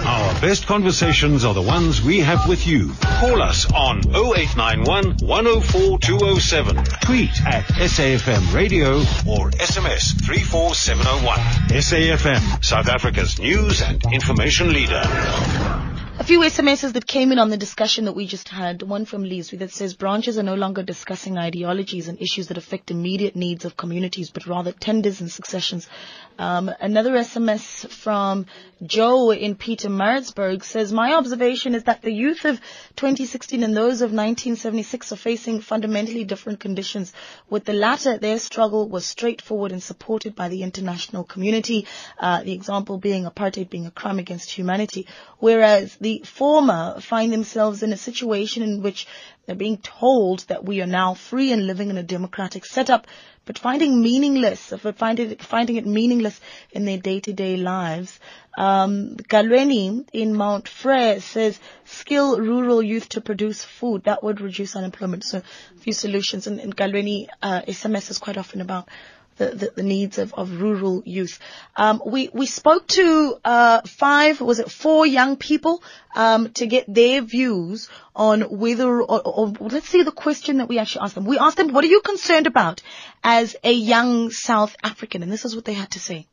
Our 0.05 0.39
best 0.39 0.67
conversations 0.67 1.43
are 1.43 1.55
the 1.55 1.63
ones 1.63 1.99
we 2.03 2.19
have 2.19 2.47
with 2.47 2.67
you. 2.67 2.93
Call 3.01 3.41
us 3.41 3.65
on 3.73 4.01
0891 4.13 5.17
104 5.27 5.97
207. 5.97 6.75
Tweet 7.01 7.31
at 7.47 7.63
SAFM 7.63 8.53
Radio 8.53 8.97
or 9.27 9.49
SMS 9.49 10.13
34701. 10.23 11.39
SAFM, 11.81 12.63
South 12.63 12.87
Africa's 12.87 13.39
news 13.39 13.81
and 13.81 14.03
information 14.13 14.71
leader. 14.71 15.01
A 16.19 16.23
few 16.25 16.41
SMSs 16.41 16.91
that 16.93 17.07
came 17.07 17.31
in 17.31 17.39
on 17.39 17.49
the 17.49 17.55
discussion 17.55 18.03
that 18.03 18.11
we 18.11 18.27
just 18.27 18.49
had. 18.49 18.83
One 18.83 19.05
from 19.05 19.23
Leesby 19.23 19.59
that 19.59 19.71
says 19.71 19.93
branches 19.93 20.37
are 20.37 20.43
no 20.43 20.55
longer 20.55 20.83
discussing 20.83 21.37
ideologies 21.37 22.09
and 22.09 22.21
issues 22.21 22.47
that 22.47 22.57
affect 22.57 22.91
immediate 22.91 23.37
needs 23.37 23.63
of 23.63 23.77
communities, 23.77 24.29
but 24.29 24.45
rather 24.45 24.73
tenders 24.73 25.21
and 25.21 25.31
successions. 25.31 25.87
Um, 26.39 26.71
another 26.79 27.11
SMS 27.11 27.89
from 27.89 28.45
Joe 28.81 29.31
in 29.31 29.55
Pietermaritzburg 29.55 30.63
says, 30.63 30.93
my 30.93 31.15
observation 31.15 31.75
is 31.75 31.83
that 31.83 32.01
the 32.01 32.13
youth 32.13 32.45
of 32.45 32.61
2016 32.95 33.61
and 33.61 33.75
those 33.75 34.01
of 34.01 34.13
1976 34.13 35.11
are 35.11 35.17
facing 35.17 35.59
fundamentally 35.59 36.23
different 36.23 36.61
conditions. 36.61 37.11
With 37.49 37.65
the 37.65 37.73
latter, 37.73 38.17
their 38.17 38.39
struggle 38.39 38.87
was 38.87 39.05
straightforward 39.05 39.73
and 39.73 39.83
supported 39.83 40.33
by 40.33 40.47
the 40.47 40.63
international 40.63 41.25
community. 41.25 41.85
Uh, 42.17 42.41
the 42.41 42.53
example 42.53 42.97
being 42.97 43.25
apartheid 43.25 43.69
being 43.69 43.85
a 43.85 43.91
crime 43.91 44.17
against 44.17 44.49
humanity, 44.49 45.07
whereas 45.39 45.97
the 45.97 46.21
former 46.25 47.01
find 47.01 47.33
themselves 47.33 47.83
in 47.83 47.91
a 47.91 47.97
situation 47.97 48.63
in 48.63 48.81
which 48.81 49.07
they're 49.45 49.55
being 49.55 49.79
told 49.79 50.41
that 50.41 50.63
we 50.63 50.79
are 50.79 50.85
now 50.85 51.15
free 51.15 51.51
and 51.51 51.65
living 51.65 51.89
in 51.89 51.97
a 51.97 52.03
democratic 52.03 52.65
setup, 52.65 53.07
but 53.49 53.57
finding 53.57 53.99
meaningless, 53.99 54.71
finding 54.93 55.31
it, 55.31 55.41
finding 55.41 55.75
it 55.77 55.83
meaningless 55.87 56.39
in 56.71 56.85
their 56.85 56.99
day-to-day 56.99 57.57
lives. 57.57 58.19
Um, 58.55 59.15
Galweni 59.17 60.07
in 60.13 60.35
Mount 60.35 60.67
Frere 60.67 61.19
says, 61.19 61.59
skill 61.83 62.39
rural 62.39 62.83
youth 62.83 63.09
to 63.09 63.21
produce 63.21 63.63
food. 63.63 64.03
That 64.03 64.23
would 64.23 64.39
reduce 64.39 64.75
unemployment. 64.75 65.23
So 65.23 65.39
a 65.39 65.79
few 65.79 65.93
solutions. 65.93 66.45
And, 66.45 66.59
and 66.59 66.77
Galweni, 66.77 67.27
uh, 67.41 67.61
SMS 67.61 68.11
is 68.11 68.19
quite 68.19 68.37
often 68.37 68.61
about 68.61 68.87
the, 69.39 69.47
the, 69.47 69.71
the, 69.77 69.83
needs 69.83 70.17
of, 70.19 70.33
of 70.35 70.61
rural 70.61 71.01
youth. 71.05 71.39
Um, 71.75 72.01
we, 72.05 72.29
we 72.31 72.45
spoke 72.45 72.85
to 72.87 73.37
uh, 73.43 73.81
five, 73.87 74.41
was 74.41 74.59
it 74.59 74.69
four 74.69 75.07
young 75.07 75.37
people 75.37 75.81
um, 76.15 76.51
to 76.53 76.67
get 76.67 76.85
their 76.93 77.21
views 77.21 77.89
on 78.15 78.41
whether, 78.41 79.01
or, 79.01 79.21
or, 79.21 79.47
let's 79.59 79.89
see 79.89 80.03
the 80.03 80.11
question 80.11 80.57
that 80.57 80.67
we 80.67 80.77
actually 80.77 81.01
asked 81.01 81.15
them. 81.15 81.25
We 81.25 81.39
asked 81.39 81.57
them, 81.57 81.73
what 81.73 81.83
are 81.83 81.87
you 81.87 82.01
concerned 82.01 82.47
about 82.47 82.81
as 83.23 83.55
a 83.63 83.71
young 83.71 84.29
South 84.29 84.75
African? 84.83 85.23
And 85.23 85.31
this 85.31 85.45
is 85.45 85.55
what 85.55 85.65
they 85.65 85.73
had 85.73 85.91
to 85.91 85.99
say. 85.99 86.27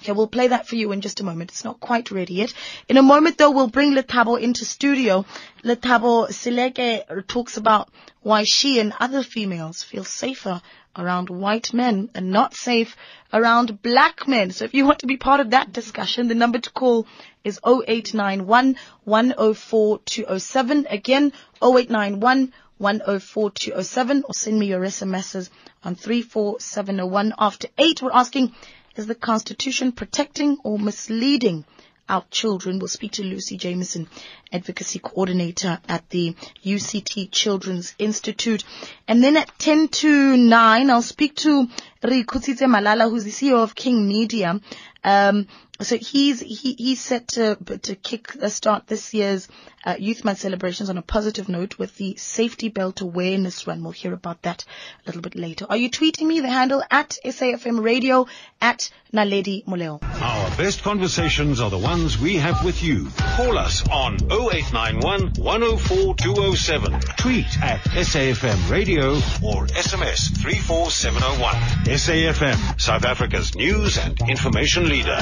Okay, 0.00 0.12
we'll 0.12 0.28
play 0.28 0.48
that 0.48 0.68
for 0.68 0.76
you 0.76 0.92
in 0.92 1.00
just 1.00 1.20
a 1.20 1.24
moment. 1.24 1.50
It's 1.50 1.64
not 1.64 1.80
quite 1.80 2.12
ready 2.12 2.34
yet. 2.34 2.52
In 2.88 2.96
a 2.98 3.02
moment 3.02 3.36
though, 3.36 3.50
we'll 3.50 3.68
bring 3.68 3.94
Letabo 3.94 4.40
into 4.40 4.64
studio. 4.64 5.24
Letabo 5.64 6.28
Sileke 6.28 7.26
talks 7.26 7.56
about 7.56 7.88
why 8.22 8.44
she 8.44 8.78
and 8.78 8.92
other 9.00 9.24
females 9.24 9.82
feel 9.82 10.04
safer 10.04 10.62
around 10.96 11.30
white 11.30 11.72
men 11.72 12.10
and 12.14 12.30
not 12.30 12.54
safe 12.54 12.96
around 13.32 13.82
black 13.82 14.28
men. 14.28 14.50
So 14.52 14.64
if 14.64 14.74
you 14.74 14.84
want 14.84 15.00
to 15.00 15.06
be 15.06 15.16
part 15.16 15.40
of 15.40 15.50
that 15.50 15.72
discussion, 15.72 16.28
the 16.28 16.34
number 16.34 16.58
to 16.58 16.70
call 16.70 17.06
is 17.42 17.58
0891 17.66 18.76
104 19.04 19.98
207. 20.04 20.86
Again, 20.90 21.32
0891 21.62 22.52
104 22.78 23.50
207 23.50 24.24
or 24.28 24.34
send 24.34 24.58
me 24.58 24.66
your 24.66 24.80
SMSs 24.80 25.50
on 25.82 25.96
34701. 25.96 27.34
After 27.38 27.68
8, 27.76 28.02
we're 28.02 28.12
asking, 28.12 28.54
is 28.98 29.06
the 29.06 29.14
Constitution 29.14 29.92
protecting 29.92 30.58
or 30.64 30.78
misleading 30.78 31.64
our 32.08 32.24
children? 32.30 32.78
We'll 32.78 32.88
speak 32.88 33.12
to 33.12 33.22
Lucy 33.22 33.56
Jameson, 33.56 34.08
Advocacy 34.52 34.98
Coordinator 34.98 35.78
at 35.88 36.08
the 36.10 36.34
UCT 36.64 37.30
Children's 37.30 37.94
Institute. 37.98 38.64
And 39.06 39.22
then 39.22 39.36
at 39.36 39.50
10 39.58 39.88
to 39.88 40.36
9, 40.36 40.90
I'll 40.90 41.02
speak 41.02 41.36
to 41.36 41.68
Rikutsitse 42.02 42.62
Malala, 42.62 43.10
who's 43.10 43.24
the 43.24 43.30
CEO 43.30 43.62
of 43.62 43.74
King 43.74 44.06
Media. 44.06 44.60
Um, 45.04 45.46
so 45.80 45.96
he's 45.96 46.40
he, 46.40 46.74
he's 46.76 47.00
set 47.00 47.28
to 47.28 47.56
to 47.82 47.94
kick 47.94 48.36
uh, 48.42 48.48
start 48.48 48.88
this 48.88 49.14
year's 49.14 49.46
uh, 49.84 49.94
Youth 49.98 50.24
Month 50.24 50.40
celebrations 50.40 50.90
on 50.90 50.98
a 50.98 51.02
positive 51.02 51.48
note 51.48 51.78
with 51.78 51.96
the 51.96 52.16
safety 52.16 52.68
belt 52.68 53.00
awareness 53.00 53.66
run. 53.66 53.82
We'll 53.82 53.92
hear 53.92 54.12
about 54.12 54.42
that 54.42 54.64
a 55.04 55.08
little 55.08 55.22
bit 55.22 55.36
later. 55.36 55.66
Are 55.68 55.76
you 55.76 55.88
tweeting 55.88 56.26
me? 56.26 56.40
The 56.40 56.50
handle 56.50 56.82
at 56.90 57.16
SAFM 57.24 57.82
Radio 57.82 58.26
at 58.60 58.90
Naledi 59.12 59.64
Moleo. 59.66 60.02
Our 60.02 60.56
best 60.56 60.82
conversations 60.82 61.60
are 61.60 61.70
the 61.70 61.78
ones 61.78 62.18
we 62.18 62.36
have 62.36 62.64
with 62.64 62.82
you. 62.82 63.08
Call 63.36 63.56
us 63.56 63.88
on 63.88 64.18
0891 64.38 65.32
104 65.42 66.14
207. 66.14 67.00
Tweet 67.16 67.60
at 67.60 67.80
SAFM 67.80 68.70
Radio 68.70 69.14
or 69.42 69.66
SMS 69.66 70.30
34701. 70.38 71.54
SAFM, 71.98 72.80
South 72.80 73.04
Africa's 73.04 73.56
news 73.56 73.98
and 73.98 74.20
information 74.28 74.88
leader. 74.88 75.18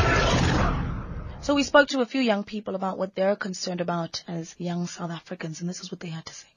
So 1.41 1.55
we 1.55 1.63
spoke 1.63 1.89
to 1.89 2.01
a 2.01 2.07
few 2.07 2.21
young 2.21 2.45
people 2.45 2.75
about 2.75 2.99
what 2.99 3.15
they're 3.15 3.37
concerned 3.37 3.81
about 3.81 4.23
as 4.29 4.55
young 4.59 4.87
South 4.87 5.11
Africans, 5.11 5.61
and 5.61 5.71
this 5.71 5.81
is 5.81 5.91
what 5.91 6.01
they 6.01 6.09
had 6.09 6.27
to 6.27 6.35
say. 6.35 6.49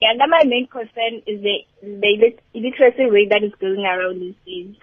Yeah, 0.00 0.08
and 0.10 0.30
my 0.30 0.42
main 0.44 0.66
concern 0.66 1.22
is 1.24 1.40
the, 1.40 1.58
the 1.82 2.34
illiteracy 2.52 3.04
rate 3.04 3.30
that 3.30 3.44
is 3.44 3.52
going 3.60 3.84
around 3.84 4.20
these 4.20 4.34
days. 4.44 4.74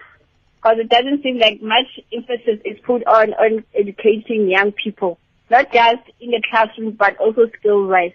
Because 0.56 0.78
it 0.78 0.88
doesn't 0.88 1.22
seem 1.22 1.38
like 1.38 1.60
much 1.60 2.00
emphasis 2.10 2.60
is 2.64 2.78
put 2.82 3.06
on, 3.06 3.34
on 3.34 3.64
educating 3.74 4.48
young 4.48 4.72
people, 4.72 5.18
not 5.50 5.72
just 5.72 6.02
in 6.20 6.30
the 6.30 6.42
classroom, 6.50 6.92
but 6.92 7.16
also 7.18 7.48
skill-wise. 7.58 8.12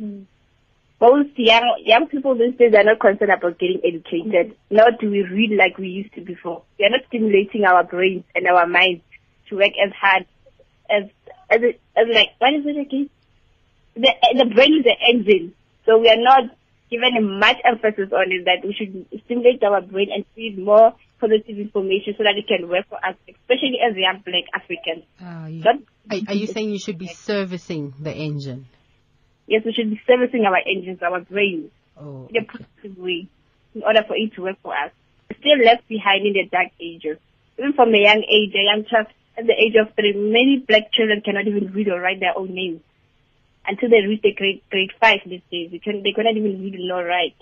Mm. 0.00 0.24
Most 1.00 1.30
young 1.36 1.80
young 1.84 2.08
people 2.08 2.36
these 2.36 2.58
days 2.58 2.74
are 2.74 2.82
not 2.82 2.98
concerned 2.98 3.30
about 3.30 3.58
getting 3.58 3.80
educated, 3.84 4.56
nor 4.68 4.90
do 4.98 5.10
we 5.10 5.22
read 5.22 5.56
like 5.56 5.78
we 5.78 5.88
used 5.88 6.12
to 6.14 6.20
before. 6.20 6.62
We 6.78 6.86
are 6.86 6.90
not 6.90 7.06
stimulating 7.06 7.64
our 7.64 7.84
brains 7.84 8.24
and 8.34 8.48
our 8.48 8.66
minds 8.66 9.02
to 9.48 9.56
work 9.56 9.72
as 9.80 9.92
hard 9.92 10.26
as 10.90 11.04
as 11.48 11.60
it, 11.62 11.80
as 11.96 12.06
like 12.12 12.30
what 12.38 12.52
is 12.52 12.66
it 12.66 12.80
again? 12.80 13.10
The 13.94 14.12
the 14.38 14.52
brain 14.52 14.78
is 14.78 14.84
the 14.84 14.96
engine, 15.08 15.54
so 15.86 15.98
we 15.98 16.08
are 16.08 16.18
not 16.18 16.50
given 16.90 17.38
much 17.38 17.58
emphasis 17.64 18.10
on 18.12 18.32
it 18.32 18.44
that 18.46 18.66
we 18.66 18.74
should 18.74 19.06
stimulate 19.24 19.62
our 19.62 19.80
brain 19.80 20.08
and 20.12 20.24
feed 20.34 20.58
more 20.58 20.94
positive 21.20 21.58
information 21.58 22.14
so 22.16 22.24
that 22.24 22.34
it 22.36 22.46
can 22.46 22.68
work 22.68 22.88
for 22.88 22.96
us, 22.96 23.14
especially 23.28 23.78
as 23.82 23.96
young 23.96 24.22
black 24.24 24.46
Africans. 24.54 25.04
Uh, 25.20 25.46
you, 25.46 25.62
are, 25.64 26.18
are 26.28 26.34
you 26.34 26.46
saying 26.54 26.70
you 26.70 26.78
should 26.78 26.98
be 26.98 27.08
servicing 27.08 27.94
the 28.00 28.12
engine? 28.12 28.66
Yes, 29.46 29.62
we 29.64 29.72
should 29.72 29.90
be 29.90 30.00
servicing 30.06 30.44
our 30.44 30.58
engines, 30.58 31.02
our 31.02 31.20
brains, 31.20 31.70
oh, 31.96 32.28
in 32.28 32.42
a 32.42 32.44
positive 32.44 32.98
way, 32.98 33.28
in 33.74 33.82
order 33.82 34.02
for 34.06 34.16
it 34.16 34.34
to 34.34 34.42
work 34.42 34.56
for 34.62 34.72
us. 34.72 34.92
We're 35.30 35.38
still 35.40 35.64
left 35.64 35.88
behind 35.88 36.26
in 36.26 36.34
the 36.34 36.48
dark 36.50 36.68
ages. 36.80 37.18
Even 37.58 37.72
from 37.72 37.94
a 37.94 37.98
young 37.98 38.22
age, 38.28 38.54
a 38.54 38.64
young 38.64 38.84
child 38.84 39.06
at 39.36 39.46
the 39.46 39.54
age 39.54 39.74
of 39.80 39.94
three, 39.94 40.12
many 40.12 40.64
black 40.66 40.92
children 40.92 41.22
cannot 41.24 41.46
even 41.46 41.72
read 41.72 41.88
or 41.88 42.00
write 42.00 42.20
their 42.20 42.36
own 42.36 42.54
names 42.54 42.80
until 43.66 43.88
they 43.90 44.06
reach 44.06 44.22
the 44.22 44.34
grade 44.34 44.62
grade 44.70 44.92
five 45.00 45.20
these 45.24 45.42
days. 45.50 45.70
They, 45.70 45.78
can, 45.78 46.02
they 46.02 46.12
cannot 46.12 46.36
even 46.36 46.62
read 46.62 46.90
or 46.90 47.04
write. 47.04 47.36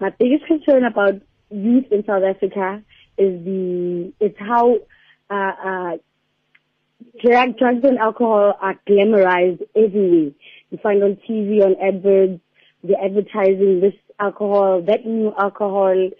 My 0.00 0.10
biggest 0.18 0.46
concern 0.46 0.84
about 0.84 1.20
youth 1.50 1.86
in 1.90 2.04
South 2.06 2.22
Africa 2.22 2.82
is 3.18 3.44
the 3.44 4.12
is 4.20 4.32
how 4.38 4.76
uh, 5.30 5.34
uh, 5.34 5.96
drug, 7.22 7.58
drugs 7.58 7.84
and 7.84 7.98
alcohol 7.98 8.54
are 8.60 8.74
glamorized 8.88 9.62
everywhere. 9.76 10.32
You 10.70 10.78
find 10.82 11.02
on 11.02 11.18
TV, 11.28 11.62
on 11.62 11.76
adverts, 11.82 12.40
they're 12.82 13.02
advertising 13.02 13.80
this 13.80 13.94
alcohol, 14.18 14.82
that 14.82 15.04
new 15.04 15.32
alcohol, 15.38 16.10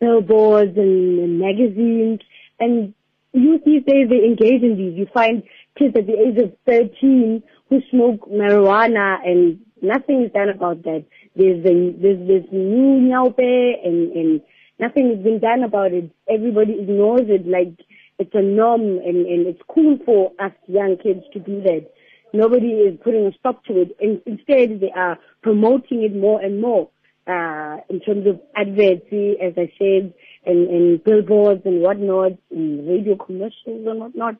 billboards 0.00 0.76
and, 0.76 1.18
and 1.18 1.38
magazines, 1.38 2.20
and 2.58 2.94
youth 3.32 3.62
these 3.64 3.82
days 3.84 4.08
they 4.08 4.24
engage 4.24 4.62
in 4.62 4.76
these. 4.76 4.98
You 4.98 5.06
find 5.12 5.42
kids 5.78 5.94
at 5.96 6.06
the 6.06 6.18
age 6.18 6.38
of 6.38 6.52
13 6.66 7.42
who 7.68 7.80
smoke 7.90 8.28
marijuana 8.28 9.18
and 9.24 9.60
nothing 9.82 10.24
is 10.24 10.32
done 10.32 10.48
about 10.48 10.82
that. 10.84 11.04
There's 11.36 11.62
the, 11.62 11.94
there's 12.00 12.26
this 12.26 12.52
new 12.52 13.08
nyaope 13.08 13.86
and, 13.86 14.12
and 14.12 14.40
nothing 14.80 15.10
is 15.10 15.22
being 15.22 15.38
done 15.38 15.62
about 15.62 15.92
it. 15.92 16.10
Everybody 16.28 16.80
ignores 16.80 17.28
it 17.28 17.46
like 17.46 17.74
it's 18.18 18.34
a 18.34 18.42
norm 18.42 18.80
and, 18.80 19.26
and 19.26 19.46
it's 19.46 19.62
cool 19.68 19.98
for 20.04 20.32
us 20.38 20.52
young 20.66 20.96
kids 21.02 21.24
to 21.32 21.38
do 21.38 21.62
that. 21.62 21.90
Nobody 22.32 22.68
is 22.68 22.98
putting 23.02 23.26
a 23.26 23.32
stop 23.38 23.64
to 23.64 23.80
it. 23.82 23.96
And 24.00 24.20
instead 24.26 24.80
they 24.80 24.92
are 24.94 25.18
promoting 25.42 26.02
it 26.02 26.14
more 26.14 26.40
and 26.40 26.60
more, 26.60 26.90
uh, 27.26 27.78
in 27.88 28.00
terms 28.00 28.26
of 28.26 28.40
adverts, 28.56 29.06
as 29.12 29.54
I 29.56 29.72
said, 29.78 30.14
and, 30.46 30.68
and 30.68 31.04
billboards 31.04 31.62
and 31.64 31.82
whatnot, 31.82 32.32
and 32.50 32.88
radio 32.88 33.16
commercials 33.16 33.86
and 33.86 34.00
whatnot. 34.00 34.36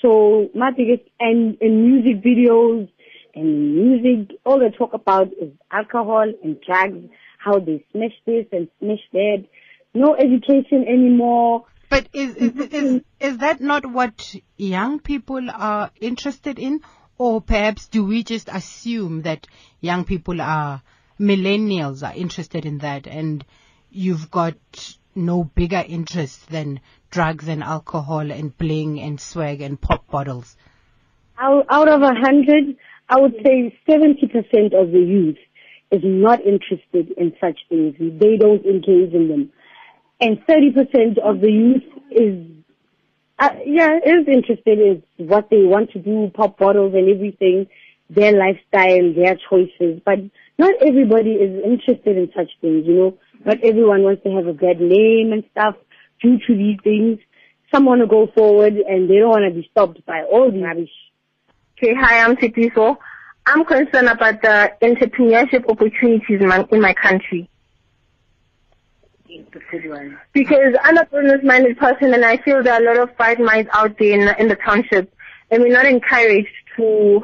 So 0.00 0.50
my 0.54 0.70
biggest, 0.72 1.08
and, 1.20 1.56
and 1.60 1.84
music 1.86 2.24
videos 2.24 2.88
and 3.34 3.76
music, 3.76 4.36
all 4.44 4.58
they 4.58 4.70
talk 4.70 4.94
about 4.94 5.28
is 5.40 5.52
alcohol 5.70 6.30
and 6.42 6.60
drugs, 6.60 7.08
how 7.38 7.58
they 7.58 7.84
smash 7.92 8.12
this 8.26 8.46
and 8.52 8.68
smash 8.80 9.00
that. 9.12 9.44
No 9.94 10.14
education 10.14 10.86
anymore. 10.88 11.66
But 11.90 12.08
is, 12.14 12.34
is, 12.36 12.52
mm-hmm. 12.52 12.74
is, 12.74 13.02
is 13.20 13.38
that 13.38 13.60
not 13.60 13.84
what 13.84 14.34
young 14.56 14.98
people 14.98 15.50
are 15.50 15.90
interested 16.00 16.58
in? 16.58 16.80
Or 17.18 17.40
perhaps 17.42 17.88
do 17.88 18.04
we 18.04 18.24
just 18.24 18.48
assume 18.48 19.22
that 19.22 19.46
young 19.80 20.04
people 20.04 20.40
are, 20.40 20.82
millennials 21.20 22.02
are 22.02 22.14
interested 22.16 22.64
in 22.64 22.78
that 22.78 23.06
and 23.06 23.44
you've 23.90 24.30
got 24.30 24.54
no 25.14 25.44
bigger 25.44 25.84
interest 25.86 26.48
than 26.48 26.80
drugs 27.10 27.46
and 27.46 27.62
alcohol 27.62 28.30
and 28.30 28.56
bling 28.56 28.98
and 28.98 29.20
swag 29.20 29.60
and 29.60 29.80
pop 29.80 30.10
bottles? 30.10 30.56
Out, 31.38 31.66
out 31.68 31.88
of 31.88 32.00
a 32.00 32.14
hundred, 32.14 32.76
I 33.08 33.20
would 33.20 33.34
say 33.44 33.78
70% 33.86 34.72
of 34.72 34.90
the 34.90 34.98
youth 34.98 35.38
is 35.90 36.00
not 36.02 36.40
interested 36.40 37.12
in 37.18 37.34
such 37.38 37.58
things. 37.68 37.94
They 37.98 38.36
don't 38.38 38.64
engage 38.64 39.12
in 39.12 39.28
them. 39.28 39.52
And 40.22 40.38
30% 40.46 41.18
of 41.18 41.40
the 41.40 41.50
youth 41.50 41.82
is, 42.12 42.46
uh, 43.40 43.50
yeah, 43.66 43.96
is 43.96 44.28
interested 44.28 44.78
in 44.78 45.02
what 45.16 45.50
they 45.50 45.64
want 45.64 45.90
to 45.90 45.98
do, 45.98 46.30
pop 46.32 46.58
bottles 46.58 46.94
and 46.94 47.08
everything, 47.10 47.66
their 48.08 48.30
lifestyle, 48.30 49.12
their 49.14 49.36
choices. 49.50 50.00
But 50.06 50.20
not 50.58 50.74
everybody 50.80 51.32
is 51.32 51.64
interested 51.64 52.16
in 52.16 52.30
such 52.36 52.52
things, 52.60 52.86
you 52.86 52.94
know. 52.94 53.18
Not 53.44 53.64
everyone 53.64 54.04
wants 54.04 54.22
to 54.22 54.30
have 54.30 54.46
a 54.46 54.52
bad 54.52 54.80
name 54.80 55.32
and 55.32 55.42
stuff 55.50 55.74
due 56.22 56.38
to 56.46 56.56
these 56.56 56.78
things. 56.84 57.18
Some 57.74 57.86
want 57.86 58.00
to 58.02 58.06
go 58.06 58.28
forward 58.32 58.74
and 58.74 59.10
they 59.10 59.16
don't 59.16 59.30
want 59.30 59.52
to 59.52 59.60
be 59.60 59.68
stopped 59.72 60.06
by 60.06 60.22
all 60.22 60.52
the 60.52 60.62
rubbish. 60.62 60.92
Okay, 61.76 61.94
hi, 61.98 62.20
I'm 62.22 62.36
Sitiso. 62.36 62.96
I'm 63.44 63.64
concerned 63.64 64.06
about 64.08 64.40
the 64.40 64.70
entrepreneurship 64.82 65.68
opportunities 65.68 66.40
in 66.40 66.46
my, 66.46 66.64
in 66.70 66.80
my 66.80 66.94
country. 66.94 67.50
Because 70.32 70.74
I'm 70.82 70.98
a 70.98 71.04
business-minded 71.06 71.78
person 71.78 72.14
and 72.14 72.24
I 72.24 72.36
feel 72.38 72.62
there 72.62 72.74
are 72.74 72.82
a 72.82 72.84
lot 72.84 72.98
of 72.98 73.16
bright 73.16 73.40
minds 73.40 73.70
out 73.72 73.98
there 73.98 74.12
in, 74.12 74.40
in 74.40 74.48
the 74.48 74.56
township 74.56 75.12
and 75.50 75.62
we're 75.62 75.72
not 75.72 75.86
encouraged 75.86 76.48
to 76.76 77.22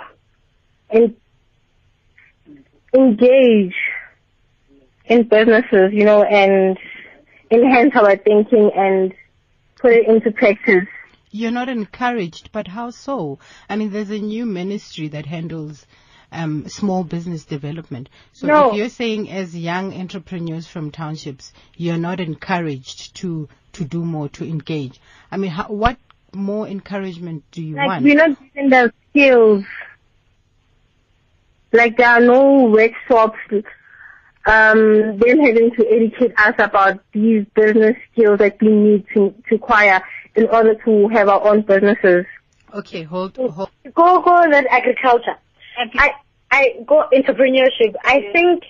en- 0.91 1.17
engage 2.95 3.75
in 5.07 5.29
businesses, 5.29 5.93
you 5.93 6.05
know, 6.05 6.23
and 6.23 6.79
enhance 7.51 7.95
our 7.97 8.17
thinking 8.17 8.71
and 8.75 9.15
put 9.81 9.93
it 9.93 10.07
into 10.07 10.31
practice. 10.31 10.87
You're 11.31 11.51
not 11.51 11.69
encouraged, 11.69 12.51
but 12.53 12.69
how 12.69 12.91
so? 12.91 13.39
I 13.69 13.77
mean, 13.77 13.91
there's 13.91 14.11
a 14.11 14.19
new 14.19 14.47
ministry 14.47 15.09
that 15.09 15.27
handles 15.27 15.87
um, 16.33 16.69
small 16.69 17.05
business 17.05 17.45
development. 17.45 18.09
So 18.33 18.47
No. 18.47 18.71
if 18.71 18.77
you're 18.77 18.89
saying 18.89 19.31
as 19.31 19.57
young 19.57 19.95
entrepreneurs 19.95 20.67
from 20.67 20.91
townships, 20.91 21.53
you're 21.77 21.97
not 21.97 22.21
encouraged 22.21 23.17
to, 23.17 23.49
to 23.75 23.85
do 23.85 24.05
more, 24.05 24.29
to 24.31 24.45
engage. 24.45 25.01
I 25.31 25.37
mean, 25.37 25.51
how, 25.51 25.69
what 25.69 25.97
more 26.35 26.67
encouragement 26.69 27.45
do 27.51 27.63
you 27.63 27.77
Like 27.77 27.87
want? 27.87 28.05
we're 28.05 28.15
not 28.17 28.39
given 28.55 28.71
the 28.71 28.93
skills. 29.11 29.65
Like 31.73 31.97
there 31.97 32.09
are 32.09 32.21
no 32.21 32.65
workshops. 32.65 33.39
Um, 34.47 35.19
them 35.19 35.41
having 35.41 35.73
to 35.77 35.87
educate 35.91 36.33
us 36.39 36.55
about 36.59 37.01
these 37.13 37.45
business 37.55 37.97
skills 38.13 38.39
that 38.39 38.57
we 38.63 38.69
need 38.69 39.07
to, 39.15 39.35
to 39.49 39.57
acquire 39.57 40.03
in 40.37 40.47
order 40.49 40.75
to 40.87 41.09
have 41.09 41.29
our 41.29 41.47
own 41.47 41.63
businesses. 41.63 42.25
Okay, 42.73 43.03
hold, 43.03 43.37
hold. 43.37 43.71
Go, 43.95 44.23
go 44.23 44.51
that 44.51 44.67
agriculture. 44.71 45.37
I, 45.79 46.11
I 46.51 46.75
go 46.87 47.05
entrepreneurship. 47.13 47.95
I 48.05 48.31
think 48.33 48.65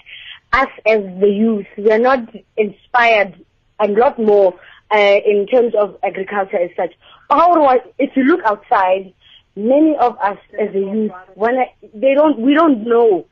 us 0.52 0.68
as 0.86 1.02
the 1.20 1.28
youth, 1.28 1.66
we 1.76 1.90
are 1.90 1.98
not 1.98 2.20
inspired 2.56 3.44
a 3.80 3.88
lot 3.88 4.18
more 4.18 4.54
uh, 4.90 4.96
in 4.96 5.46
terms 5.46 5.74
of 5.78 5.96
agriculture 6.02 6.59
as 6.59 6.70
such. 6.76 6.92
Otherwise, 7.30 7.80
if 7.98 8.16
you 8.16 8.24
look 8.24 8.40
outside, 8.44 9.12
many 9.54 9.96
of 10.00 10.16
us 10.18 10.38
as 10.59 10.74
a 10.74 10.78
youth, 10.78 11.12
when 11.34 11.56
I, 11.56 11.74
they 11.94 12.14
don't, 12.14 12.38
we 12.38 12.54
don't 12.54 12.84
know 12.84 13.26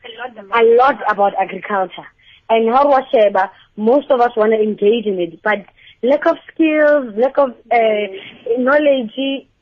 a 0.54 0.62
lot 0.76 0.96
about 1.08 1.32
agriculture. 1.40 2.06
And 2.48 2.72
how 2.72 2.88
was 2.88 3.02
Sheba, 3.12 3.50
most 3.76 4.10
of 4.10 4.20
us 4.20 4.30
want 4.36 4.52
to 4.52 4.60
engage 4.60 5.06
in 5.06 5.18
it, 5.18 5.42
but 5.42 5.64
lack 6.02 6.26
of 6.26 6.36
skills, 6.52 7.14
lack 7.16 7.38
of 7.38 7.50
uh, 7.72 8.56
knowledge, 8.58 9.12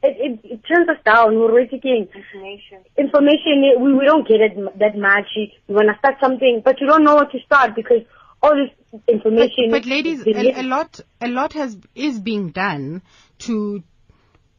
it, 0.04 0.16
it, 0.18 0.40
it 0.44 0.60
turns 0.66 0.88
us 0.88 1.02
down. 1.04 1.36
We're 1.36 1.50
already 1.50 1.78
getting 1.78 2.08
Information. 2.14 2.84
information. 2.98 3.74
We, 3.80 3.94
we 3.94 4.04
don't 4.04 4.26
get 4.28 4.40
it 4.40 4.78
that 4.78 4.96
much. 4.96 5.26
We 5.36 5.74
want 5.74 5.88
to 5.88 5.98
start 5.98 6.16
something, 6.20 6.62
but 6.64 6.80
you 6.80 6.86
don't 6.86 7.04
know 7.04 7.14
what 7.14 7.32
to 7.32 7.38
start 7.44 7.74
because 7.74 8.02
all 8.42 8.54
this 8.54 9.00
information. 9.08 9.70
But 9.70 9.86
ladies, 9.86 10.26
a, 10.26 10.60
a 10.60 10.62
lot, 10.62 11.00
a 11.20 11.28
lot 11.28 11.54
has 11.54 11.76
is 11.94 12.20
being 12.20 12.50
done 12.50 13.02
to 13.40 13.82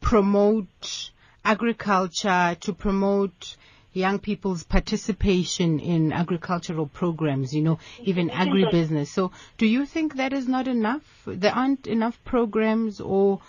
promote 0.00 1.10
agriculture, 1.44 2.56
to 2.60 2.72
promote 2.72 3.56
young 3.92 4.18
people's 4.18 4.62
participation 4.64 5.78
in 5.78 6.12
agricultural 6.12 6.86
programs. 6.86 7.54
You 7.54 7.62
know, 7.62 7.78
even 8.00 8.30
agribusiness. 8.30 9.08
So, 9.08 9.30
do 9.58 9.66
you 9.66 9.86
think 9.86 10.16
that 10.16 10.32
is 10.32 10.48
not 10.48 10.66
enough? 10.66 11.04
There 11.26 11.54
aren't 11.54 11.86
enough 11.86 12.22
programs, 12.24 13.00
or 13.00 13.40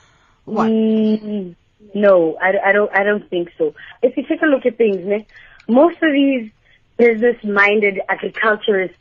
what? 0.45 0.69
Mm, 0.69 1.55
no, 1.93 2.37
I, 2.41 2.69
I 2.69 2.71
don't. 2.71 2.91
I 2.95 3.03
don't 3.03 3.29
think 3.29 3.49
so. 3.57 3.73
If 4.01 4.17
you 4.17 4.23
take 4.27 4.41
a 4.41 4.45
look 4.45 4.65
at 4.65 4.77
things, 4.77 4.97
ne, 4.97 5.25
most 5.67 5.97
of 6.01 6.11
these 6.11 6.51
business-minded 6.97 8.01
agriculturists 8.09 8.97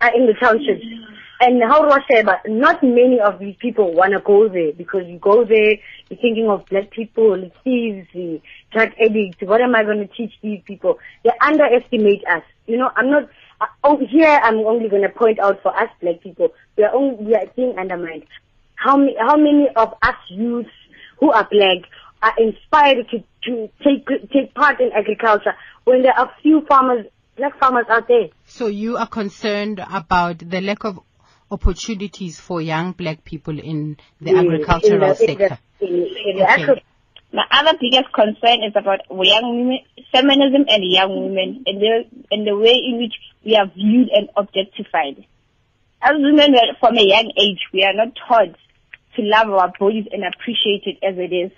are 0.00 0.14
in 0.14 0.26
the 0.26 0.34
townships. 0.34 0.84
And 1.40 1.62
how 1.62 1.82
do 1.82 1.90
I 1.90 2.00
say 2.10 2.20
about 2.20 2.40
not 2.48 2.82
many 2.82 3.20
of 3.20 3.38
these 3.38 3.54
people 3.60 3.92
want 3.92 4.12
to 4.12 4.18
go 4.18 4.48
there 4.48 4.72
because 4.72 5.06
you 5.06 5.18
go 5.18 5.44
there, 5.44 5.76
you're 6.08 6.20
thinking 6.20 6.48
of 6.48 6.66
black 6.66 6.90
people, 6.90 7.36
the 7.36 7.52
thieves, 7.62 8.08
the 8.12 8.40
drug 8.72 8.90
addicts. 9.00 9.40
What 9.42 9.60
am 9.60 9.76
I 9.76 9.84
going 9.84 9.98
to 9.98 10.12
teach 10.12 10.32
these 10.42 10.60
people? 10.64 10.98
They 11.22 11.30
underestimate 11.40 12.24
us. 12.26 12.42
You 12.66 12.78
know, 12.78 12.90
I'm 12.96 13.10
not. 13.10 13.28
Uh, 13.60 13.66
oh, 13.84 13.98
here 13.98 14.40
I'm 14.42 14.58
only 14.58 14.88
going 14.88 15.02
to 15.02 15.08
point 15.08 15.38
out 15.38 15.62
for 15.62 15.76
us 15.76 15.90
black 16.00 16.20
people, 16.20 16.52
we 16.76 16.84
are 16.84 16.94
only 16.94 17.24
we 17.24 17.34
are 17.34 17.46
being 17.54 17.76
undermined. 17.78 18.24
How 18.74 18.96
many 18.96 19.16
how 19.18 19.36
many 19.36 19.68
of 19.76 19.94
us 20.02 20.14
youths 20.28 20.70
who 21.18 21.30
are 21.30 21.46
black 21.50 21.88
are 22.22 22.34
inspired 22.38 23.06
to 23.10 23.22
to 23.44 23.68
take 23.84 24.06
take 24.32 24.54
part 24.54 24.80
in 24.80 24.90
agriculture 24.92 25.54
when 25.84 26.02
there 26.02 26.18
are 26.18 26.30
few 26.42 26.62
farmers 26.66 27.06
black 27.36 27.58
farmers 27.58 27.86
out 27.88 28.08
there? 28.08 28.28
So 28.46 28.66
you 28.66 28.96
are 28.96 29.06
concerned 29.06 29.80
about 29.92 30.38
the 30.38 30.60
lack 30.60 30.84
of 30.84 30.98
opportunities 31.50 32.38
for 32.40 32.60
young 32.60 32.92
black 32.92 33.24
people 33.24 33.58
in 33.58 33.96
the 34.20 34.32
mm, 34.32 34.34
Yes, 34.34 34.44
agricultural 34.44 34.94
in 34.94 35.00
the- 35.00 35.06
in 35.32 35.38
sector. 35.38 35.58
the- 35.80 35.86
in- 35.86 35.94
in 35.94 36.36
the 36.36 36.42
Okay. 36.44 36.62
agri- 36.62 36.82
My 37.30 37.44
other 37.50 37.76
biggest 37.78 38.10
concern 38.14 38.62
is 38.64 38.72
about 38.74 39.00
young 39.10 39.58
women, 39.58 39.80
feminism 40.12 40.64
and 40.66 40.82
young 40.82 41.12
women, 41.24 41.62
and 41.66 41.78
the 41.78 42.06
and 42.30 42.46
the 42.46 42.56
way 42.56 42.72
in 42.72 42.96
which 42.98 43.12
we 43.44 43.54
are 43.54 43.66
viewed 43.66 44.08
and 44.08 44.30
objectified. 44.34 45.24
As 46.00 46.14
women 46.16 46.54
from 46.80 46.96
a 46.96 47.02
young 47.02 47.30
age, 47.36 47.60
we 47.72 47.84
are 47.84 47.92
not 47.92 48.16
taught 48.26 48.54
to 49.16 49.22
love 49.22 49.50
our 49.50 49.70
bodies 49.78 50.06
and 50.10 50.24
appreciate 50.24 50.84
it 50.86 50.96
as 51.02 51.18
it 51.18 51.32
is. 51.34 51.52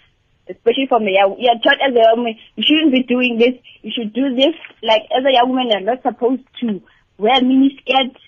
Especially 0.50 0.86
from 0.88 1.02
a 1.06 1.10
young, 1.14 1.36
we 1.38 1.46
are 1.46 1.60
taught 1.62 1.78
as 1.80 1.94
a 1.94 1.98
young 2.02 2.16
woman, 2.18 2.34
you 2.56 2.64
shouldn't 2.66 2.92
be 2.92 3.02
doing 3.04 3.38
this, 3.38 3.54
you 3.82 3.92
should 3.94 4.12
do 4.12 4.34
this. 4.34 4.54
Like 4.82 5.02
as 5.16 5.22
a 5.24 5.32
young 5.32 5.48
woman, 5.50 5.68
you're 5.70 5.80
not 5.86 6.02
supposed 6.02 6.42
to 6.60 6.82
wear 7.18 7.40
mini 7.40 7.78
skirts, 7.80 8.18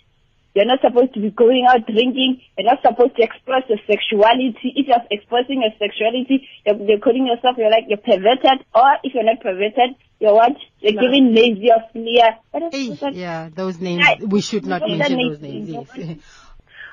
you're 0.55 0.67
not 0.67 0.81
supposed 0.83 1.15
to 1.15 1.21
be 1.21 1.31
going 1.31 1.65
out 1.67 1.87
drinking. 1.87 2.43
You're 2.59 2.67
not 2.69 2.83
supposed 2.85 3.17
to 3.17 3.23
express 3.23 3.63
your 3.71 3.79
sexuality. 3.89 4.77
If 4.77 4.87
you're 4.87 5.01
expressing 5.11 5.63
your 5.65 5.73
sexuality, 5.81 6.47
you're, 6.67 6.77
you're 6.77 6.99
calling 7.01 7.27
yourself, 7.27 7.57
you're 7.57 7.71
like, 7.71 7.85
you're 7.89 7.97
perverted. 7.97 8.61
Or 8.75 8.91
if 9.03 9.15
you're 9.15 9.25
not 9.25 9.41
perverted, 9.41 9.97
you're 10.21 10.35
what? 10.35 10.53
You're 10.81 10.93
No. 10.93 11.01
giving 11.01 11.35
lazy 11.35 11.71
or 11.73 11.81
smear. 11.93 12.37
What 12.51 12.75
is, 12.75 13.01
Hey, 13.01 13.11
yeah, 13.19 13.49
those 13.55 13.81
names, 13.81 14.05
Right. 14.05 14.29
we 14.29 14.43
should 14.43 14.67
not 14.67 14.83
Those 14.83 14.99
mention 14.99 15.17
names- 15.17 15.39
those 15.39 15.49
names, 15.49 15.69
yes. 15.97 16.19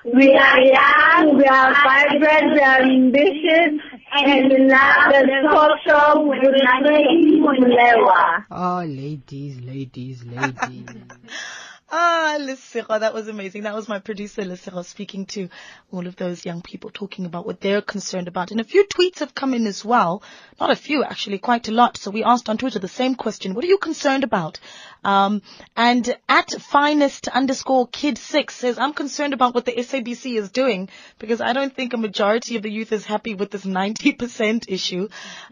We 0.05 0.32
are 0.34 0.61
young, 0.61 1.36
we 1.38 1.43
are 1.43 1.73
vibrant, 1.73 2.53
we 2.53 2.59
are 2.61 2.82
ambitious, 2.82 3.82
and 4.12 4.68
now 4.68 5.12
the 5.12 5.47
talk 5.51 5.80
show 5.86 6.22
with 6.28 6.41
Naledi 6.41 7.39
Moleo. 7.39 8.45
Oh, 8.51 8.84
ladies, 8.86 9.62
ladies, 9.62 10.24
ladies. 10.26 10.86
Ah, 11.92 12.38
Lisero, 12.40 13.00
that 13.00 13.16
was 13.16 13.28
amazing. 13.28 13.64
That 13.64 13.74
was 13.74 13.88
my 13.88 13.98
producer, 13.98 14.44
Lisero, 14.44 14.86
speaking 14.86 15.26
to 15.28 15.50
all 15.92 16.06
of 16.06 16.16
those 16.18 16.46
young 16.46 16.62
people, 16.62 16.92
talking 16.94 17.26
about 17.26 17.48
what 17.48 17.62
they're 17.62 17.82
concerned 17.82 18.28
about. 18.28 18.52
And 18.52 18.60
a 18.60 18.64
few 18.64 18.86
tweets 18.86 19.20
have 19.20 19.34
come 19.34 19.56
in 19.56 19.66
as 19.66 19.84
well. 19.84 20.22
Not 20.60 20.70
a 20.70 20.76
few, 20.76 21.04
actually, 21.04 21.40
quite 21.40 21.68
a 21.68 21.72
lot. 21.72 21.98
So 21.98 22.12
we 22.12 22.24
asked 22.24 22.48
on 22.48 22.60
Twitter 22.60 22.78
the 22.78 22.88
same 22.88 23.16
question. 23.16 23.56
What 23.56 23.64
are 23.64 23.70
you 23.70 23.80
concerned 23.80 24.24
about? 24.24 24.60
Um, 25.04 25.42
and 25.76 26.16
at 26.28 26.52
finest 26.52 27.28
underscore 27.28 27.88
kid 27.88 28.20
six 28.20 28.54
says, 28.54 28.78
I'm 28.78 28.94
concerned 28.94 29.34
about 29.34 29.56
what 29.56 29.66
the 29.66 29.72
SABC 29.72 30.38
is 30.38 30.52
doing 30.52 30.90
because 31.18 31.42
I 31.42 31.54
don't 31.54 31.76
think 31.76 31.94
a 31.94 31.98
majority 31.98 32.56
of 32.58 32.62
the 32.62 32.72
youth 32.72 32.92
is 32.92 33.06
happy 33.06 33.34
with 33.34 33.50
this 33.50 33.66
90% 33.66 34.66
issue. 34.68 35.08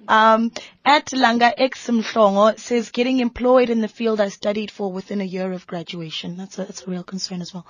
Um, 0.08 0.52
at 0.88 1.08
Langa 1.08 1.54
X 1.58 1.90
Mhlongo 1.90 2.58
says, 2.58 2.92
getting 2.92 3.20
employed 3.20 3.70
in 3.70 3.82
the 3.82 3.90
field 3.90 4.22
I 4.22 4.30
studied 4.30 4.72
for 4.72 4.90
within 4.90 5.20
a 5.20 5.26
year 5.26 5.52
of 5.52 5.68
graduation. 5.68 6.38
That's 6.38 6.58
a, 6.58 6.64
that's 6.64 6.88
a 6.88 6.90
real 6.90 7.04
concern 7.04 7.42
as 7.42 7.54
well. 7.54 7.68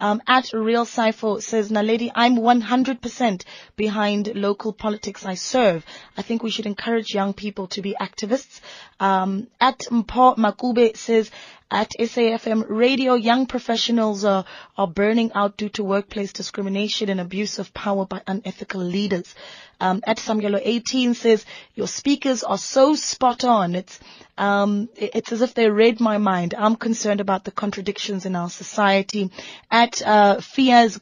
Um, 0.00 0.20
at 0.26 0.52
Real 0.52 0.84
Cypher 0.84 1.40
says, 1.40 1.70
Naledi, 1.70 2.12
I'm 2.14 2.36
100% 2.36 3.42
behind 3.74 4.34
local 4.34 4.74
politics 4.74 5.24
I 5.24 5.34
serve. 5.34 5.84
I 6.14 6.20
think 6.20 6.42
we 6.42 6.50
should 6.50 6.66
encourage 6.66 7.14
young 7.14 7.32
people 7.32 7.68
to 7.68 7.80
be 7.80 7.96
activists. 7.98 8.60
Um, 9.00 9.48
at 9.58 9.78
Mpo 9.90 10.36
Makube 10.36 10.94
says, 10.94 11.30
at 11.70 11.90
SAFM 12.00 12.64
radio, 12.68 13.12
young 13.14 13.44
professionals 13.46 14.24
are, 14.24 14.46
are 14.78 14.86
burning 14.86 15.30
out 15.34 15.58
due 15.58 15.68
to 15.70 15.84
workplace 15.84 16.32
discrimination 16.32 17.10
and 17.10 17.20
abuse 17.20 17.58
of 17.58 17.74
power 17.74 18.06
by 18.06 18.22
unethical 18.26 18.80
leaders. 18.80 19.34
Um, 19.78 20.00
at 20.06 20.16
Samuelo 20.16 20.60
18 20.62 21.12
says, 21.12 21.44
your 21.74 21.86
speakers 21.86 22.42
are 22.42 22.56
so 22.56 22.94
spot 22.94 23.44
on. 23.44 23.74
It's, 23.74 24.00
um, 24.38 24.88
it's 24.96 25.30
as 25.30 25.42
if 25.42 25.52
they 25.52 25.68
read 25.68 26.00
my 26.00 26.16
mind. 26.16 26.54
I'm 26.56 26.74
concerned 26.74 27.20
about 27.20 27.44
the 27.44 27.50
contradictions 27.50 28.24
in 28.24 28.34
our 28.34 28.48
society. 28.48 29.30
At, 29.70 30.00
uh, 30.00 30.40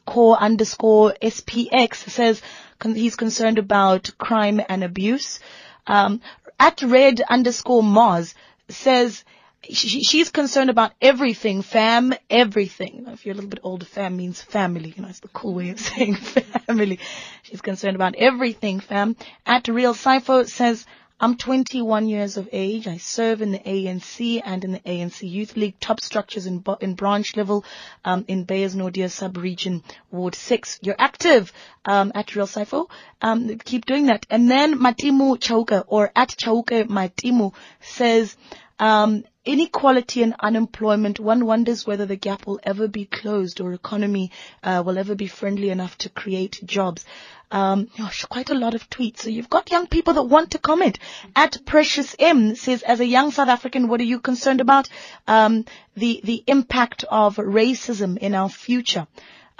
core 0.05 0.37
underscore 0.37 1.15
SPX 1.21 1.95
says, 2.09 2.41
con- 2.77 2.93
he's 2.95 3.15
concerned 3.15 3.57
about 3.57 4.11
crime 4.17 4.59
and 4.67 4.83
abuse. 4.83 5.39
Um, 5.87 6.19
at 6.59 6.81
red 6.81 7.21
underscore 7.21 7.83
Mars 7.83 8.35
says, 8.67 9.23
she, 9.63 10.03
she's 10.03 10.29
concerned 10.29 10.69
about 10.69 10.93
everything, 11.01 11.61
fam, 11.61 12.13
everything. 12.29 13.05
If 13.07 13.25
you're 13.25 13.33
a 13.33 13.35
little 13.35 13.49
bit 13.49 13.59
older, 13.63 13.85
fam 13.85 14.17
means 14.17 14.41
family. 14.41 14.93
You 14.95 15.03
know, 15.03 15.09
it's 15.09 15.19
the 15.19 15.27
cool 15.29 15.55
way 15.55 15.69
of 15.69 15.79
saying 15.89 16.15
family. 16.15 16.99
She's 17.43 17.61
concerned 17.61 17.95
about 17.95 18.15
everything, 18.15 18.79
fam. 18.79 19.15
At 19.45 19.67
Real 19.67 19.93
Cypher 19.93 20.45
says, 20.45 20.85
I'm 21.19 21.35
21 21.35 22.07
years 22.07 22.37
of 22.37 22.47
age. 22.51 22.87
I 22.87 22.97
serve 22.97 23.41
in 23.41 23.51
the 23.51 23.57
ANC 23.57 24.39
and 24.45 24.63
in 24.63 24.73
the 24.73 24.79
ANC 24.79 25.27
Youth 25.27 25.57
League 25.57 25.79
top 25.79 25.99
structures 25.99 26.45
in, 26.45 26.63
in 26.79 26.93
branch 26.93 27.35
level 27.35 27.65
um, 28.05 28.23
in 28.27 28.43
Beyers 28.43 28.75
Naudé 28.75 29.09
sub-region, 29.09 29.81
Ward 30.11 30.35
6. 30.35 30.79
You're 30.83 30.95
active 30.99 31.51
um, 31.85 32.11
at 32.13 32.35
Real 32.35 32.45
Cypher. 32.45 32.83
Um, 33.19 33.57
keep 33.57 33.87
doing 33.87 34.05
that. 34.05 34.27
And 34.29 34.49
then 34.49 34.77
Matimu 34.77 35.39
Chauka 35.39 35.83
or 35.87 36.11
at 36.15 36.29
Chauka 36.29 36.87
Matimu 36.87 37.51
says, 37.79 38.37
um, 38.77 39.23
inequality 39.47 40.21
and 40.21 40.35
unemployment, 40.39 41.19
one 41.19 41.45
wonders 41.45 41.87
whether 41.87 42.05
the 42.05 42.15
gap 42.15 42.45
will 42.45 42.59
ever 42.63 42.87
be 42.87 43.05
closed 43.05 43.61
or 43.61 43.73
economy 43.73 44.31
uh, 44.61 44.83
will 44.85 44.97
ever 44.97 45.15
be 45.15 45.27
friendly 45.27 45.69
enough 45.69 45.97
to 45.99 46.09
create 46.09 46.59
jobs. 46.65 47.05
Um, 47.49 47.87
gosh, 47.97 48.25
quite 48.25 48.49
a 48.49 48.55
lot 48.55 48.75
of 48.75 48.89
tweets. 48.89 49.19
So 49.19 49.29
you've 49.29 49.49
got 49.49 49.71
young 49.71 49.87
people 49.87 50.15
that 50.15 50.23
want 50.23 50.51
to 50.51 50.59
comment. 50.59 50.99
At 51.33 51.65
Precious 51.65 52.13
M 52.19 52.55
says, 52.55 52.83
as 52.83 52.99
a 52.99 53.05
young 53.05 53.31
South 53.31 53.47
African, 53.47 53.87
what 53.87 54.01
are 54.01 54.11
you 54.11 54.19
concerned 54.19 54.59
about? 54.59 54.89
Um, 55.27 55.63
the 55.95 56.19
the 56.23 56.43
impact 56.45 57.05
of 57.09 57.37
racism 57.37 58.17
in 58.17 58.35
our 58.35 58.49
future. 58.49 59.07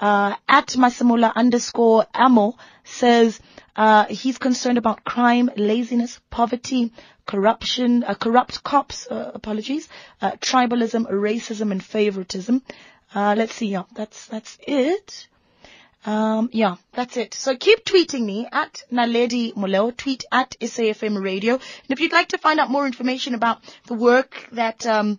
Uh, 0.00 0.34
at 0.48 0.68
Masamula 0.68 1.34
underscore 1.34 2.06
Amo 2.14 2.56
says, 2.84 3.40
uh, 3.74 4.04
he's 4.06 4.38
concerned 4.38 4.78
about 4.78 5.04
crime, 5.04 5.50
laziness, 5.56 6.20
poverty, 6.30 6.92
corruption, 7.26 8.04
uh, 8.04 8.14
corrupt 8.14 8.64
cops, 8.64 9.06
uh, 9.06 9.32
apologies, 9.34 9.88
uh, 10.22 10.32
tribalism, 10.32 11.10
racism, 11.10 11.70
and 11.70 11.84
favoritism. 11.84 12.62
Uh, 13.14 13.34
let's 13.36 13.54
see. 13.54 13.68
Yeah, 13.68 13.84
that's 13.94 14.26
that's 14.26 14.58
it. 14.66 15.28
Um, 16.06 16.48
yeah, 16.52 16.76
that's 16.92 17.16
it. 17.16 17.34
So 17.34 17.56
keep 17.56 17.84
tweeting 17.84 18.24
me 18.24 18.48
at 18.50 18.82
Naledi 18.90 19.54
Moleo, 19.54 19.96
tweet 19.96 20.24
at 20.32 20.56
SAFM 20.60 21.22
Radio. 21.22 21.54
And 21.54 21.90
if 21.90 22.00
you'd 22.00 22.12
like 22.12 22.28
to 22.28 22.38
find 22.38 22.60
out 22.60 22.70
more 22.70 22.86
information 22.86 23.34
about 23.34 23.62
the 23.86 23.94
work 23.94 24.48
that, 24.52 24.86
um, 24.86 25.18